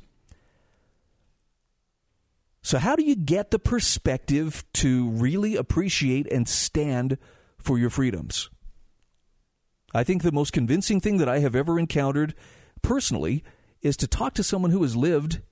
So, 2.62 2.78
how 2.78 2.96
do 2.96 3.04
you 3.04 3.14
get 3.14 3.52
the 3.52 3.60
perspective 3.60 4.64
to 4.74 5.08
really 5.10 5.54
appreciate 5.54 6.26
and 6.32 6.48
stand 6.48 7.16
for 7.58 7.78
your 7.78 7.90
freedoms? 7.90 8.50
I 9.94 10.02
think 10.02 10.22
the 10.22 10.32
most 10.32 10.52
convincing 10.52 11.00
thing 11.00 11.18
that 11.18 11.28
I 11.28 11.38
have 11.38 11.54
ever 11.54 11.78
encountered 11.78 12.34
personally 12.82 13.44
is 13.82 13.96
to 13.98 14.08
talk 14.08 14.34
to 14.34 14.42
someone 14.42 14.72
who 14.72 14.82
has 14.82 14.96
lived 14.96 15.42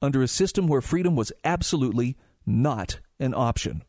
under 0.00 0.22
a 0.22 0.28
system 0.28 0.68
where 0.68 0.80
freedom 0.80 1.16
was 1.16 1.32
absolutely 1.44 2.16
not 2.46 3.00
an 3.18 3.34
option. 3.34 3.82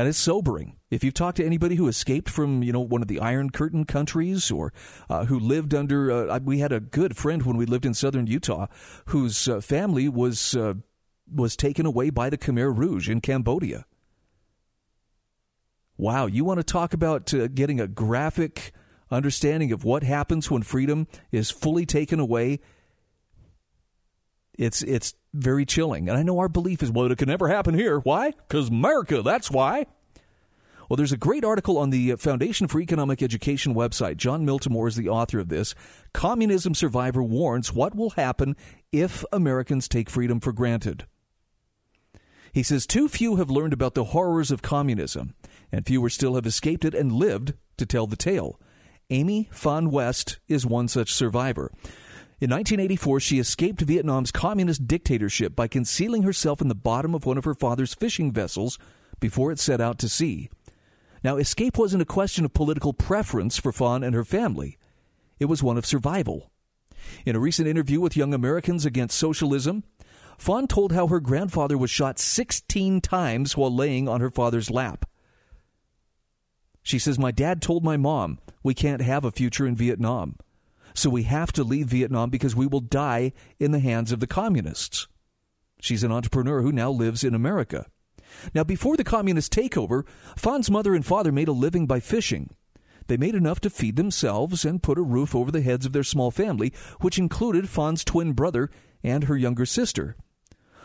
That 0.00 0.06
is 0.06 0.16
sobering. 0.16 0.78
If 0.90 1.04
you've 1.04 1.12
talked 1.12 1.36
to 1.36 1.44
anybody 1.44 1.74
who 1.74 1.86
escaped 1.86 2.30
from, 2.30 2.62
you 2.62 2.72
know, 2.72 2.80
one 2.80 3.02
of 3.02 3.08
the 3.08 3.20
Iron 3.20 3.50
Curtain 3.50 3.84
countries 3.84 4.50
or 4.50 4.72
uh, 5.10 5.26
who 5.26 5.38
lived 5.38 5.74
under, 5.74 6.10
uh, 6.10 6.38
we 6.42 6.60
had 6.60 6.72
a 6.72 6.80
good 6.80 7.18
friend 7.18 7.42
when 7.42 7.58
we 7.58 7.66
lived 7.66 7.84
in 7.84 7.92
southern 7.92 8.26
Utah 8.26 8.68
whose 9.08 9.46
uh, 9.46 9.60
family 9.60 10.08
was 10.08 10.56
uh, 10.56 10.72
was 11.30 11.54
taken 11.54 11.84
away 11.84 12.08
by 12.08 12.30
the 12.30 12.38
Khmer 12.38 12.74
Rouge 12.74 13.10
in 13.10 13.20
Cambodia. 13.20 13.84
Wow, 15.98 16.24
you 16.24 16.46
want 16.46 16.60
to 16.60 16.64
talk 16.64 16.94
about 16.94 17.34
uh, 17.34 17.48
getting 17.48 17.78
a 17.78 17.86
graphic 17.86 18.72
understanding 19.10 19.70
of 19.70 19.84
what 19.84 20.02
happens 20.02 20.50
when 20.50 20.62
freedom 20.62 21.08
is 21.30 21.50
fully 21.50 21.84
taken 21.84 22.18
away? 22.18 22.60
It's 24.56 24.82
it's 24.82 25.12
very 25.32 25.64
chilling. 25.64 26.08
And 26.08 26.18
I 26.18 26.22
know 26.22 26.38
our 26.38 26.48
belief 26.48 26.82
is, 26.82 26.90
well, 26.90 27.10
it 27.10 27.18
can 27.18 27.28
never 27.28 27.48
happen 27.48 27.74
here. 27.74 27.98
Why? 27.98 28.32
Because 28.48 28.68
America, 28.68 29.22
that's 29.22 29.50
why. 29.50 29.86
Well, 30.88 30.96
there's 30.96 31.12
a 31.12 31.16
great 31.16 31.44
article 31.44 31.78
on 31.78 31.90
the 31.90 32.16
Foundation 32.16 32.66
for 32.66 32.80
Economic 32.80 33.22
Education 33.22 33.76
website. 33.76 34.16
Jon 34.16 34.44
Miltimore 34.44 34.88
is 34.88 34.96
the 34.96 35.08
author 35.08 35.38
of 35.38 35.48
this. 35.48 35.72
Communism 36.12 36.74
survivor 36.74 37.22
warns 37.22 37.72
what 37.72 37.94
will 37.94 38.10
happen 38.10 38.56
if 38.90 39.24
Americans 39.32 39.86
take 39.86 40.10
freedom 40.10 40.40
for 40.40 40.52
granted. 40.52 41.06
He 42.52 42.64
says 42.64 42.88
too 42.88 43.08
few 43.08 43.36
have 43.36 43.50
learned 43.50 43.72
about 43.72 43.94
the 43.94 44.06
horrors 44.06 44.50
of 44.50 44.62
communism, 44.62 45.34
and 45.70 45.86
fewer 45.86 46.10
still 46.10 46.34
have 46.34 46.46
escaped 46.46 46.84
it 46.84 46.94
and 46.94 47.12
lived 47.12 47.54
to 47.76 47.86
tell 47.86 48.08
the 48.08 48.16
tale. 48.16 48.58
Amy 49.10 49.48
Phan 49.52 49.90
West 49.90 50.40
is 50.48 50.66
one 50.66 50.88
such 50.88 51.12
survivor. 51.12 51.70
In 52.40 52.48
1984, 52.48 53.20
she 53.20 53.38
escaped 53.38 53.82
Vietnam's 53.82 54.32
communist 54.32 54.86
dictatorship 54.86 55.54
by 55.54 55.68
concealing 55.68 56.22
herself 56.22 56.62
in 56.62 56.68
the 56.68 56.74
bottom 56.74 57.14
of 57.14 57.26
one 57.26 57.36
of 57.36 57.44
her 57.44 57.54
father's 57.54 57.92
fishing 57.92 58.32
vessels 58.32 58.78
before 59.20 59.52
it 59.52 59.58
set 59.58 59.78
out 59.78 59.98
to 59.98 60.08
sea. 60.08 60.48
Now, 61.22 61.36
escape 61.36 61.76
wasn't 61.76 62.00
a 62.00 62.06
question 62.06 62.46
of 62.46 62.54
political 62.54 62.94
preference 62.94 63.58
for 63.58 63.72
Phan 63.72 64.02
and 64.02 64.14
her 64.14 64.24
family, 64.24 64.78
it 65.38 65.44
was 65.46 65.62
one 65.62 65.76
of 65.76 65.84
survival. 65.84 66.50
In 67.26 67.36
a 67.36 67.40
recent 67.40 67.68
interview 67.68 68.00
with 68.00 68.16
Young 68.16 68.32
Americans 68.32 68.86
Against 68.86 69.18
Socialism, 69.18 69.84
Phan 70.38 70.66
told 70.66 70.92
how 70.92 71.08
her 71.08 71.20
grandfather 71.20 71.76
was 71.76 71.90
shot 71.90 72.18
16 72.18 73.02
times 73.02 73.54
while 73.54 73.74
laying 73.74 74.08
on 74.08 74.22
her 74.22 74.30
father's 74.30 74.70
lap. 74.70 75.04
She 76.82 76.98
says, 76.98 77.18
My 77.18 77.32
dad 77.32 77.60
told 77.60 77.84
my 77.84 77.98
mom 77.98 78.38
we 78.62 78.72
can't 78.72 79.02
have 79.02 79.26
a 79.26 79.30
future 79.30 79.66
in 79.66 79.76
Vietnam, 79.76 80.36
so 80.94 81.10
we 81.10 81.24
have 81.24 81.52
to 81.52 81.64
leave 81.64 81.86
Vietnam 81.86 82.30
because 82.30 82.56
we 82.56 82.66
will 82.66 82.80
die 82.80 83.32
in 83.58 83.70
the 83.70 83.78
hands 83.78 84.12
of 84.12 84.20
the 84.20 84.26
communists. 84.26 85.08
She's 85.80 86.04
an 86.04 86.12
entrepreneur 86.12 86.62
who 86.62 86.72
now 86.72 86.90
lives 86.90 87.24
in 87.24 87.34
America. 87.34 87.86
Now, 88.54 88.64
before 88.64 88.96
the 88.96 89.04
communist 89.04 89.52
takeover, 89.52 90.04
Phan's 90.36 90.70
mother 90.70 90.94
and 90.94 91.04
father 91.04 91.32
made 91.32 91.48
a 91.48 91.52
living 91.52 91.86
by 91.86 92.00
fishing. 92.00 92.50
They 93.08 93.16
made 93.16 93.34
enough 93.34 93.60
to 93.60 93.70
feed 93.70 93.96
themselves 93.96 94.64
and 94.64 94.82
put 94.82 94.98
a 94.98 95.02
roof 95.02 95.34
over 95.34 95.50
the 95.50 95.62
heads 95.62 95.84
of 95.84 95.92
their 95.92 96.04
small 96.04 96.30
family, 96.30 96.72
which 97.00 97.18
included 97.18 97.68
Phan's 97.68 98.04
twin 98.04 98.32
brother 98.32 98.70
and 99.02 99.24
her 99.24 99.36
younger 99.36 99.66
sister. 99.66 100.16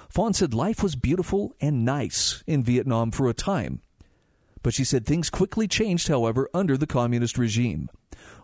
Phan 0.09 0.33
said 0.33 0.53
life 0.53 0.81
was 0.81 0.95
beautiful 0.95 1.53
and 1.59 1.85
nice 1.85 2.43
in 2.47 2.63
Vietnam 2.63 3.11
for 3.11 3.27
a 3.27 3.33
time. 3.33 3.81
But 4.63 4.73
she 4.73 4.83
said 4.83 5.05
things 5.05 5.29
quickly 5.29 5.67
changed, 5.67 6.07
however, 6.07 6.49
under 6.53 6.77
the 6.77 6.87
communist 6.87 7.37
regime. 7.37 7.89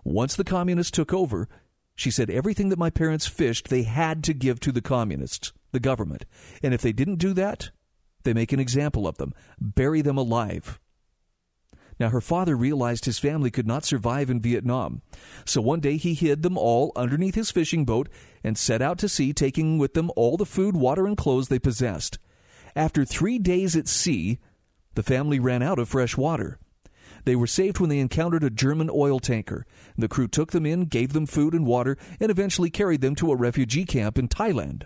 Once 0.03 0.35
the 0.35 0.43
communists 0.43 0.91
took 0.91 1.13
over, 1.13 1.47
she 1.95 2.11
said 2.11 2.29
everything 2.29 2.69
that 2.69 2.79
my 2.79 2.89
parents 2.89 3.27
fished 3.27 3.67
they 3.67 3.83
had 3.83 4.23
to 4.23 4.33
give 4.33 4.59
to 4.61 4.71
the 4.71 4.81
communists, 4.81 5.53
the 5.71 5.79
government. 5.79 6.25
And 6.63 6.73
if 6.73 6.81
they 6.81 6.91
didn't 6.91 7.17
do 7.17 7.33
that, 7.33 7.71
they 8.23 8.33
make 8.33 8.51
an 8.53 8.59
example 8.59 9.07
of 9.07 9.17
them, 9.17 9.33
bury 9.59 10.01
them 10.01 10.17
alive. 10.17 10.79
Now, 11.99 12.09
her 12.09 12.21
father 12.21 12.55
realized 12.55 13.05
his 13.05 13.19
family 13.19 13.51
could 13.51 13.67
not 13.67 13.85
survive 13.85 14.31
in 14.31 14.41
Vietnam, 14.41 15.03
so 15.45 15.61
one 15.61 15.79
day 15.79 15.97
he 15.97 16.15
hid 16.15 16.41
them 16.41 16.57
all 16.57 16.91
underneath 16.95 17.35
his 17.35 17.51
fishing 17.51 17.85
boat 17.85 18.09
and 18.43 18.57
set 18.57 18.81
out 18.81 18.97
to 18.99 19.09
sea, 19.09 19.33
taking 19.33 19.77
with 19.77 19.93
them 19.93 20.09
all 20.15 20.35
the 20.35 20.45
food, 20.45 20.75
water, 20.75 21.05
and 21.05 21.15
clothes 21.15 21.49
they 21.49 21.59
possessed. 21.59 22.17
After 22.75 23.05
three 23.05 23.37
days 23.37 23.75
at 23.75 23.87
sea, 23.87 24.39
the 24.95 25.03
family 25.03 25.39
ran 25.39 25.61
out 25.61 25.77
of 25.77 25.89
fresh 25.89 26.17
water. 26.17 26.57
They 27.25 27.35
were 27.35 27.47
saved 27.47 27.79
when 27.79 27.89
they 27.89 27.99
encountered 27.99 28.43
a 28.43 28.49
German 28.49 28.89
oil 28.91 29.19
tanker. 29.19 29.65
The 29.97 30.07
crew 30.07 30.27
took 30.27 30.51
them 30.51 30.65
in, 30.65 30.85
gave 30.85 31.13
them 31.13 31.25
food 31.25 31.53
and 31.53 31.65
water, 31.65 31.97
and 32.19 32.31
eventually 32.31 32.69
carried 32.69 33.01
them 33.01 33.15
to 33.15 33.31
a 33.31 33.35
refugee 33.35 33.85
camp 33.85 34.17
in 34.17 34.27
Thailand. 34.27 34.83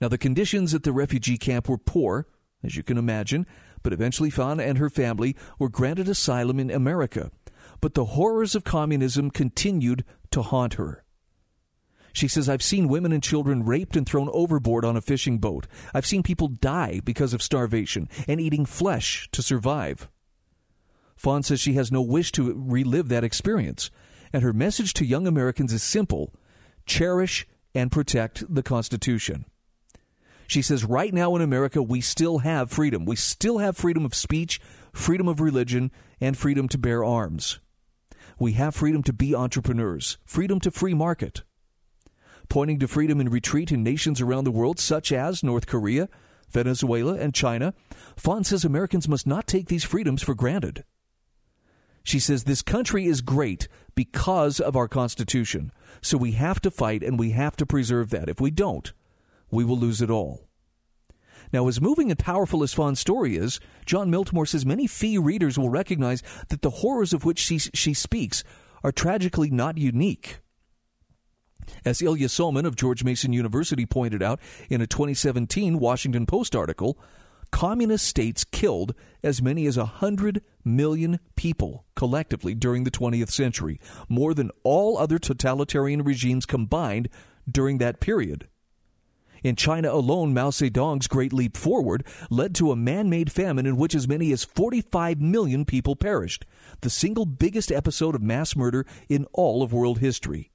Now, 0.00 0.08
the 0.08 0.18
conditions 0.18 0.74
at 0.74 0.82
the 0.82 0.92
refugee 0.92 1.36
camp 1.36 1.68
were 1.68 1.78
poor, 1.78 2.26
as 2.62 2.76
you 2.76 2.82
can 2.82 2.96
imagine, 2.96 3.46
but 3.82 3.92
eventually 3.92 4.30
Phan 4.30 4.60
and 4.60 4.78
her 4.78 4.90
family 4.90 5.36
were 5.58 5.68
granted 5.68 6.08
asylum 6.08 6.58
in 6.58 6.70
America. 6.70 7.30
But 7.80 7.94
the 7.94 8.06
horrors 8.06 8.54
of 8.54 8.64
communism 8.64 9.30
continued 9.30 10.04
to 10.30 10.42
haunt 10.42 10.74
her. 10.74 11.04
She 12.12 12.28
says, 12.28 12.48
I've 12.48 12.62
seen 12.62 12.88
women 12.88 13.12
and 13.12 13.22
children 13.22 13.64
raped 13.64 13.96
and 13.96 14.06
thrown 14.06 14.28
overboard 14.32 14.84
on 14.84 14.96
a 14.96 15.00
fishing 15.00 15.38
boat. 15.38 15.66
I've 15.94 16.06
seen 16.06 16.22
people 16.22 16.48
die 16.48 17.00
because 17.04 17.32
of 17.32 17.42
starvation 17.42 18.08
and 18.26 18.40
eating 18.40 18.66
flesh 18.66 19.28
to 19.32 19.42
survive. 19.42 20.08
Phan 21.20 21.42
says 21.42 21.60
she 21.60 21.74
has 21.74 21.92
no 21.92 22.00
wish 22.00 22.32
to 22.32 22.54
relive 22.56 23.08
that 23.08 23.24
experience, 23.24 23.90
and 24.32 24.42
her 24.42 24.54
message 24.54 24.94
to 24.94 25.04
young 25.04 25.26
Americans 25.26 25.70
is 25.70 25.82
simple 25.82 26.32
cherish 26.86 27.46
and 27.74 27.92
protect 27.92 28.42
the 28.48 28.62
Constitution. 28.62 29.44
She 30.46 30.62
says, 30.62 30.82
right 30.82 31.12
now 31.12 31.36
in 31.36 31.42
America, 31.42 31.82
we 31.82 32.00
still 32.00 32.38
have 32.38 32.70
freedom. 32.70 33.04
We 33.04 33.16
still 33.16 33.58
have 33.58 33.76
freedom 33.76 34.06
of 34.06 34.14
speech, 34.14 34.62
freedom 34.94 35.28
of 35.28 35.40
religion, 35.40 35.90
and 36.22 36.38
freedom 36.38 36.68
to 36.68 36.78
bear 36.78 37.04
arms. 37.04 37.60
We 38.38 38.52
have 38.52 38.74
freedom 38.74 39.02
to 39.02 39.12
be 39.12 39.34
entrepreneurs, 39.34 40.16
freedom 40.24 40.58
to 40.60 40.70
free 40.70 40.94
market. 40.94 41.42
Pointing 42.48 42.78
to 42.78 42.88
freedom 42.88 43.20
and 43.20 43.30
retreat 43.30 43.70
in 43.70 43.82
nations 43.82 44.22
around 44.22 44.44
the 44.44 44.50
world, 44.50 44.78
such 44.78 45.12
as 45.12 45.42
North 45.42 45.66
Korea, 45.66 46.08
Venezuela, 46.48 47.12
and 47.12 47.34
China, 47.34 47.74
Phan 48.16 48.42
says 48.42 48.64
Americans 48.64 49.06
must 49.06 49.26
not 49.26 49.46
take 49.46 49.68
these 49.68 49.84
freedoms 49.84 50.22
for 50.22 50.34
granted. 50.34 50.82
She 52.02 52.18
says 52.18 52.44
this 52.44 52.62
country 52.62 53.06
is 53.06 53.20
great 53.20 53.68
because 53.94 54.60
of 54.60 54.76
our 54.76 54.88
Constitution, 54.88 55.72
so 56.00 56.16
we 56.16 56.32
have 56.32 56.60
to 56.62 56.70
fight 56.70 57.02
and 57.02 57.18
we 57.18 57.30
have 57.30 57.56
to 57.56 57.66
preserve 57.66 58.10
that. 58.10 58.28
If 58.28 58.40
we 58.40 58.50
don't, 58.50 58.92
we 59.50 59.64
will 59.64 59.78
lose 59.78 60.00
it 60.00 60.10
all. 60.10 60.48
Now, 61.52 61.66
as 61.66 61.80
moving 61.80 62.10
and 62.10 62.18
powerful 62.18 62.62
as 62.62 62.72
Phan's 62.72 63.00
story 63.00 63.36
is, 63.36 63.58
Jon 63.84 64.10
Miltimore 64.10 64.46
says 64.46 64.64
many 64.64 64.86
fee 64.86 65.18
readers 65.18 65.58
will 65.58 65.68
recognize 65.68 66.22
that 66.48 66.62
the 66.62 66.70
horrors 66.70 67.12
of 67.12 67.24
which 67.24 67.40
she, 67.40 67.58
she 67.58 67.92
speaks 67.92 68.44
are 68.84 68.92
tragically 68.92 69.50
not 69.50 69.76
unique. 69.76 70.38
As 71.84 72.02
Ilya 72.02 72.28
Somin 72.28 72.66
of 72.66 72.76
George 72.76 73.04
Mason 73.04 73.32
University 73.32 73.84
pointed 73.84 74.22
out 74.22 74.40
in 74.68 74.80
a 74.80 74.86
2017 74.86 75.78
Washington 75.78 76.26
Post 76.26 76.54
article, 76.54 76.98
communist 77.50 78.06
states 78.06 78.44
killed 78.44 78.94
as 79.22 79.42
many 79.42 79.66
as 79.66 79.76
100 79.76 80.42
million 80.64 81.20
people 81.36 81.84
collectively 81.94 82.54
during 82.54 82.84
the 82.84 82.90
20th 82.90 83.30
century, 83.30 83.80
more 84.08 84.34
than 84.34 84.50
all 84.62 84.98
other 84.98 85.18
totalitarian 85.18 86.02
regimes 86.02 86.46
combined 86.46 87.08
during 87.50 87.78
that 87.78 88.00
period. 88.00 88.48
In 89.42 89.56
China 89.56 89.90
alone, 89.90 90.34
Mao 90.34 90.50
Zedong's 90.50 91.06
Great 91.06 91.32
Leap 91.32 91.56
Forward 91.56 92.04
led 92.28 92.54
to 92.56 92.70
a 92.70 92.76
man 92.76 93.08
made 93.08 93.32
famine 93.32 93.66
in 93.66 93.76
which 93.76 93.94
as 93.94 94.06
many 94.06 94.32
as 94.32 94.44
45 94.44 95.20
million 95.20 95.64
people 95.64 95.96
perished, 95.96 96.44
the 96.82 96.90
single 96.90 97.24
biggest 97.24 97.72
episode 97.72 98.14
of 98.14 98.22
mass 98.22 98.54
murder 98.54 98.84
in 99.08 99.26
all 99.32 99.62
of 99.62 99.72
world 99.72 100.00
history. 100.00 100.50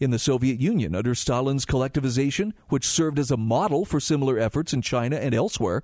In 0.00 0.10
the 0.10 0.18
Soviet 0.18 0.60
Union, 0.60 0.94
under 0.94 1.14
Stalin's 1.14 1.66
collectivization, 1.66 2.52
which 2.68 2.86
served 2.86 3.18
as 3.18 3.30
a 3.30 3.36
model 3.36 3.84
for 3.84 4.00
similar 4.00 4.38
efforts 4.38 4.72
in 4.72 4.80
China 4.80 5.16
and 5.16 5.34
elsewhere, 5.34 5.82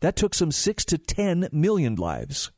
that 0.00 0.16
took 0.16 0.34
some 0.34 0.50
6 0.50 0.84
to 0.86 0.98
10 0.98 1.48
million 1.52 1.94
lives. 1.94 2.50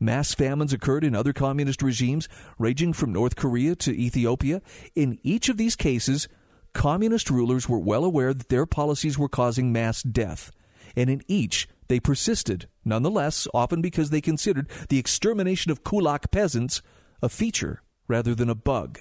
Mass 0.00 0.34
famines 0.34 0.72
occurred 0.72 1.04
in 1.04 1.14
other 1.14 1.32
communist 1.32 1.82
regimes, 1.82 2.28
ranging 2.58 2.92
from 2.92 3.12
North 3.12 3.36
Korea 3.36 3.74
to 3.76 3.92
Ethiopia. 3.92 4.60
In 4.94 5.18
each 5.22 5.48
of 5.48 5.56
these 5.56 5.76
cases, 5.76 6.28
communist 6.72 7.30
rulers 7.30 7.68
were 7.68 7.78
well 7.78 8.04
aware 8.04 8.34
that 8.34 8.48
their 8.48 8.66
policies 8.66 9.18
were 9.18 9.28
causing 9.28 9.72
mass 9.72 10.02
death, 10.02 10.50
and 10.96 11.08
in 11.08 11.22
each 11.28 11.68
they 11.88 12.00
persisted, 12.00 12.68
nonetheless, 12.84 13.46
often 13.54 13.80
because 13.80 14.10
they 14.10 14.20
considered 14.20 14.68
the 14.88 14.98
extermination 14.98 15.70
of 15.70 15.84
kulak 15.84 16.30
peasants 16.30 16.82
a 17.22 17.28
feature 17.28 17.82
rather 18.08 18.34
than 18.34 18.50
a 18.50 18.54
bug. 18.54 19.00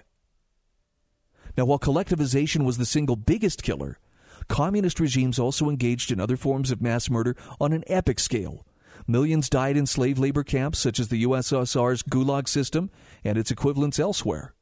Now, 1.57 1.65
while 1.65 1.79
collectivization 1.79 2.65
was 2.65 2.77
the 2.77 2.85
single 2.85 3.15
biggest 3.15 3.61
killer, 3.63 3.99
communist 4.47 4.99
regimes 4.99 5.39
also 5.39 5.69
engaged 5.69 6.11
in 6.11 6.19
other 6.19 6.37
forms 6.37 6.71
of 6.71 6.81
mass 6.81 7.09
murder 7.09 7.35
on 7.59 7.73
an 7.73 7.83
epic 7.87 8.19
scale. 8.19 8.65
Millions 9.07 9.49
died 9.49 9.75
in 9.75 9.85
slave 9.85 10.17
labor 10.17 10.43
camps 10.43 10.79
such 10.79 10.99
as 10.99 11.09
the 11.09 11.23
USSR's 11.23 12.03
Gulag 12.03 12.47
system 12.47 12.89
and 13.23 13.37
its 13.37 13.51
equivalents 13.51 13.99
elsewhere. 13.99 14.53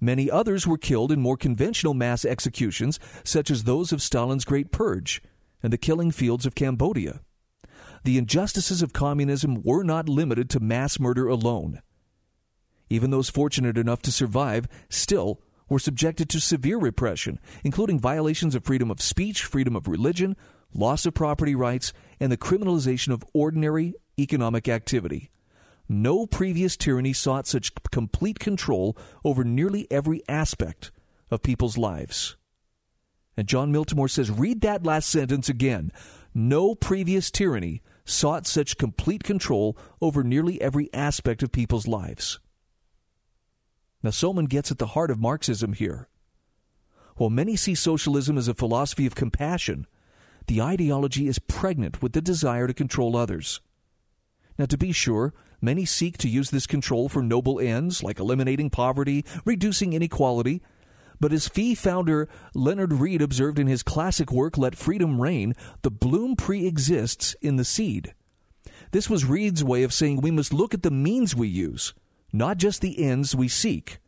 Many 0.00 0.30
others 0.30 0.66
were 0.66 0.78
killed 0.78 1.10
in 1.10 1.20
more 1.20 1.36
conventional 1.36 1.94
mass 1.94 2.24
executions, 2.24 2.98
such 3.24 3.50
as 3.50 3.64
those 3.64 3.92
of 3.92 4.02
Stalin's 4.02 4.44
Great 4.44 4.70
Purge 4.70 5.22
and 5.62 5.72
the 5.72 5.78
killing 5.78 6.10
fields 6.10 6.46
of 6.46 6.54
Cambodia. 6.54 7.20
The 8.04 8.18
injustices 8.18 8.82
of 8.82 8.92
communism 8.92 9.62
were 9.62 9.82
not 9.82 10.08
limited 10.08 10.50
to 10.50 10.60
mass 10.60 11.00
murder 11.00 11.28
alone. 11.28 11.80
Even 12.88 13.10
those 13.10 13.30
fortunate 13.30 13.76
enough 13.76 14.02
to 14.02 14.12
survive 14.12 14.68
still 14.88 15.40
were 15.68 15.78
subjected 15.78 16.28
to 16.30 16.40
severe 16.40 16.78
repression, 16.78 17.38
including 17.64 17.98
violations 17.98 18.54
of 18.54 18.64
freedom 18.64 18.90
of 18.90 19.00
speech, 19.00 19.42
freedom 19.44 19.74
of 19.74 19.88
religion, 19.88 20.36
loss 20.72 21.06
of 21.06 21.14
property 21.14 21.54
rights, 21.54 21.92
and 22.20 22.30
the 22.30 22.36
criminalization 22.36 23.12
of 23.12 23.24
ordinary 23.32 23.94
economic 24.18 24.68
activity. 24.68 25.30
No 25.88 26.26
previous 26.26 26.76
tyranny 26.76 27.12
sought 27.12 27.46
such 27.46 27.72
complete 27.90 28.38
control 28.38 28.96
over 29.24 29.44
nearly 29.44 29.86
every 29.90 30.22
aspect 30.28 30.90
of 31.30 31.42
people's 31.42 31.78
lives. 31.78 32.36
And 33.36 33.46
Jon 33.46 33.72
Miltimore 33.72 34.10
says, 34.10 34.30
read 34.30 34.62
that 34.62 34.84
last 34.84 35.08
sentence 35.08 35.48
again. 35.48 35.92
No 36.34 36.74
previous 36.74 37.30
tyranny 37.30 37.82
sought 38.04 38.46
such 38.46 38.78
complete 38.78 39.24
control 39.24 39.76
over 40.00 40.24
nearly 40.24 40.60
every 40.60 40.92
aspect 40.92 41.42
of 41.42 41.52
people's 41.52 41.86
lives. 41.86 42.38
Now, 44.02 44.10
Somin 44.10 44.48
gets 44.48 44.70
at 44.70 44.78
the 44.78 44.88
heart 44.88 45.10
of 45.10 45.20
Marxism 45.20 45.72
here. 45.72 46.08
While 47.16 47.30
many 47.30 47.56
see 47.56 47.74
socialism 47.74 48.36
as 48.36 48.46
a 48.46 48.54
philosophy 48.54 49.06
of 49.06 49.14
compassion, 49.14 49.86
the 50.46 50.60
ideology 50.62 51.26
is 51.26 51.38
pregnant 51.38 52.02
with 52.02 52.12
the 52.12 52.20
desire 52.20 52.66
to 52.66 52.74
control 52.74 53.16
others. 53.16 53.60
Now, 54.58 54.66
to 54.66 54.78
be 54.78 54.92
sure, 54.92 55.34
many 55.60 55.84
seek 55.84 56.18
to 56.18 56.28
use 56.28 56.50
this 56.50 56.66
control 56.66 57.08
for 57.08 57.22
noble 57.22 57.58
ends 57.58 58.02
like 58.02 58.20
eliminating 58.20 58.70
poverty, 58.70 59.24
reducing 59.44 59.92
inequality. 59.92 60.62
But 61.18 61.32
as 61.32 61.48
FEE 61.48 61.74
founder 61.74 62.28
Leonard 62.54 62.92
Read 62.92 63.22
observed 63.22 63.58
in 63.58 63.66
his 63.66 63.82
classic 63.82 64.30
work, 64.30 64.58
Let 64.58 64.76
Freedom 64.76 65.20
Reign, 65.20 65.54
the 65.82 65.90
bloom 65.90 66.36
pre 66.36 66.66
exists 66.66 67.34
in 67.40 67.56
the 67.56 67.64
seed. 67.64 68.14
This 68.92 69.10
was 69.10 69.24
Read's 69.24 69.64
way 69.64 69.82
of 69.82 69.92
saying 69.92 70.20
we 70.20 70.30
must 70.30 70.52
look 70.52 70.74
at 70.74 70.82
the 70.82 70.90
means 70.90 71.34
we 71.34 71.48
use, 71.48 71.94
not 72.32 72.58
just 72.58 72.80
the 72.80 73.02
ends 73.02 73.34
we 73.34 73.48
seek. 73.48 73.98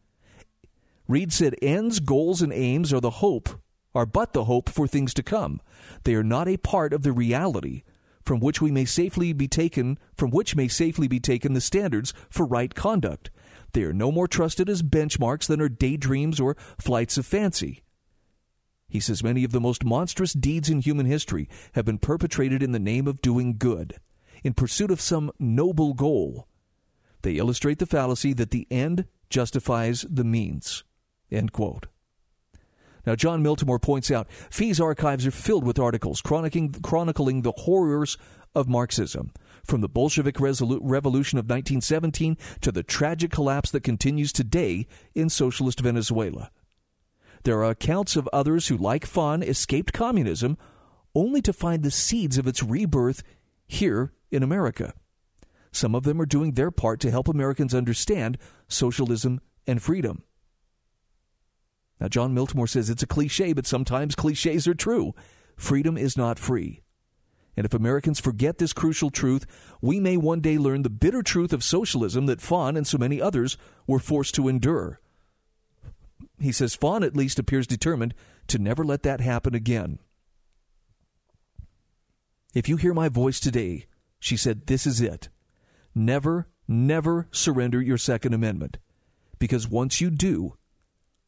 Read 1.07 1.33
said 1.33 1.55
ends, 1.63 2.01
goals, 2.01 2.43
and 2.43 2.53
aims 2.53 2.93
are 2.93 3.01
the 3.01 3.11
hope, 3.11 3.49
are 3.95 4.07
but 4.07 4.33
the 4.33 4.45
hope 4.45 4.69
for 4.69 4.87
things 4.87 5.15
to 5.15 5.23
come. 5.23 5.61
They 6.05 6.15
are 6.15 6.25
not 6.25 6.49
a 6.49 6.57
part 6.57 6.93
of 6.93 7.03
the 7.03 7.13
reality 7.13 7.83
from 8.29 8.41
which 8.41 8.61
we 8.61 8.71
may 8.71 8.85
safely 8.85 9.33
be 9.33 9.49
taken 9.49 9.99
from 10.15 10.31
which 10.31 10.55
may 10.55 10.69
safely 10.69 11.09
be 11.09 11.19
taken 11.19 11.55
the 11.55 11.63
standards 11.63 12.13
for 12.29 12.45
right 12.45 12.75
conduct. 12.75 13.31
They 13.73 13.83
are 13.85 13.95
no 13.95 14.13
more 14.13 14.29
trusted 14.29 14.69
as 14.69 14.83
benchmarks 14.83 15.47
than 15.47 15.63
are 15.63 15.69
daydreams 15.69 16.39
or 16.39 16.57
flights 16.79 17.17
of 17.17 17.25
fancy. 17.25 17.83
He 18.89 19.01
says 19.01 19.23
many 19.23 19.45
of 19.45 19.53
the 19.53 19.61
most 19.61 19.85
monstrous 19.85 20.33
deeds 20.33 20.71
in 20.71 20.81
human 20.81 21.07
history 21.07 21.49
have 21.73 21.85
been 21.85 21.99
perpetrated 21.99 22.63
in 22.63 22.73
the 22.73 22.79
name 22.79 23.07
of 23.07 23.21
doing 23.21 23.57
good, 23.59 23.97
in 24.43 24.55
pursuit 24.55 24.91
of 24.91 25.01
some 25.01 25.31
noble 25.39 25.95
goal. 25.95 26.48
They 27.29 27.35
illustrate 27.35 27.79
the 27.79 27.85
fallacy 27.85 28.33
that 28.33 28.53
the 28.53 28.67
end 28.71 29.05
justifies 29.29 30.07
the 30.09 30.25
means. 30.25 30.83
End 31.31 31.53
quote. 31.53 31.87
Now, 33.05 33.17
Jon 33.17 33.45
Miltimore 33.45 33.83
points 33.83 34.11
out 34.11 34.31
FEE's 34.49 34.81
archives 34.81 35.27
are 35.27 35.31
filled 35.31 35.65
with 35.65 35.79
articles 35.79 36.23
chronicling, 36.23 36.73
chronicling 36.83 37.43
the 37.43 37.53
horrors 37.53 38.17
of 38.55 38.67
Marxism, 38.67 39.31
from 39.63 39.83
the 39.83 39.91
Bolshevik 39.91 40.37
resolu- 40.37 40.81
Revolution 40.81 41.39
of 41.39 41.45
1917 41.45 42.39
to 42.63 42.73
the 42.73 42.83
tragic 42.83 43.31
collapse 43.31 43.71
that 43.73 43.83
continues 43.83 44.33
today 44.33 44.87
in 45.15 45.29
socialist 45.29 45.81
Venezuela. 45.81 46.51
There 47.45 47.63
are 47.63 47.73
accounts 47.73 48.17
of 48.17 48.27
others 48.33 48.69
who, 48.69 48.79
like 48.79 49.05
Phan, 49.05 49.43
escaped 49.43 49.93
communism 49.93 50.57
only 51.15 51.43
to 51.43 51.53
find 51.53 51.83
the 51.83 51.91
seeds 51.91 52.39
of 52.39 52.47
its 52.47 52.63
rebirth 52.63 53.23
here 53.67 54.15
in 54.31 54.43
America. 54.43 54.95
Some 55.73 55.95
of 55.95 56.05
them 56.05 56.21
are 56.21 56.27
doing 56.27 56.53
their 56.53 56.71
part 56.71 57.01
to 57.01 57.11
help 57.11 57.29
Americans 57.29 57.75
understand 57.75 58.39
socialism 58.69 59.41
and 59.67 59.83
freedom. 59.83 60.23
Now, 62.01 62.09
Jon 62.09 62.35
Miltimore 62.35 62.69
says 62.69 62.91
it's 62.91 63.03
a 63.03 63.07
cliche, 63.07 63.53
but 63.53 63.67
sometimes 63.67 64.15
cliches 64.15 64.69
are 64.69 64.75
true. 64.75 65.15
Freedom 65.57 65.99
is 65.99 66.17
not 66.17 66.39
free. 66.39 66.83
And 67.57 67.65
if 67.65 67.75
Americans 67.75 68.21
forget 68.21 68.59
this 68.59 68.73
crucial 68.73 69.11
truth, 69.11 69.45
we 69.81 69.99
may 69.99 70.17
one 70.17 70.41
day 70.41 70.59
learn 70.59 70.83
the 70.83 70.91
bitter 70.91 71.23
truth 71.23 71.53
of 71.53 71.65
socialism 71.65 72.27
that 72.27 72.41
Phan 72.41 72.77
and 72.77 72.87
so 72.87 72.99
many 72.99 73.21
others 73.21 73.59
were 73.85 73.99
forced 73.99 74.37
to 74.37 74.47
endure. 74.47 75.01
He 76.39 76.53
says 76.53 76.77
Phan 76.77 77.03
at 77.03 77.17
least 77.17 77.41
appears 77.41 77.67
determined 77.67 78.15
to 78.47 78.59
never 78.59 78.85
let 78.85 79.03
that 79.03 79.21
happen 79.21 79.57
again. 79.57 79.99
If 82.55 82.69
you 82.69 82.77
hear 82.77 82.95
my 82.95 83.09
voice 83.09 83.41
today, 83.41 83.87
she 84.21 84.37
said, 84.37 84.67
this 84.67 84.87
is 84.87 85.01
it. 85.01 85.29
Never, 85.95 86.49
never 86.67 87.29
surrender 87.31 87.81
your 87.81 87.99
Second 87.99 88.35
Amendment. 88.35 88.79
Because 89.39 89.69
once 89.69 90.01
you 90.01 90.11
do, 90.11 90.57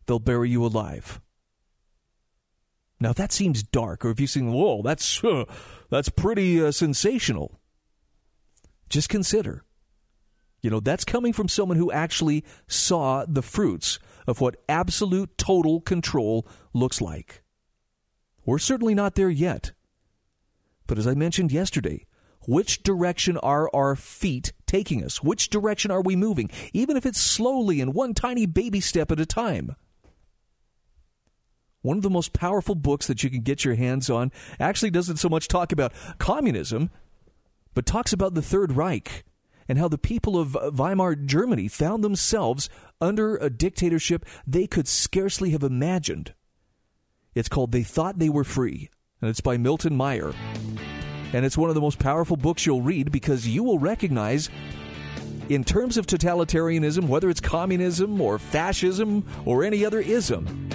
they'll 0.06 0.18
bury 0.18 0.50
you 0.50 0.64
alive. 0.64 1.20
Now 3.00 3.12
that 3.14 3.32
seems 3.32 3.62
dark, 3.62 4.04
or 4.04 4.10
if 4.10 4.20
you 4.20 4.26
think, 4.26 4.52
"Whoa, 4.52 4.82
that's 4.82 5.24
uh, 5.24 5.44
that's 5.88 6.10
pretty 6.10 6.62
uh, 6.62 6.70
sensational," 6.70 7.58
just 8.90 9.08
consider. 9.08 9.64
You 10.60 10.68
know, 10.68 10.80
that's 10.80 11.04
coming 11.04 11.32
from 11.32 11.48
someone 11.48 11.78
who 11.78 11.90
actually 11.90 12.44
saw 12.68 13.24
the 13.26 13.42
fruits 13.42 13.98
of 14.26 14.42
what 14.42 14.56
absolute 14.68 15.38
total 15.38 15.80
control 15.80 16.46
looks 16.74 17.00
like. 17.00 17.42
We're 18.44 18.58
certainly 18.58 18.94
not 18.94 19.14
there 19.14 19.30
yet. 19.30 19.72
But 20.86 20.98
as 20.98 21.06
I 21.06 21.14
mentioned 21.14 21.52
yesterday, 21.52 22.06
which 22.50 22.82
direction 22.82 23.36
are 23.38 23.70
our 23.72 23.94
feet 23.94 24.52
taking 24.66 25.04
us? 25.04 25.22
Which 25.22 25.50
direction 25.50 25.92
are 25.92 26.02
we 26.02 26.16
moving, 26.16 26.50
even 26.72 26.96
if 26.96 27.06
it's 27.06 27.20
slowly 27.20 27.80
and 27.80 27.94
one 27.94 28.12
tiny 28.12 28.44
baby 28.44 28.80
step 28.80 29.12
at 29.12 29.20
a 29.20 29.24
time? 29.24 29.76
One 31.82 31.96
of 31.96 32.02
the 32.02 32.10
most 32.10 32.32
powerful 32.32 32.74
books 32.74 33.06
that 33.06 33.22
you 33.22 33.30
can 33.30 33.42
get 33.42 33.64
your 33.64 33.76
hands 33.76 34.10
on 34.10 34.32
actually 34.58 34.90
doesn't 34.90 35.18
so 35.18 35.28
much 35.28 35.46
talk 35.46 35.70
about 35.70 35.92
communism, 36.18 36.90
but 37.72 37.86
talks 37.86 38.12
about 38.12 38.34
the 38.34 38.42
Third 38.42 38.72
Reich 38.72 39.24
and 39.68 39.78
how 39.78 39.86
the 39.86 39.96
people 39.96 40.36
of 40.36 40.56
Weimar 40.76 41.14
Germany 41.14 41.68
found 41.68 42.02
themselves 42.02 42.68
under 43.00 43.36
a 43.36 43.48
dictatorship 43.48 44.26
they 44.44 44.66
could 44.66 44.88
scarcely 44.88 45.50
have 45.50 45.62
imagined. 45.62 46.34
It's 47.32 47.48
called 47.48 47.70
They 47.70 47.84
Thought 47.84 48.18
They 48.18 48.28
Were 48.28 48.42
Free, 48.42 48.90
and 49.20 49.30
it's 49.30 49.40
by 49.40 49.56
Milton 49.56 49.96
Mayer. 49.96 50.34
And 51.32 51.44
it's 51.44 51.56
one 51.56 51.70
of 51.70 51.74
the 51.74 51.80
most 51.80 51.98
powerful 51.98 52.36
books 52.36 52.66
you'll 52.66 52.82
read 52.82 53.12
because 53.12 53.46
you 53.46 53.62
will 53.62 53.78
recognize, 53.78 54.50
in 55.48 55.64
terms 55.64 55.96
of 55.96 56.06
totalitarianism, 56.06 57.06
whether 57.06 57.30
it's 57.30 57.40
communism 57.40 58.20
or 58.20 58.38
fascism 58.38 59.24
or 59.44 59.64
any 59.64 59.84
other 59.84 60.00
ism, 60.00 60.68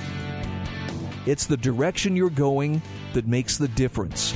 it's 1.26 1.46
the 1.46 1.58
direction 1.58 2.16
you're 2.16 2.30
going 2.30 2.82
that 3.14 3.28
makes 3.28 3.58
the 3.58 3.68
difference. 3.68 4.36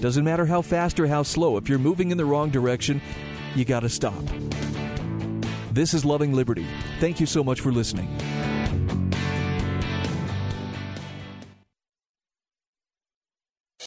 Doesn't 0.00 0.24
matter 0.24 0.44
how 0.44 0.62
fast 0.62 1.00
or 1.00 1.06
how 1.06 1.22
slow, 1.22 1.56
if 1.56 1.68
you're 1.68 1.78
moving 1.78 2.10
in 2.10 2.18
the 2.18 2.24
wrong 2.24 2.50
direction, 2.50 3.00
you 3.54 3.64
got 3.64 3.80
to 3.80 3.88
stop. 3.88 4.22
This 5.72 5.94
is 5.94 6.04
Loving 6.04 6.32
Liberty. 6.32 6.66
Thank 7.00 7.20
you 7.20 7.26
so 7.26 7.42
much 7.42 7.60
for 7.60 7.72
listening. 7.72 8.14